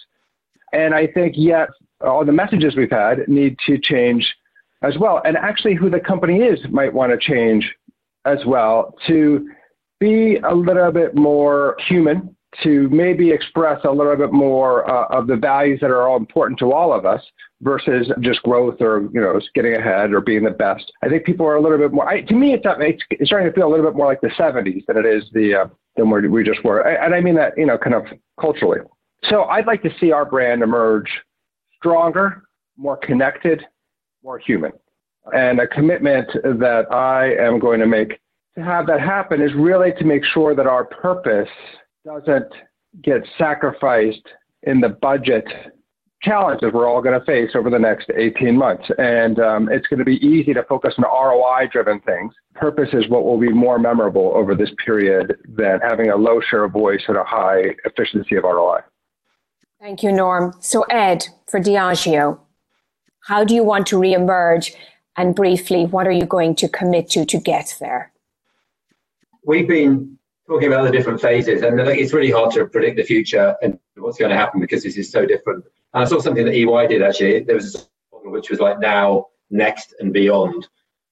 And 0.74 0.93
I 0.93 1.07
think 1.07 1.36
yet 1.38 1.69
all 2.01 2.26
the 2.26 2.32
messages 2.32 2.76
we've 2.76 2.91
had 2.91 3.28
need 3.28 3.57
to 3.67 3.78
change 3.78 4.36
as 4.82 4.97
well. 4.97 5.21
And 5.24 5.38
actually, 5.38 5.76
who 5.76 5.89
the 5.89 5.99
company 5.99 6.39
is 6.39 6.59
might 6.69 6.93
want 6.93 7.11
to 7.11 7.17
change 7.17 7.74
as 8.26 8.39
well 8.45 8.95
to 9.07 9.49
be 9.99 10.38
a 10.38 10.53
little 10.53 10.91
bit 10.91 11.15
more 11.15 11.78
human 11.88 12.36
to 12.61 12.88
maybe 12.89 13.32
express 13.32 13.80
a 13.84 13.91
little 13.91 14.15
bit 14.15 14.32
more 14.32 14.89
uh, 14.89 15.07
of 15.07 15.28
the 15.28 15.36
values 15.36 15.80
that 15.82 15.89
are 15.89 16.07
all 16.07 16.17
important 16.17 16.59
to 16.59 16.71
all 16.71 16.93
of 16.93 17.05
us 17.05 17.21
versus 17.61 18.11
just 18.19 18.43
growth 18.43 18.80
or 18.80 19.09
you 19.13 19.21
know 19.21 19.39
getting 19.55 19.76
ahead 19.76 20.11
or 20.13 20.21
being 20.21 20.43
the 20.43 20.51
best. 20.51 20.91
I 21.03 21.09
think 21.09 21.26
people 21.26 21.45
are 21.45 21.55
a 21.55 21.61
little 21.61 21.78
bit 21.78 21.91
more. 21.91 22.07
I, 22.07 22.21
to 22.21 22.34
me, 22.34 22.53
it's, 22.53 22.65
it's 23.09 23.30
starting 23.30 23.49
to 23.49 23.55
feel 23.55 23.67
a 23.67 23.71
little 23.71 23.86
bit 23.86 23.95
more 23.95 24.05
like 24.05 24.21
the 24.21 24.28
'70s 24.30 24.86
than 24.88 24.97
it 24.97 25.05
is 25.05 25.24
the 25.34 25.55
uh, 25.55 25.65
than 25.95 26.09
we 26.09 26.28
we 26.28 26.43
just 26.43 26.63
were, 26.63 26.82
and 26.82 27.15
I 27.15 27.21
mean 27.21 27.36
that 27.36 27.53
you 27.57 27.65
know 27.65 27.78
kind 27.78 27.95
of 27.95 28.05
culturally. 28.39 28.80
So 29.30 29.43
I'd 29.43 29.67
like 29.67 29.82
to 29.84 29.89
see 29.99 30.11
our 30.11 30.26
brand 30.26 30.61
emerge 30.61 31.09
stronger, 31.78 32.43
more 32.78 32.97
connected, 32.97 33.63
more 34.24 34.39
human, 34.39 34.71
and 35.34 35.59
a 35.59 35.67
commitment 35.67 36.28
that 36.43 36.86
I 36.91 37.34
am 37.36 37.59
going 37.59 37.80
to 37.80 37.88
make 37.88 38.19
to 38.55 38.63
have 38.63 38.86
that 38.88 38.99
happen 38.99 39.41
is 39.41 39.53
really 39.55 39.91
to 39.97 40.03
make 40.03 40.24
sure 40.26 40.55
that 40.55 40.67
our 40.67 40.86
purpose 40.86 41.49
doesn't 42.05 42.51
get 43.01 43.21
sacrificed 43.38 44.28
in 44.63 44.80
the 44.80 44.89
budget 44.89 45.45
challenges 46.21 46.71
we're 46.74 46.88
all 46.88 47.01
going 47.01 47.19
to 47.19 47.26
face 47.26 47.51
over 47.53 47.69
the 47.69 47.80
next 47.80 48.09
18 48.15 48.55
months. 48.55 48.86
And 48.97 49.39
um, 49.39 49.69
it's 49.69 49.88
going 49.88 49.99
to 49.99 50.05
be 50.05 50.26
easy 50.26 50.53
to 50.53 50.63
focus 50.63 50.93
on 50.97 51.03
ROI 51.03 51.67
driven 51.71 51.99
things. 52.01 52.34
Purpose 52.53 52.89
is 52.93 53.09
what 53.09 53.26
will 53.26 53.39
be 53.39 53.49
more 53.49 53.78
memorable 53.78 54.32
over 54.34 54.55
this 54.55 54.69
period 54.86 55.36
than 55.49 55.80
having 55.82 56.11
a 56.11 56.15
low 56.15 56.39
share 56.39 56.63
of 56.63 56.71
voice 56.71 57.01
and 57.07 57.17
a 57.17 57.24
high 57.24 57.76
efficiency 57.86 58.36
of 58.36 58.43
ROI. 58.43 58.80
Thank 59.84 60.01
you, 60.01 60.13
Norm. 60.13 60.53
So, 60.61 60.84
Ed, 60.84 61.27
for 61.45 61.59
Diageo, 61.59 62.39
how 63.27 63.43
do 63.43 63.53
you 63.53 63.65
want 63.65 63.86
to 63.88 63.97
reemerge? 63.97 64.73
And 65.17 65.36
briefly, 65.36 65.86
what 65.86 66.07
are 66.07 66.11
you 66.11 66.25
going 66.25 66.55
to 66.55 66.69
commit 66.69 67.09
to 67.09 67.25
to 67.25 67.38
get 67.38 67.75
there? 67.81 68.13
We've 69.45 69.67
been 69.67 70.17
talking 70.47 70.69
about 70.69 70.86
the 70.86 70.91
different 70.91 71.19
phases, 71.19 71.63
and 71.63 71.77
it's 71.81 72.13
really 72.13 72.31
hard 72.31 72.51
to 72.53 72.65
predict 72.65 72.95
the 72.95 73.03
future 73.03 73.57
and 73.61 73.77
what's 73.97 74.17
going 74.17 74.31
to 74.31 74.38
happen 74.38 74.61
because 74.61 74.84
this 74.84 74.95
is 74.95 75.11
so 75.11 75.25
different. 75.25 75.65
And 75.93 76.03
I 76.03 76.05
saw 76.05 76.21
something 76.21 76.45
that 76.45 76.55
EY 76.55 76.88
did 76.88 77.01
actually. 77.01 77.41
There 77.41 77.57
was 77.57 77.75
a 77.75 77.79
model 78.15 78.31
which 78.31 78.49
was 78.49 78.61
like 78.61 78.79
now, 78.79 79.27
next, 79.49 79.95
and 79.99 80.13
beyond, 80.13 80.65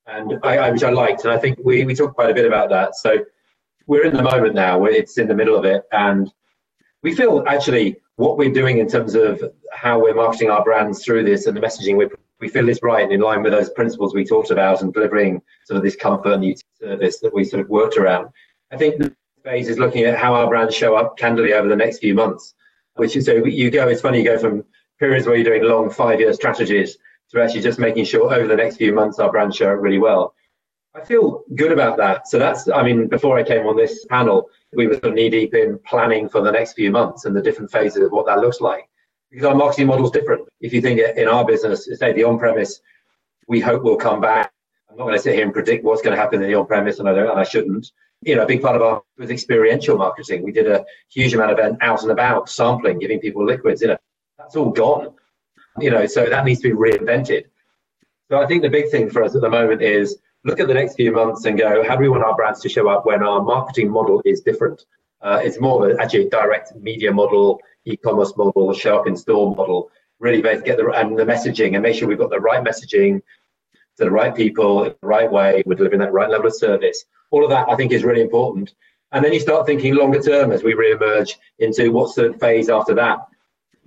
and 0.07 0.39
I, 0.43 0.57
I, 0.57 0.71
which 0.71 0.83
I 0.83 0.91
liked. 0.91 1.25
And 1.25 1.33
I 1.33 1.37
think 1.37 1.59
we 1.61 1.83
we 1.83 1.93
talked 1.93 2.15
quite 2.15 2.29
a 2.29 2.33
bit 2.33 2.45
about 2.45 2.69
that. 2.69 2.95
So 2.95 3.17
we're 3.85 4.05
in 4.05 4.13
the 4.13 4.23
moment 4.23 4.55
now 4.55 4.85
it's 4.85 5.17
in 5.17 5.27
the 5.27 5.35
middle 5.35 5.57
of 5.57 5.65
it, 5.65 5.83
and 5.91 6.31
we 7.03 7.13
feel 7.13 7.43
actually 7.49 7.97
what 8.21 8.37
we're 8.37 8.53
doing 8.53 8.77
in 8.77 8.87
terms 8.87 9.15
of 9.15 9.43
how 9.73 9.99
we're 9.99 10.13
marketing 10.13 10.51
our 10.51 10.63
brands 10.63 11.03
through 11.03 11.23
this 11.23 11.47
and 11.47 11.57
the 11.57 11.61
messaging 11.61 11.97
we 11.97 12.07
we 12.39 12.47
feel 12.47 12.69
is 12.69 12.79
right 12.81 13.03
and 13.03 13.11
in 13.11 13.19
line 13.19 13.41
with 13.41 13.51
those 13.51 13.69
principles 13.71 14.13
we 14.13 14.23
talked 14.23 14.51
about 14.51 14.81
and 14.81 14.93
delivering 14.93 15.41
sort 15.65 15.77
of 15.77 15.83
this 15.83 15.95
comfort 15.95 16.33
and 16.33 16.63
service 16.79 17.19
that 17.19 17.33
we 17.33 17.43
sort 17.43 17.61
of 17.61 17.69
worked 17.69 17.97
around. 17.97 18.29
I 18.71 18.77
think 18.77 18.97
the 18.97 19.15
phase 19.43 19.69
is 19.69 19.77
looking 19.77 20.05
at 20.05 20.17
how 20.17 20.33
our 20.35 20.47
brands 20.47 20.75
show 20.75 20.95
up 20.95 21.17
candidly 21.17 21.53
over 21.53 21.67
the 21.67 21.75
next 21.75 21.99
few 21.99 22.13
months. 22.13 22.53
Which 22.95 23.15
is 23.15 23.25
so 23.25 23.45
you 23.45 23.71
go. 23.71 23.87
It's 23.87 24.01
funny 24.01 24.19
you 24.19 24.25
go 24.25 24.37
from 24.37 24.65
periods 24.99 25.25
where 25.25 25.35
you're 25.35 25.45
doing 25.45 25.63
long 25.63 25.89
five-year 25.89 26.33
strategies 26.33 26.97
to 27.31 27.41
actually 27.41 27.61
just 27.61 27.79
making 27.79 28.05
sure 28.05 28.33
over 28.33 28.47
the 28.47 28.55
next 28.55 28.77
few 28.77 28.93
months 28.93 29.17
our 29.17 29.31
brands 29.31 29.55
show 29.55 29.73
up 29.73 29.81
really 29.81 29.97
well. 29.97 30.35
I 30.93 31.01
feel 31.01 31.43
good 31.55 31.71
about 31.71 31.97
that. 31.97 32.27
So 32.27 32.37
that's, 32.37 32.67
I 32.69 32.83
mean, 32.83 33.07
before 33.07 33.37
I 33.37 33.43
came 33.43 33.65
on 33.65 33.77
this 33.77 34.05
panel, 34.05 34.49
we 34.73 34.87
were 34.87 34.93
sort 34.93 35.05
of 35.05 35.13
knee 35.13 35.29
deep 35.29 35.53
in 35.53 35.79
planning 35.85 36.29
for 36.29 36.41
the 36.41 36.51
next 36.51 36.73
few 36.73 36.91
months 36.91 37.25
and 37.25 37.35
the 37.35 37.41
different 37.41 37.71
phases 37.71 38.03
of 38.03 38.11
what 38.11 38.25
that 38.27 38.39
looks 38.39 38.61
like. 38.61 38.87
Because 39.29 39.45
our 39.45 39.55
marketing 39.55 39.87
model 39.87 40.05
is 40.05 40.11
different. 40.11 40.47
If 40.59 40.73
you 40.73 40.81
think 40.81 40.99
in 40.99 41.27
our 41.27 41.45
business, 41.45 41.87
say 41.93 42.13
the 42.13 42.23
on-premise, 42.23 42.81
we 43.47 43.59
hope 43.59 43.83
we'll 43.83 43.95
come 43.95 44.21
back. 44.21 44.51
I'm 44.89 44.97
not 44.97 45.05
going 45.05 45.15
to 45.15 45.21
sit 45.21 45.35
here 45.35 45.45
and 45.45 45.53
predict 45.53 45.85
what's 45.85 46.01
going 46.01 46.15
to 46.15 46.21
happen 46.21 46.41
in 46.41 46.49
the 46.49 46.55
on-premise, 46.55 46.99
and 46.99 47.07
I 47.07 47.13
don't, 47.13 47.29
and 47.29 47.39
I 47.39 47.43
shouldn't 47.43 47.91
you 48.23 48.35
know, 48.35 48.43
a 48.43 48.47
big 48.47 48.61
part 48.61 48.75
of 48.75 48.81
our 48.81 49.01
was 49.17 49.31
experiential 49.31 49.97
marketing. 49.97 50.43
We 50.43 50.51
did 50.51 50.67
a 50.67 50.85
huge 51.09 51.33
amount 51.33 51.59
of 51.59 51.77
out 51.81 52.03
and 52.03 52.11
about 52.11 52.49
sampling, 52.49 52.99
giving 52.99 53.19
people 53.19 53.45
liquids. 53.45 53.81
You 53.81 53.89
know, 53.89 53.97
that's 54.37 54.55
all 54.55 54.69
gone. 54.69 55.13
You 55.79 55.89
know, 55.89 56.05
so 56.05 56.25
that 56.25 56.45
needs 56.45 56.61
to 56.61 56.69
be 56.69 56.75
reinvented. 56.75 57.45
So 58.29 58.41
I 58.41 58.45
think 58.45 58.61
the 58.61 58.69
big 58.69 58.89
thing 58.89 59.09
for 59.09 59.23
us 59.23 59.35
at 59.35 59.41
the 59.41 59.49
moment 59.49 59.81
is 59.81 60.17
look 60.43 60.59
at 60.59 60.67
the 60.67 60.73
next 60.73 60.95
few 60.95 61.11
months 61.11 61.45
and 61.45 61.57
go, 61.57 61.83
how 61.87 61.95
do 61.95 62.01
we 62.01 62.09
want 62.09 62.23
our 62.23 62.35
brands 62.35 62.61
to 62.61 62.69
show 62.69 62.89
up 62.89 63.05
when 63.05 63.23
our 63.23 63.41
marketing 63.41 63.89
model 63.89 64.21
is 64.25 64.41
different? 64.41 64.85
Uh, 65.21 65.39
it's 65.43 65.59
more 65.59 65.85
of 65.85 65.91
a, 65.91 66.01
actually 66.01 66.25
a 66.25 66.29
direct 66.29 66.75
media 66.75 67.11
model, 67.11 67.59
e-commerce 67.85 68.35
model, 68.37 68.73
show 68.73 68.97
up 68.97 69.07
in 69.07 69.15
store 69.15 69.55
model. 69.55 69.91
Really, 70.19 70.41
both 70.41 70.63
get 70.63 70.77
the 70.77 70.89
and 70.91 71.17
the 71.17 71.25
messaging 71.25 71.73
and 71.73 71.81
make 71.81 71.95
sure 71.95 72.07
we've 72.07 72.17
got 72.17 72.29
the 72.29 72.39
right 72.39 72.63
messaging 72.63 73.21
to 73.97 74.03
the 74.03 74.11
right 74.11 74.35
people 74.35 74.83
in 74.83 74.95
the 75.01 75.07
right 75.07 75.31
way. 75.31 75.63
We're 75.65 75.75
delivering 75.75 75.99
that 76.01 76.13
right 76.13 76.29
level 76.29 76.47
of 76.47 76.55
service 76.55 77.05
all 77.31 77.43
of 77.43 77.49
that 77.49 77.67
I 77.69 77.75
think 77.75 77.91
is 77.91 78.03
really 78.03 78.21
important. 78.21 78.73
And 79.11 79.25
then 79.25 79.33
you 79.33 79.39
start 79.39 79.65
thinking 79.65 79.95
longer 79.95 80.21
term 80.21 80.51
as 80.51 80.63
we 80.63 80.73
re-emerge 80.73 81.37
into 81.59 81.91
what's 81.91 82.13
the 82.13 82.33
phase 82.39 82.69
after 82.69 82.93
that, 82.95 83.19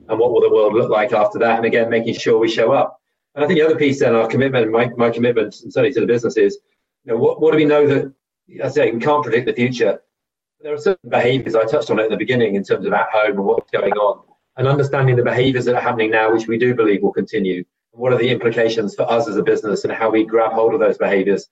and 0.08 0.18
what 0.18 0.32
will 0.32 0.40
the 0.40 0.52
world 0.52 0.74
look 0.74 0.90
like 0.90 1.12
after 1.12 1.38
that, 1.38 1.56
and 1.56 1.64
again 1.64 1.88
making 1.88 2.14
sure 2.14 2.38
we 2.38 2.48
show 2.48 2.72
up. 2.72 3.00
And 3.34 3.44
I 3.44 3.46
think 3.46 3.58
the 3.58 3.66
other 3.66 3.76
piece 3.76 4.00
then, 4.00 4.14
our 4.14 4.28
commitment, 4.28 4.70
my, 4.70 4.88
my 4.96 5.10
commitment, 5.10 5.54
certainly 5.54 5.92
to 5.92 6.00
the 6.00 6.06
business 6.06 6.36
is, 6.36 6.58
you 7.04 7.12
know, 7.12 7.18
what, 7.18 7.40
what 7.40 7.50
do 7.50 7.56
we 7.56 7.64
know 7.64 7.86
that, 7.86 8.12
I 8.62 8.68
say, 8.68 8.90
we 8.90 9.00
can't 9.00 9.22
predict 9.22 9.46
the 9.46 9.52
future. 9.52 10.00
There 10.60 10.72
are 10.72 10.78
certain 10.78 11.10
behaviours, 11.10 11.54
I 11.54 11.64
touched 11.64 11.90
on 11.90 11.98
it 11.98 12.04
at 12.04 12.10
the 12.10 12.16
beginning 12.16 12.54
in 12.54 12.64
terms 12.64 12.86
of 12.86 12.92
at 12.92 13.10
home 13.10 13.36
and 13.36 13.44
what's 13.44 13.70
going 13.70 13.92
on, 13.92 14.24
and 14.56 14.68
understanding 14.68 15.16
the 15.16 15.22
behaviours 15.22 15.64
that 15.64 15.74
are 15.74 15.80
happening 15.80 16.10
now, 16.10 16.32
which 16.32 16.46
we 16.46 16.58
do 16.58 16.74
believe 16.74 17.02
will 17.02 17.12
continue. 17.12 17.64
What 17.90 18.12
are 18.12 18.18
the 18.18 18.30
implications 18.30 18.94
for 18.94 19.10
us 19.10 19.28
as 19.28 19.36
a 19.36 19.42
business 19.42 19.84
and 19.84 19.92
how 19.92 20.10
we 20.10 20.24
grab 20.24 20.52
hold 20.52 20.74
of 20.74 20.80
those 20.80 20.98
behaviours 20.98 21.48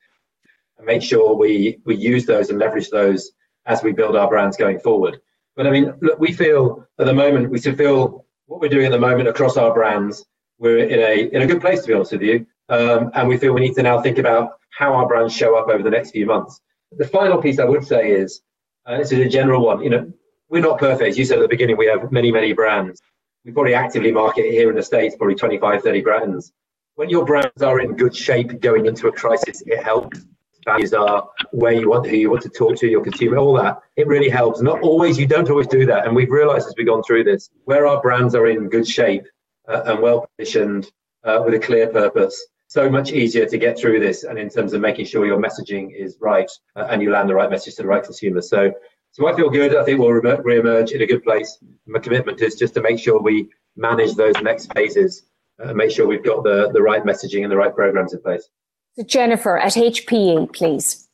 and 0.76 0.86
make 0.86 1.02
sure 1.02 1.34
we 1.34 1.78
we 1.84 1.94
use 1.94 2.26
those 2.26 2.50
and 2.50 2.58
leverage 2.58 2.90
those 2.90 3.30
as 3.66 3.82
we 3.82 3.92
build 3.92 4.16
our 4.16 4.28
brands 4.28 4.56
going 4.56 4.80
forward. 4.80 5.20
But 5.54 5.66
I 5.66 5.70
mean, 5.70 5.94
look, 6.00 6.18
we 6.18 6.32
feel 6.32 6.86
at 6.98 7.06
the 7.06 7.14
moment, 7.14 7.50
we 7.50 7.60
should 7.60 7.76
feel 7.76 8.24
what 8.46 8.60
we're 8.60 8.68
doing 8.68 8.86
at 8.86 8.92
the 8.92 8.98
moment 8.98 9.28
across 9.28 9.56
our 9.56 9.72
brands, 9.72 10.24
we're 10.62 10.78
in 10.78 11.00
a 11.00 11.34
in 11.34 11.42
a 11.42 11.46
good 11.46 11.60
place 11.60 11.82
to 11.82 11.88
be 11.88 11.92
honest 11.92 12.12
with 12.12 12.22
you, 12.22 12.46
um, 12.68 13.10
and 13.14 13.28
we 13.28 13.36
feel 13.36 13.52
we 13.52 13.60
need 13.60 13.74
to 13.74 13.82
now 13.82 14.00
think 14.00 14.18
about 14.18 14.52
how 14.70 14.94
our 14.94 15.06
brands 15.06 15.34
show 15.34 15.56
up 15.56 15.68
over 15.68 15.82
the 15.82 15.90
next 15.90 16.12
few 16.12 16.24
months. 16.24 16.60
The 16.92 17.08
final 17.08 17.42
piece 17.42 17.58
I 17.58 17.64
would 17.64 17.84
say 17.84 18.12
is, 18.12 18.42
uh, 18.86 18.98
this 18.98 19.10
is 19.10 19.18
a 19.18 19.28
general 19.28 19.66
one. 19.66 19.82
You 19.82 19.90
know, 19.90 20.12
we're 20.48 20.62
not 20.62 20.78
perfect. 20.78 21.16
You 21.16 21.24
said 21.24 21.38
at 21.38 21.42
the 21.42 21.48
beginning, 21.48 21.76
we 21.76 21.86
have 21.86 22.12
many 22.12 22.30
many 22.30 22.52
brands. 22.52 23.02
We 23.44 23.50
probably 23.50 23.74
actively 23.74 24.12
market 24.12 24.52
here 24.52 24.70
in 24.70 24.76
the 24.76 24.84
states, 24.84 25.16
probably 25.16 25.34
25, 25.34 25.82
30 25.82 26.00
brands. 26.00 26.52
When 26.94 27.10
your 27.10 27.24
brands 27.24 27.62
are 27.62 27.80
in 27.80 27.96
good 27.96 28.14
shape 28.14 28.60
going 28.60 28.86
into 28.86 29.08
a 29.08 29.12
crisis, 29.12 29.62
it 29.66 29.82
helps 29.82 30.24
values 30.64 30.94
are, 30.94 31.28
where 31.50 31.72
you 31.72 31.90
want, 31.90 32.06
who 32.06 32.16
you 32.16 32.30
want 32.30 32.42
to 32.42 32.48
talk 32.48 32.76
to, 32.76 32.86
your 32.86 33.02
consumer, 33.02 33.38
all 33.38 33.54
that. 33.54 33.80
It 33.96 34.06
really 34.06 34.28
helps. 34.28 34.60
Not 34.60 34.80
always, 34.82 35.18
you 35.18 35.26
don't 35.26 35.50
always 35.50 35.66
do 35.66 35.84
that. 35.86 36.06
And 36.06 36.14
we've 36.14 36.30
realized 36.30 36.68
as 36.68 36.74
we've 36.78 36.86
gone 36.86 37.02
through 37.02 37.24
this, 37.24 37.50
where 37.64 37.84
our 37.84 38.00
brands 38.00 38.36
are 38.36 38.46
in 38.46 38.68
good 38.68 38.86
shape 38.86 39.24
uh, 39.68 39.82
and 39.86 40.00
well 40.00 40.28
positioned 40.38 40.90
uh, 41.24 41.42
with 41.44 41.54
a 41.54 41.58
clear 41.58 41.88
purpose, 41.88 42.46
so 42.68 42.88
much 42.88 43.12
easier 43.12 43.46
to 43.46 43.58
get 43.58 43.78
through 43.78 44.00
this. 44.00 44.24
And 44.24 44.38
in 44.38 44.48
terms 44.48 44.72
of 44.72 44.80
making 44.80 45.06
sure 45.06 45.26
your 45.26 45.38
messaging 45.38 45.94
is 45.94 46.16
right 46.20 46.50
uh, 46.76 46.86
and 46.90 47.02
you 47.02 47.10
land 47.10 47.28
the 47.28 47.34
right 47.34 47.50
message 47.50 47.74
to 47.76 47.82
the 47.82 47.88
right 47.88 48.02
consumer. 48.02 48.40
So, 48.40 48.72
so 49.10 49.28
I 49.28 49.36
feel 49.36 49.50
good. 49.50 49.76
I 49.76 49.84
think 49.84 50.00
we'll 50.00 50.10
re-emerge 50.10 50.92
in 50.92 51.02
a 51.02 51.06
good 51.06 51.22
place. 51.22 51.58
My 51.86 51.98
commitment 51.98 52.40
is 52.40 52.54
just 52.54 52.74
to 52.74 52.80
make 52.80 52.98
sure 52.98 53.20
we 53.20 53.50
manage 53.76 54.14
those 54.14 54.34
next 54.42 54.72
phases 54.72 55.24
and 55.58 55.76
make 55.76 55.90
sure 55.90 56.06
we've 56.06 56.24
got 56.24 56.44
the, 56.44 56.70
the 56.72 56.82
right 56.82 57.04
messaging 57.04 57.42
and 57.42 57.52
the 57.52 57.56
right 57.56 57.74
programs 57.74 58.14
in 58.14 58.22
place. 58.22 58.48
So 58.96 59.04
Jennifer 59.04 59.58
at 59.58 59.74
HPE, 59.74 60.52
please. 60.52 61.08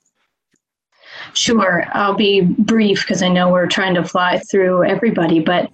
Sure. 1.34 1.84
I'll 1.92 2.14
be 2.14 2.40
brief 2.40 3.02
because 3.02 3.22
I 3.22 3.28
know 3.28 3.52
we're 3.52 3.66
trying 3.66 3.94
to 3.94 4.04
fly 4.04 4.38
through 4.50 4.84
everybody, 4.84 5.40
but 5.40 5.70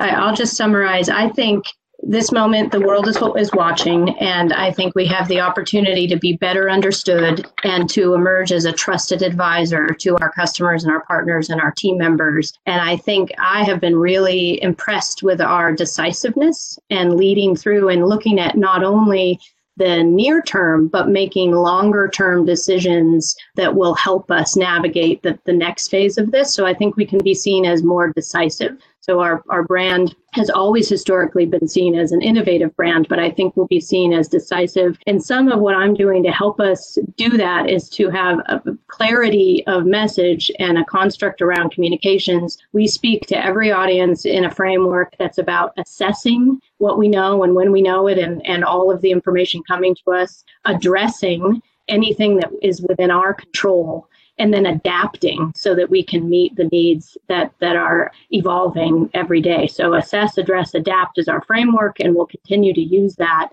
I'll 0.00 0.34
just 0.34 0.56
summarize. 0.56 1.08
I 1.08 1.28
think 1.30 1.64
this 2.02 2.30
moment 2.30 2.70
the 2.70 2.80
world 2.80 3.08
is 3.08 3.18
is 3.36 3.50
watching 3.52 4.10
and 4.18 4.52
i 4.52 4.70
think 4.70 4.94
we 4.94 5.06
have 5.06 5.26
the 5.28 5.40
opportunity 5.40 6.06
to 6.06 6.16
be 6.16 6.36
better 6.36 6.68
understood 6.68 7.46
and 7.64 7.88
to 7.88 8.14
emerge 8.14 8.52
as 8.52 8.64
a 8.64 8.72
trusted 8.72 9.22
advisor 9.22 9.88
to 9.88 10.16
our 10.18 10.30
customers 10.32 10.84
and 10.84 10.92
our 10.92 11.04
partners 11.06 11.48
and 11.48 11.60
our 11.60 11.72
team 11.72 11.96
members 11.96 12.52
and 12.66 12.80
i 12.80 12.96
think 12.96 13.30
i 13.38 13.64
have 13.64 13.80
been 13.80 13.96
really 13.96 14.62
impressed 14.62 15.22
with 15.22 15.40
our 15.40 15.72
decisiveness 15.72 16.78
and 16.90 17.16
leading 17.16 17.56
through 17.56 17.88
and 17.88 18.06
looking 18.06 18.38
at 18.38 18.56
not 18.56 18.84
only 18.84 19.40
the 19.78 20.02
near 20.02 20.40
term, 20.40 20.88
but 20.88 21.08
making 21.08 21.52
longer 21.52 22.08
term 22.08 22.46
decisions 22.46 23.36
that 23.56 23.74
will 23.74 23.94
help 23.94 24.30
us 24.30 24.56
navigate 24.56 25.22
the, 25.22 25.38
the 25.44 25.52
next 25.52 25.88
phase 25.88 26.16
of 26.16 26.30
this. 26.30 26.54
So 26.54 26.64
I 26.64 26.72
think 26.72 26.96
we 26.96 27.04
can 27.04 27.18
be 27.18 27.34
seen 27.34 27.66
as 27.66 27.82
more 27.82 28.10
decisive. 28.12 28.78
So 29.08 29.20
our, 29.20 29.44
our 29.50 29.62
brand 29.62 30.16
has 30.32 30.50
always 30.50 30.88
historically 30.88 31.46
been 31.46 31.68
seen 31.68 31.94
as 31.94 32.10
an 32.10 32.22
innovative 32.22 32.74
brand, 32.74 33.06
but 33.08 33.20
I 33.20 33.30
think 33.30 33.56
will 33.56 33.68
be 33.68 33.80
seen 33.80 34.12
as 34.12 34.26
decisive. 34.26 34.98
And 35.06 35.22
some 35.22 35.46
of 35.46 35.60
what 35.60 35.76
I'm 35.76 35.94
doing 35.94 36.24
to 36.24 36.32
help 36.32 36.58
us 36.58 36.98
do 37.16 37.36
that 37.36 37.70
is 37.70 37.88
to 37.90 38.10
have 38.10 38.40
a 38.46 38.60
clarity 38.88 39.62
of 39.68 39.86
message 39.86 40.50
and 40.58 40.76
a 40.76 40.84
construct 40.86 41.40
around 41.40 41.70
communications. 41.70 42.58
We 42.72 42.88
speak 42.88 43.28
to 43.28 43.44
every 43.44 43.70
audience 43.70 44.24
in 44.24 44.44
a 44.44 44.50
framework 44.50 45.14
that's 45.20 45.38
about 45.38 45.72
assessing 45.78 46.60
what 46.78 46.98
we 46.98 47.06
know 47.06 47.44
and 47.44 47.54
when 47.54 47.70
we 47.70 47.82
know 47.82 48.08
it 48.08 48.18
and, 48.18 48.44
and 48.44 48.64
all 48.64 48.90
of 48.90 49.02
the 49.02 49.12
information 49.12 49.62
coming 49.68 49.94
to 50.04 50.14
us, 50.14 50.42
addressing 50.64 51.62
anything 51.86 52.38
that 52.38 52.50
is 52.60 52.82
within 52.82 53.12
our 53.12 53.34
control 53.34 54.08
and 54.38 54.52
then 54.52 54.66
adapting 54.66 55.52
so 55.56 55.74
that 55.74 55.90
we 55.90 56.02
can 56.02 56.28
meet 56.28 56.54
the 56.56 56.68
needs 56.72 57.16
that 57.28 57.52
that 57.60 57.76
are 57.76 58.10
evolving 58.30 59.08
every 59.14 59.40
day 59.40 59.66
so 59.66 59.94
assess 59.94 60.38
address 60.38 60.74
adapt 60.74 61.18
is 61.18 61.28
our 61.28 61.42
framework 61.42 62.00
and 62.00 62.14
we'll 62.14 62.26
continue 62.26 62.74
to 62.74 62.80
use 62.80 63.16
that 63.16 63.48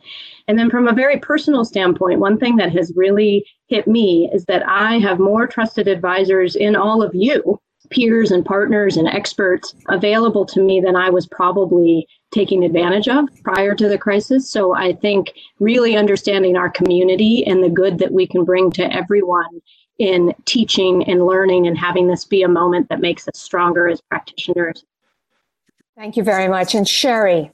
and 0.47 0.57
then 0.57 0.69
from 0.69 0.87
a 0.87 0.93
very 0.93 1.19
personal 1.19 1.63
standpoint 1.65 2.19
one 2.19 2.37
thing 2.37 2.55
that 2.55 2.71
has 2.71 2.91
really 2.95 3.45
hit 3.67 3.87
me 3.87 4.29
is 4.33 4.45
that 4.45 4.67
i 4.67 4.97
have 4.97 5.19
more 5.19 5.47
trusted 5.47 5.87
advisors 5.87 6.55
in 6.55 6.75
all 6.75 7.01
of 7.01 7.11
you 7.13 7.59
peers 7.89 8.31
and 8.31 8.45
partners 8.45 8.97
and 8.97 9.07
experts 9.07 9.75
available 9.89 10.45
to 10.45 10.61
me 10.61 10.81
than 10.81 10.95
I 10.95 11.09
was 11.09 11.27
probably 11.27 12.07
taking 12.33 12.63
advantage 12.63 13.07
of 13.07 13.27
prior 13.43 13.75
to 13.75 13.87
the 13.87 13.97
crisis. 13.97 14.49
So 14.49 14.75
I 14.75 14.93
think 14.93 15.33
really 15.59 15.95
understanding 15.95 16.57
our 16.57 16.69
community 16.69 17.45
and 17.45 17.63
the 17.63 17.69
good 17.69 17.99
that 17.99 18.11
we 18.11 18.25
can 18.25 18.43
bring 18.43 18.71
to 18.71 18.91
everyone 18.91 19.61
in 20.03 20.35
teaching 20.43 21.01
and 21.05 21.25
learning 21.25 21.65
and 21.65 21.77
having 21.77 22.09
this 22.09 22.25
be 22.25 22.43
a 22.43 22.47
moment 22.49 22.89
that 22.89 22.99
makes 22.99 23.25
us 23.25 23.39
stronger 23.39 23.87
as 23.87 24.01
practitioners. 24.01 24.83
Thank 25.95 26.17
you 26.17 26.23
very 26.23 26.49
much. 26.49 26.75
And 26.75 26.85
Sherry. 26.85 27.49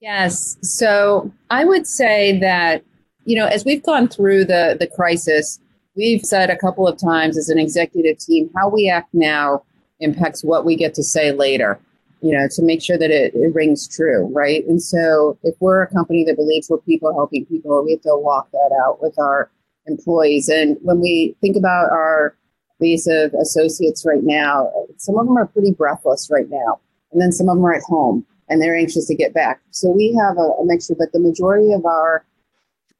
Yes. 0.00 0.56
So 0.62 1.32
I 1.50 1.64
would 1.64 1.88
say 1.88 2.38
that, 2.38 2.84
you 3.24 3.34
know, 3.34 3.46
as 3.46 3.64
we've 3.64 3.82
gone 3.82 4.06
through 4.06 4.44
the, 4.44 4.76
the 4.78 4.86
crisis, 4.86 5.58
we've 5.96 6.24
said 6.24 6.48
a 6.48 6.56
couple 6.56 6.86
of 6.86 6.96
times 6.96 7.36
as 7.36 7.48
an 7.48 7.58
executive 7.58 8.18
team, 8.18 8.50
how 8.54 8.68
we 8.68 8.88
act 8.88 9.12
now 9.12 9.64
impacts 9.98 10.44
what 10.44 10.64
we 10.64 10.76
get 10.76 10.94
to 10.94 11.02
say 11.02 11.32
later, 11.32 11.80
you 12.22 12.30
know, 12.30 12.46
to 12.52 12.62
make 12.62 12.80
sure 12.80 12.98
that 12.98 13.10
it, 13.10 13.34
it 13.34 13.52
rings 13.52 13.88
true, 13.88 14.28
right? 14.32 14.64
And 14.68 14.80
so 14.80 15.36
if 15.42 15.56
we're 15.58 15.82
a 15.82 15.88
company 15.88 16.22
that 16.22 16.36
believes 16.36 16.70
we're 16.70 16.78
people 16.78 17.12
helping 17.12 17.46
people, 17.46 17.84
we 17.84 17.92
have 17.92 18.02
to 18.02 18.16
walk 18.16 18.48
that 18.52 18.80
out 18.80 19.02
with 19.02 19.18
our 19.18 19.50
employees. 19.90 20.48
And 20.48 20.76
when 20.82 21.00
we 21.00 21.36
think 21.40 21.56
about 21.56 21.90
our 21.90 22.36
base 22.78 23.06
of 23.06 23.34
associates 23.34 24.06
right 24.06 24.22
now, 24.22 24.72
some 24.96 25.18
of 25.18 25.26
them 25.26 25.36
are 25.36 25.46
pretty 25.46 25.72
breathless 25.72 26.30
right 26.30 26.48
now. 26.48 26.80
And 27.12 27.20
then 27.20 27.32
some 27.32 27.48
of 27.48 27.56
them 27.56 27.64
are 27.66 27.74
at 27.74 27.82
home 27.82 28.24
and 28.48 28.60
they're 28.60 28.76
anxious 28.76 29.06
to 29.06 29.14
get 29.14 29.34
back. 29.34 29.60
So 29.70 29.90
we 29.90 30.14
have 30.14 30.38
a, 30.38 30.50
a 30.60 30.64
mixture, 30.64 30.94
but 30.98 31.12
the 31.12 31.20
majority 31.20 31.72
of 31.72 31.84
our 31.84 32.24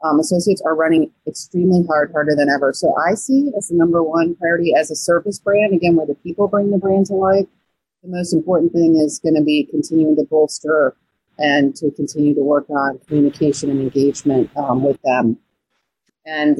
um, 0.02 0.20
associates 0.20 0.62
are 0.62 0.74
running 0.74 1.10
extremely 1.26 1.84
hard, 1.86 2.12
harder 2.12 2.34
than 2.34 2.48
ever. 2.48 2.72
So 2.72 2.94
I 2.96 3.14
see 3.14 3.50
as 3.56 3.68
the 3.68 3.76
number 3.76 4.02
one 4.02 4.34
priority 4.36 4.74
as 4.74 4.90
a 4.90 4.96
service 4.96 5.38
brand, 5.38 5.74
again, 5.74 5.96
where 5.96 6.06
the 6.06 6.14
people 6.14 6.48
bring 6.48 6.70
the 6.70 6.78
brand 6.78 7.06
to 7.06 7.14
life. 7.14 7.46
The 8.02 8.08
most 8.08 8.32
important 8.32 8.72
thing 8.72 8.96
is 8.96 9.18
going 9.18 9.34
to 9.34 9.42
be 9.42 9.68
continuing 9.70 10.16
to 10.16 10.24
bolster 10.24 10.96
and 11.38 11.74
to 11.76 11.90
continue 11.90 12.34
to 12.34 12.42
work 12.42 12.68
on 12.70 12.98
communication 13.06 13.70
and 13.70 13.80
engagement 13.80 14.50
um, 14.56 14.82
with 14.82 15.00
them. 15.02 15.38
And, 16.24 16.58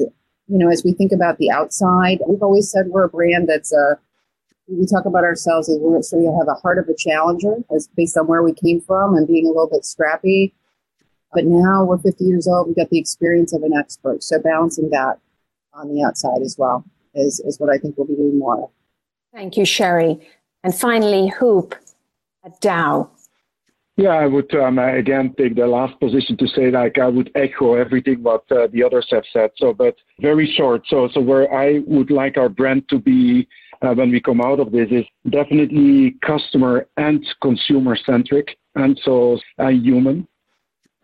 you 0.51 0.57
know, 0.57 0.69
as 0.69 0.83
we 0.83 0.91
think 0.91 1.13
about 1.13 1.37
the 1.37 1.49
outside, 1.49 2.19
we've 2.27 2.43
always 2.43 2.69
said 2.69 2.87
we're 2.87 3.05
a 3.05 3.09
brand 3.09 3.47
that's 3.47 3.71
a, 3.71 3.97
we 4.67 4.85
talk 4.85 5.05
about 5.05 5.23
ourselves 5.23 5.69
as 5.69 5.77
we're 5.79 6.01
sort 6.01 6.25
of 6.25 6.33
have 6.37 6.47
a 6.49 6.59
heart 6.59 6.77
of 6.77 6.89
a 6.89 6.93
challenger 6.93 7.55
as 7.73 7.87
based 7.95 8.17
on 8.17 8.27
where 8.27 8.43
we 8.43 8.53
came 8.53 8.81
from 8.81 9.15
and 9.15 9.27
being 9.27 9.45
a 9.45 9.49
little 9.49 9.69
bit 9.69 9.85
scrappy. 9.85 10.53
But 11.33 11.45
now 11.45 11.85
we're 11.85 11.97
50 11.97 12.25
years 12.25 12.49
old, 12.49 12.67
we've 12.67 12.75
got 12.75 12.89
the 12.89 12.99
experience 12.99 13.53
of 13.53 13.63
an 13.63 13.73
expert. 13.73 14.23
So 14.23 14.39
balancing 14.39 14.89
that 14.89 15.19
on 15.73 15.93
the 15.93 16.03
outside 16.03 16.41
as 16.41 16.57
well 16.57 16.83
is, 17.15 17.39
is 17.39 17.57
what 17.57 17.69
I 17.69 17.77
think 17.77 17.97
we'll 17.97 18.07
be 18.07 18.15
doing 18.15 18.37
more. 18.37 18.69
Thank 19.33 19.55
you, 19.55 19.63
Sherry. 19.63 20.19
And 20.65 20.75
finally, 20.75 21.29
Hoop 21.29 21.75
at 22.43 22.59
Dow. 22.59 23.09
Yeah, 23.97 24.09
I 24.09 24.25
would 24.25 24.53
um, 24.55 24.79
again 24.79 25.35
take 25.37 25.55
the 25.55 25.67
last 25.67 25.99
position 25.99 26.37
to 26.37 26.47
say 26.47 26.71
like 26.71 26.97
I 26.97 27.07
would 27.07 27.29
echo 27.35 27.75
everything 27.75 28.23
what 28.23 28.49
uh, 28.51 28.67
the 28.71 28.83
others 28.83 29.07
have 29.11 29.25
said. 29.33 29.51
So, 29.57 29.73
but 29.73 29.95
very 30.19 30.51
short. 30.57 30.83
So, 30.87 31.09
so 31.13 31.19
where 31.19 31.53
I 31.53 31.79
would 31.85 32.09
like 32.09 32.37
our 32.37 32.49
brand 32.49 32.87
to 32.89 32.99
be 32.99 33.47
uh, 33.81 33.93
when 33.93 34.11
we 34.11 34.21
come 34.21 34.41
out 34.41 34.59
of 34.59 34.71
this 34.71 34.87
is 34.91 35.05
definitely 35.29 36.15
customer 36.25 36.87
and 36.97 37.25
consumer 37.41 37.97
centric, 38.05 38.57
and 38.75 38.99
so 39.03 39.39
uh, 39.59 39.67
human. 39.67 40.27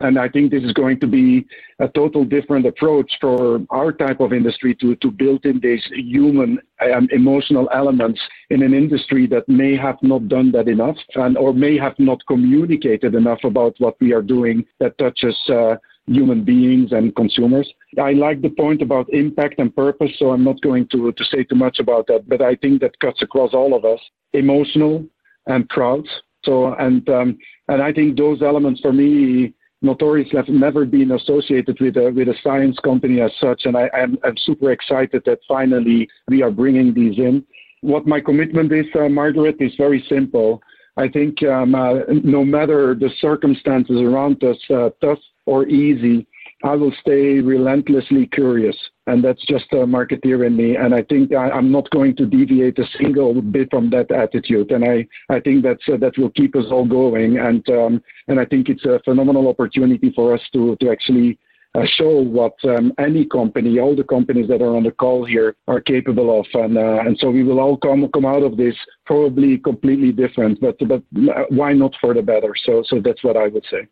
And 0.00 0.16
I 0.16 0.28
think 0.28 0.50
this 0.50 0.62
is 0.62 0.72
going 0.72 1.00
to 1.00 1.08
be 1.08 1.44
a 1.80 1.88
total 1.88 2.24
different 2.24 2.66
approach 2.66 3.10
for 3.20 3.60
our 3.70 3.90
type 3.92 4.20
of 4.20 4.32
industry 4.32 4.74
to, 4.76 4.94
to 4.96 5.10
build 5.10 5.44
in 5.44 5.58
these 5.60 5.84
human 5.92 6.60
um, 6.80 7.08
emotional 7.10 7.68
elements 7.74 8.20
in 8.50 8.62
an 8.62 8.74
industry 8.74 9.26
that 9.26 9.48
may 9.48 9.76
have 9.76 9.96
not 10.02 10.28
done 10.28 10.52
that 10.52 10.68
enough 10.68 10.96
and 11.16 11.36
or 11.36 11.52
may 11.52 11.76
have 11.76 11.98
not 11.98 12.24
communicated 12.28 13.16
enough 13.16 13.40
about 13.42 13.74
what 13.78 13.96
we 14.00 14.12
are 14.12 14.22
doing 14.22 14.64
that 14.78 14.96
touches 14.98 15.36
uh, 15.48 15.74
human 16.06 16.44
beings 16.44 16.92
and 16.92 17.14
consumers. 17.16 17.68
I 18.00 18.12
like 18.12 18.40
the 18.40 18.50
point 18.50 18.82
about 18.82 19.12
impact 19.12 19.58
and 19.58 19.74
purpose, 19.74 20.12
so 20.18 20.30
I'm 20.30 20.44
not 20.44 20.60
going 20.62 20.86
to, 20.92 21.12
to 21.12 21.24
say 21.24 21.42
too 21.42 21.56
much 21.56 21.80
about 21.80 22.06
that, 22.06 22.28
but 22.28 22.40
I 22.40 22.54
think 22.54 22.80
that 22.82 22.98
cuts 23.00 23.22
across 23.22 23.52
all 23.52 23.74
of 23.74 23.84
us, 23.84 24.00
emotional 24.32 25.04
and 25.46 25.68
proud. 25.68 26.06
So, 26.44 26.74
and, 26.74 27.06
um, 27.10 27.36
and 27.66 27.82
I 27.82 27.92
think 27.92 28.16
those 28.16 28.42
elements 28.42 28.80
for 28.80 28.92
me 28.92 29.54
Notorious 29.80 30.28
have 30.32 30.48
never 30.48 30.84
been 30.84 31.12
associated 31.12 31.78
with 31.80 31.96
a 31.96 32.10
with 32.10 32.28
a 32.28 32.34
science 32.42 32.76
company 32.80 33.20
as 33.20 33.30
such, 33.40 33.62
and 33.64 33.76
I, 33.76 33.88
am 33.94 34.18
super 34.38 34.72
excited 34.72 35.22
that 35.26 35.38
finally 35.46 36.08
we 36.26 36.42
are 36.42 36.50
bringing 36.50 36.92
these 36.92 37.16
in. 37.18 37.44
What 37.82 38.04
my 38.04 38.20
commitment 38.20 38.72
is, 38.72 38.86
uh, 38.98 39.08
Margaret, 39.08 39.56
is 39.60 39.72
very 39.76 40.04
simple. 40.08 40.60
I 40.96 41.06
think 41.06 41.44
um, 41.44 41.76
uh, 41.76 42.00
no 42.08 42.44
matter 42.44 42.96
the 42.96 43.10
circumstances 43.20 44.00
around 44.00 44.42
us, 44.42 44.58
uh, 44.68 44.90
tough 45.00 45.20
or 45.46 45.68
easy, 45.68 46.26
I 46.64 46.74
will 46.74 46.92
stay 47.00 47.40
relentlessly 47.40 48.26
curious. 48.26 48.76
And 49.06 49.24
that's 49.24 49.44
just 49.46 49.66
a 49.72 49.86
marketeer 49.86 50.46
in 50.46 50.56
me. 50.56 50.76
And 50.76 50.94
I 50.94 51.02
think 51.02 51.32
I, 51.32 51.56
am 51.56 51.70
not 51.70 51.88
going 51.90 52.16
to 52.16 52.26
deviate 52.26 52.78
a 52.78 52.86
single 52.98 53.40
bit 53.40 53.68
from 53.70 53.90
that 53.90 54.10
attitude. 54.10 54.70
And 54.70 54.84
I, 54.84 55.06
I 55.30 55.40
think 55.40 55.62
that's, 55.62 55.82
uh, 55.88 55.96
that 55.98 56.18
will 56.18 56.30
keep 56.30 56.56
us 56.56 56.66
all 56.70 56.86
going. 56.86 57.38
And, 57.38 57.66
um, 57.70 58.02
and 58.26 58.40
I 58.40 58.44
think 58.44 58.68
it's 58.68 58.84
a 58.84 59.00
phenomenal 59.04 59.48
opportunity 59.48 60.12
for 60.14 60.34
us 60.34 60.42
to, 60.52 60.76
to 60.80 60.90
actually 60.90 61.38
uh, 61.74 61.84
show 61.96 62.22
what 62.22 62.54
um, 62.64 62.92
any 62.98 63.24
company, 63.26 63.78
all 63.78 63.94
the 63.94 64.04
companies 64.04 64.48
that 64.48 64.62
are 64.62 64.76
on 64.76 64.84
the 64.84 64.90
call 64.90 65.24
here, 65.24 65.54
are 65.68 65.80
capable 65.80 66.40
of, 66.40 66.46
and 66.54 66.78
uh, 66.78 67.00
and 67.04 67.16
so 67.18 67.30
we 67.30 67.44
will 67.44 67.60
all 67.60 67.76
come 67.76 68.08
come 68.12 68.24
out 68.24 68.42
of 68.42 68.56
this 68.56 68.74
probably 69.04 69.58
completely 69.58 70.10
different, 70.10 70.58
but 70.60 70.76
but 70.88 71.02
why 71.50 71.72
not 71.72 71.94
for 72.00 72.14
the 72.14 72.22
better? 72.22 72.54
So 72.64 72.82
so 72.86 73.00
that's 73.00 73.22
what 73.22 73.36
I 73.36 73.48
would 73.48 73.64
say. 73.70 73.86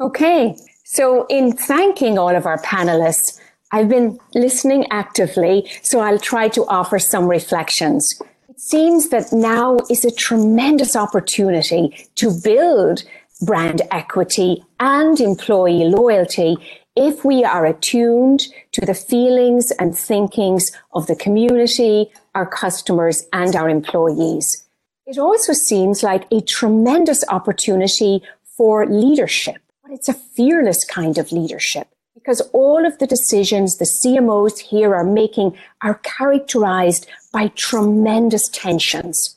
Okay, 0.00 0.56
so 0.84 1.26
in 1.28 1.56
thanking 1.56 2.18
all 2.18 2.34
of 2.36 2.46
our 2.46 2.60
panelists, 2.62 3.40
I've 3.72 3.88
been 3.88 4.18
listening 4.34 4.86
actively, 4.90 5.68
so 5.82 6.00
I'll 6.00 6.18
try 6.18 6.48
to 6.48 6.64
offer 6.66 6.98
some 6.98 7.26
reflections. 7.26 8.20
It 8.48 8.60
seems 8.60 9.08
that 9.08 9.32
now 9.32 9.78
is 9.90 10.04
a 10.04 10.14
tremendous 10.14 10.94
opportunity 10.94 12.06
to 12.16 12.30
build 12.44 13.02
brand 13.42 13.82
equity 13.90 14.62
and 14.78 15.18
employee 15.20 15.84
loyalty 15.84 16.56
if 16.96 17.24
we 17.24 17.42
are 17.42 17.66
attuned 17.66 18.46
to 18.72 18.86
the 18.86 18.94
feelings 18.94 19.72
and 19.72 19.96
thinkings 19.96 20.70
of 20.92 21.06
the 21.06 21.16
community, 21.16 22.10
our 22.34 22.46
customers, 22.46 23.26
and 23.32 23.56
our 23.56 23.68
employees. 23.68 24.64
It 25.06 25.18
also 25.18 25.52
seems 25.52 26.02
like 26.02 26.26
a 26.30 26.40
tremendous 26.40 27.24
opportunity 27.28 28.22
for 28.56 28.86
leadership, 28.86 29.56
but 29.84 29.92
it's 29.92 30.08
a 30.08 30.14
fearless 30.14 30.84
kind 30.84 31.18
of 31.18 31.30
leadership 31.30 31.88
because 32.14 32.40
all 32.52 32.86
of 32.86 32.98
the 32.98 33.06
decisions 33.06 33.76
the 33.76 33.84
CMOs 33.84 34.58
here 34.58 34.94
are 34.94 35.04
making 35.04 35.56
are 35.82 36.00
characterized 36.02 37.06
by 37.32 37.48
tremendous 37.48 38.48
tensions. 38.48 39.36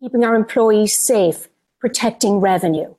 Keeping 0.00 0.24
our 0.24 0.36
employees 0.36 0.96
safe, 1.04 1.48
protecting 1.80 2.38
revenue, 2.38 2.94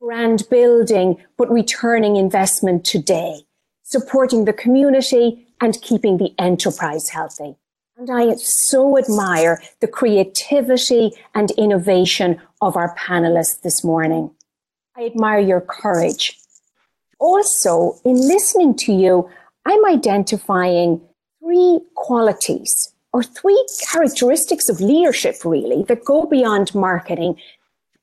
brand 0.00 0.42
building, 0.50 1.16
but 1.38 1.50
returning 1.50 2.16
investment 2.16 2.84
today, 2.84 3.40
supporting 3.82 4.44
the 4.44 4.52
community 4.52 5.46
and 5.60 5.80
keeping 5.80 6.18
the 6.18 6.34
enterprise 6.38 7.08
healthy. 7.08 7.56
And 7.96 8.10
I 8.10 8.34
so 8.34 8.98
admire 8.98 9.62
the 9.80 9.88
creativity 9.88 11.12
and 11.34 11.50
innovation 11.52 12.42
of 12.60 12.76
our 12.76 12.94
panelists 12.94 13.62
this 13.62 13.82
morning. 13.82 14.35
I 14.98 15.04
admire 15.04 15.40
your 15.40 15.60
courage. 15.60 16.38
Also, 17.18 18.00
in 18.02 18.16
listening 18.16 18.74
to 18.76 18.92
you, 18.92 19.28
I'm 19.66 19.84
identifying 19.84 21.02
three 21.38 21.80
qualities 21.94 22.94
or 23.12 23.22
three 23.22 23.62
characteristics 23.90 24.70
of 24.70 24.80
leadership, 24.80 25.44
really, 25.44 25.82
that 25.84 26.06
go 26.06 26.24
beyond 26.24 26.74
marketing 26.74 27.36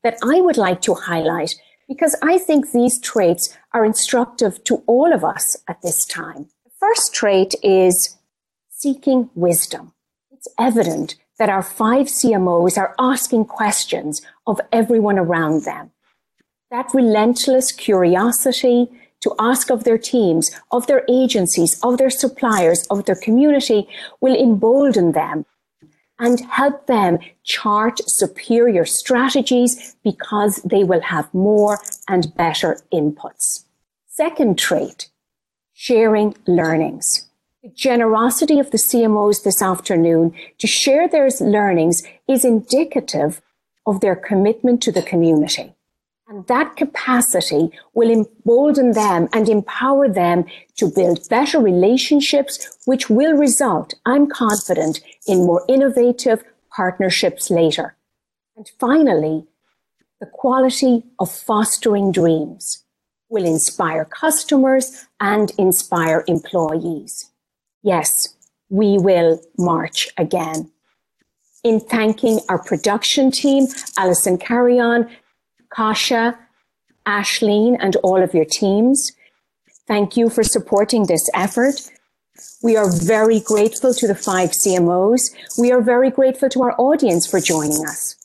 that 0.04 0.18
I 0.24 0.40
would 0.42 0.58
like 0.58 0.82
to 0.84 0.94
highlight 0.94 1.56
because 1.88 2.16
I 2.22 2.38
think 2.38 2.72
these 2.72 3.00
traits 3.00 3.58
are 3.74 3.86
instructive 3.86 4.64
to 4.66 4.84
all 4.86 5.12
of 5.12 5.24
us 5.24 5.58
at 5.68 5.82
this 5.82 6.06
time. 6.06 6.48
The 6.64 6.72
first 6.80 7.12
trait 7.12 7.56
is 7.64 8.18
seeking 8.70 9.32
wisdom. 9.34 9.94
It's 10.32 10.48
evident 10.60 11.16
that 11.40 11.50
our 11.50 11.64
five 11.64 12.06
CMOs 12.06 12.78
are 12.78 12.94
asking 13.00 13.46
questions 13.46 14.22
of 14.46 14.62
everyone 14.72 15.18
around 15.18 15.66
them. 15.66 15.90
That 16.74 16.92
relentless 16.92 17.72
curiosity 17.72 18.90
to 19.20 19.36
ask 19.38 19.70
of 19.70 19.84
their 19.84 20.00
teams, 20.00 20.50
of 20.72 20.88
their 20.88 21.06
agencies, 21.08 21.80
of 21.84 22.00
their 22.00 22.10
suppliers, 22.10 22.88
of 22.90 23.06
their 23.06 23.16
community 23.16 23.88
will 24.22 24.36
embolden 24.36 25.12
them 25.12 25.46
and 26.18 26.40
help 26.40 26.88
them 26.88 27.20
chart 27.44 28.00
superior 28.08 28.86
strategies 28.86 29.96
because 30.04 30.64
they 30.64 30.84
will 30.84 31.02
have 31.02 31.32
more 31.32 31.78
and 32.08 32.34
better 32.36 32.82
inputs. 32.92 33.66
Second 34.08 34.58
trait, 34.58 35.10
sharing 35.74 36.36
learnings. 36.48 37.30
The 37.62 37.70
generosity 37.70 38.58
of 38.58 38.72
the 38.72 38.80
CMOs 38.80 39.44
this 39.44 39.62
afternoon 39.62 40.34
to 40.58 40.66
share 40.66 41.08
their 41.08 41.30
learnings 41.40 42.02
is 42.28 42.44
indicative 42.44 43.44
of 43.86 44.02
their 44.02 44.16
commitment 44.16 44.82
to 44.82 44.92
the 44.92 45.04
community. 45.04 45.76
And 46.28 46.48
that 46.48 46.78
capacity 46.78 47.72
will 47.94 48.10
embolden 48.10 48.94
them 48.94 49.28
and 49.34 49.50
empower 49.50 50.08
them 50.08 50.46
to 50.78 50.90
build 50.90 51.28
better 51.30 51.60
relationships, 51.60 52.78
which 52.86 53.10
will 53.10 53.34
result, 53.34 53.94
I'm 54.06 54.28
confident, 54.28 55.02
in 55.28 55.46
more 55.46 55.66
innovative 55.68 56.44
partnerships 56.76 57.50
later. 57.50 57.96
And 58.56 58.70
finally, 58.80 59.46
the 60.20 60.26
quality 60.28 61.04
of 61.20 61.30
fostering 61.30 62.12
dreams 62.12 62.86
will 63.30 63.46
inspire 63.46 64.06
customers 64.06 65.06
and 65.20 65.52
inspire 65.58 66.24
employees. 66.28 67.32
Yes, 67.82 68.36
we 68.70 68.98
will 68.98 69.42
march 69.58 70.08
again. 70.18 70.72
In 71.64 71.80
thanking 71.80 72.40
our 72.48 72.62
production 72.64 73.32
team, 73.32 73.68
Alison 73.98 74.38
Carrion, 74.38 75.10
Kasha, 75.76 76.38
Ashleen, 77.08 77.78
and 77.80 77.96
all 77.98 78.22
of 78.22 78.34
your 78.34 78.46
teams. 78.46 79.12
Thank 79.88 80.16
you 80.16 80.30
for 80.30 80.44
supporting 80.44 81.06
this 81.06 81.30
effort. 81.34 81.76
We 82.62 82.78
are 82.78 82.90
very 82.90 83.40
grateful 83.40 83.94
to 83.94 84.08
the 84.08 84.16
five 84.16 84.52
CMOs. 84.52 85.32
We 85.58 85.72
are 85.72 85.82
very 85.82 86.10
grateful 86.10 86.50
to 86.50 86.64
our 86.64 86.76
audience 86.80 87.28
for 87.28 87.40
joining 87.40 87.86
us. 87.86 88.16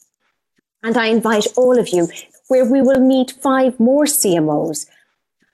And 0.83 0.97
I 0.97 1.07
invite 1.07 1.47
all 1.57 1.79
of 1.79 1.89
you 1.89 2.09
where 2.49 2.65
we 2.65 2.81
will 2.81 3.01
meet 3.01 3.33
five 3.43 3.79
more 3.81 4.05
CMOs 4.05 4.87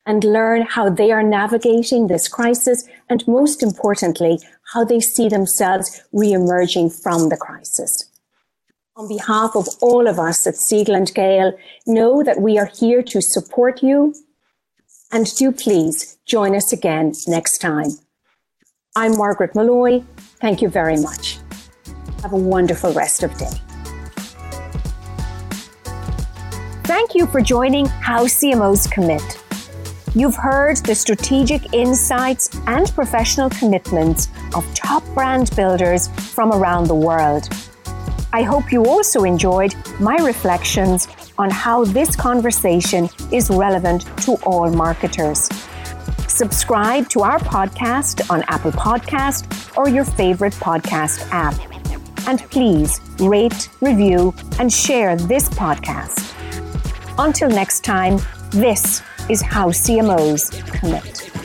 and 0.06 0.22
learn 0.22 0.62
how 0.62 0.90
they 0.90 1.10
are 1.10 1.22
navigating 1.22 2.06
this 2.06 2.28
crisis 2.28 2.86
and 3.08 3.26
most 3.26 3.62
importantly, 3.62 4.38
how 4.72 4.84
they 4.84 5.00
see 5.00 5.28
themselves 5.28 6.02
re-emerging 6.12 6.90
from 6.90 7.30
the 7.30 7.36
crisis. 7.36 8.10
On 8.96 9.08
behalf 9.08 9.56
of 9.56 9.66
all 9.80 10.06
of 10.06 10.20
us 10.20 10.46
at 10.46 10.54
Siegel 10.54 10.94
and 10.94 11.12
Gale, 11.12 11.58
know 11.84 12.22
that 12.22 12.40
we 12.40 12.58
are 12.58 12.70
here 12.78 13.02
to 13.02 13.20
support 13.20 13.82
you 13.82 14.14
and 15.10 15.26
do 15.34 15.50
please 15.50 16.16
join 16.26 16.54
us 16.54 16.72
again 16.72 17.12
next 17.26 17.58
time. 17.58 17.88
I'm 18.94 19.16
Margaret 19.18 19.52
Molloy. 19.56 20.04
Thank 20.40 20.62
you 20.62 20.68
very 20.68 20.96
much. 20.96 21.38
Have 22.22 22.34
a 22.34 22.36
wonderful 22.36 22.92
rest 22.92 23.24
of 23.24 23.36
day. 23.36 23.50
Thank 26.84 27.16
you 27.16 27.26
for 27.26 27.40
joining 27.40 27.86
How 27.86 28.26
CMOs 28.26 28.88
Commit. 28.88 29.40
You've 30.14 30.36
heard 30.36 30.76
the 30.76 30.94
strategic 30.94 31.74
insights 31.74 32.48
and 32.68 32.88
professional 32.94 33.50
commitments 33.50 34.28
of 34.54 34.64
top 34.72 35.02
brand 35.14 35.50
builders 35.56 36.06
from 36.32 36.52
around 36.52 36.86
the 36.86 36.94
world. 36.94 37.48
I 38.34 38.42
hope 38.42 38.72
you 38.72 38.84
also 38.84 39.22
enjoyed 39.22 39.76
my 40.00 40.16
reflections 40.16 41.06
on 41.38 41.50
how 41.50 41.84
this 41.84 42.16
conversation 42.16 43.08
is 43.30 43.48
relevant 43.48 44.08
to 44.24 44.32
all 44.42 44.72
marketers. 44.72 45.48
Subscribe 46.26 47.08
to 47.10 47.20
our 47.20 47.38
podcast 47.38 48.28
on 48.32 48.42
Apple 48.48 48.72
Podcast 48.72 49.78
or 49.78 49.88
your 49.88 50.04
favorite 50.04 50.54
podcast 50.54 51.28
app. 51.30 51.54
And 52.26 52.40
please 52.50 53.00
rate, 53.20 53.68
review, 53.80 54.34
and 54.58 54.72
share 54.72 55.14
this 55.14 55.48
podcast. 55.50 56.34
Until 57.18 57.48
next 57.48 57.84
time, 57.84 58.18
this 58.50 59.00
is 59.28 59.42
how 59.42 59.68
CMOs 59.68 60.50
commit. 60.80 61.43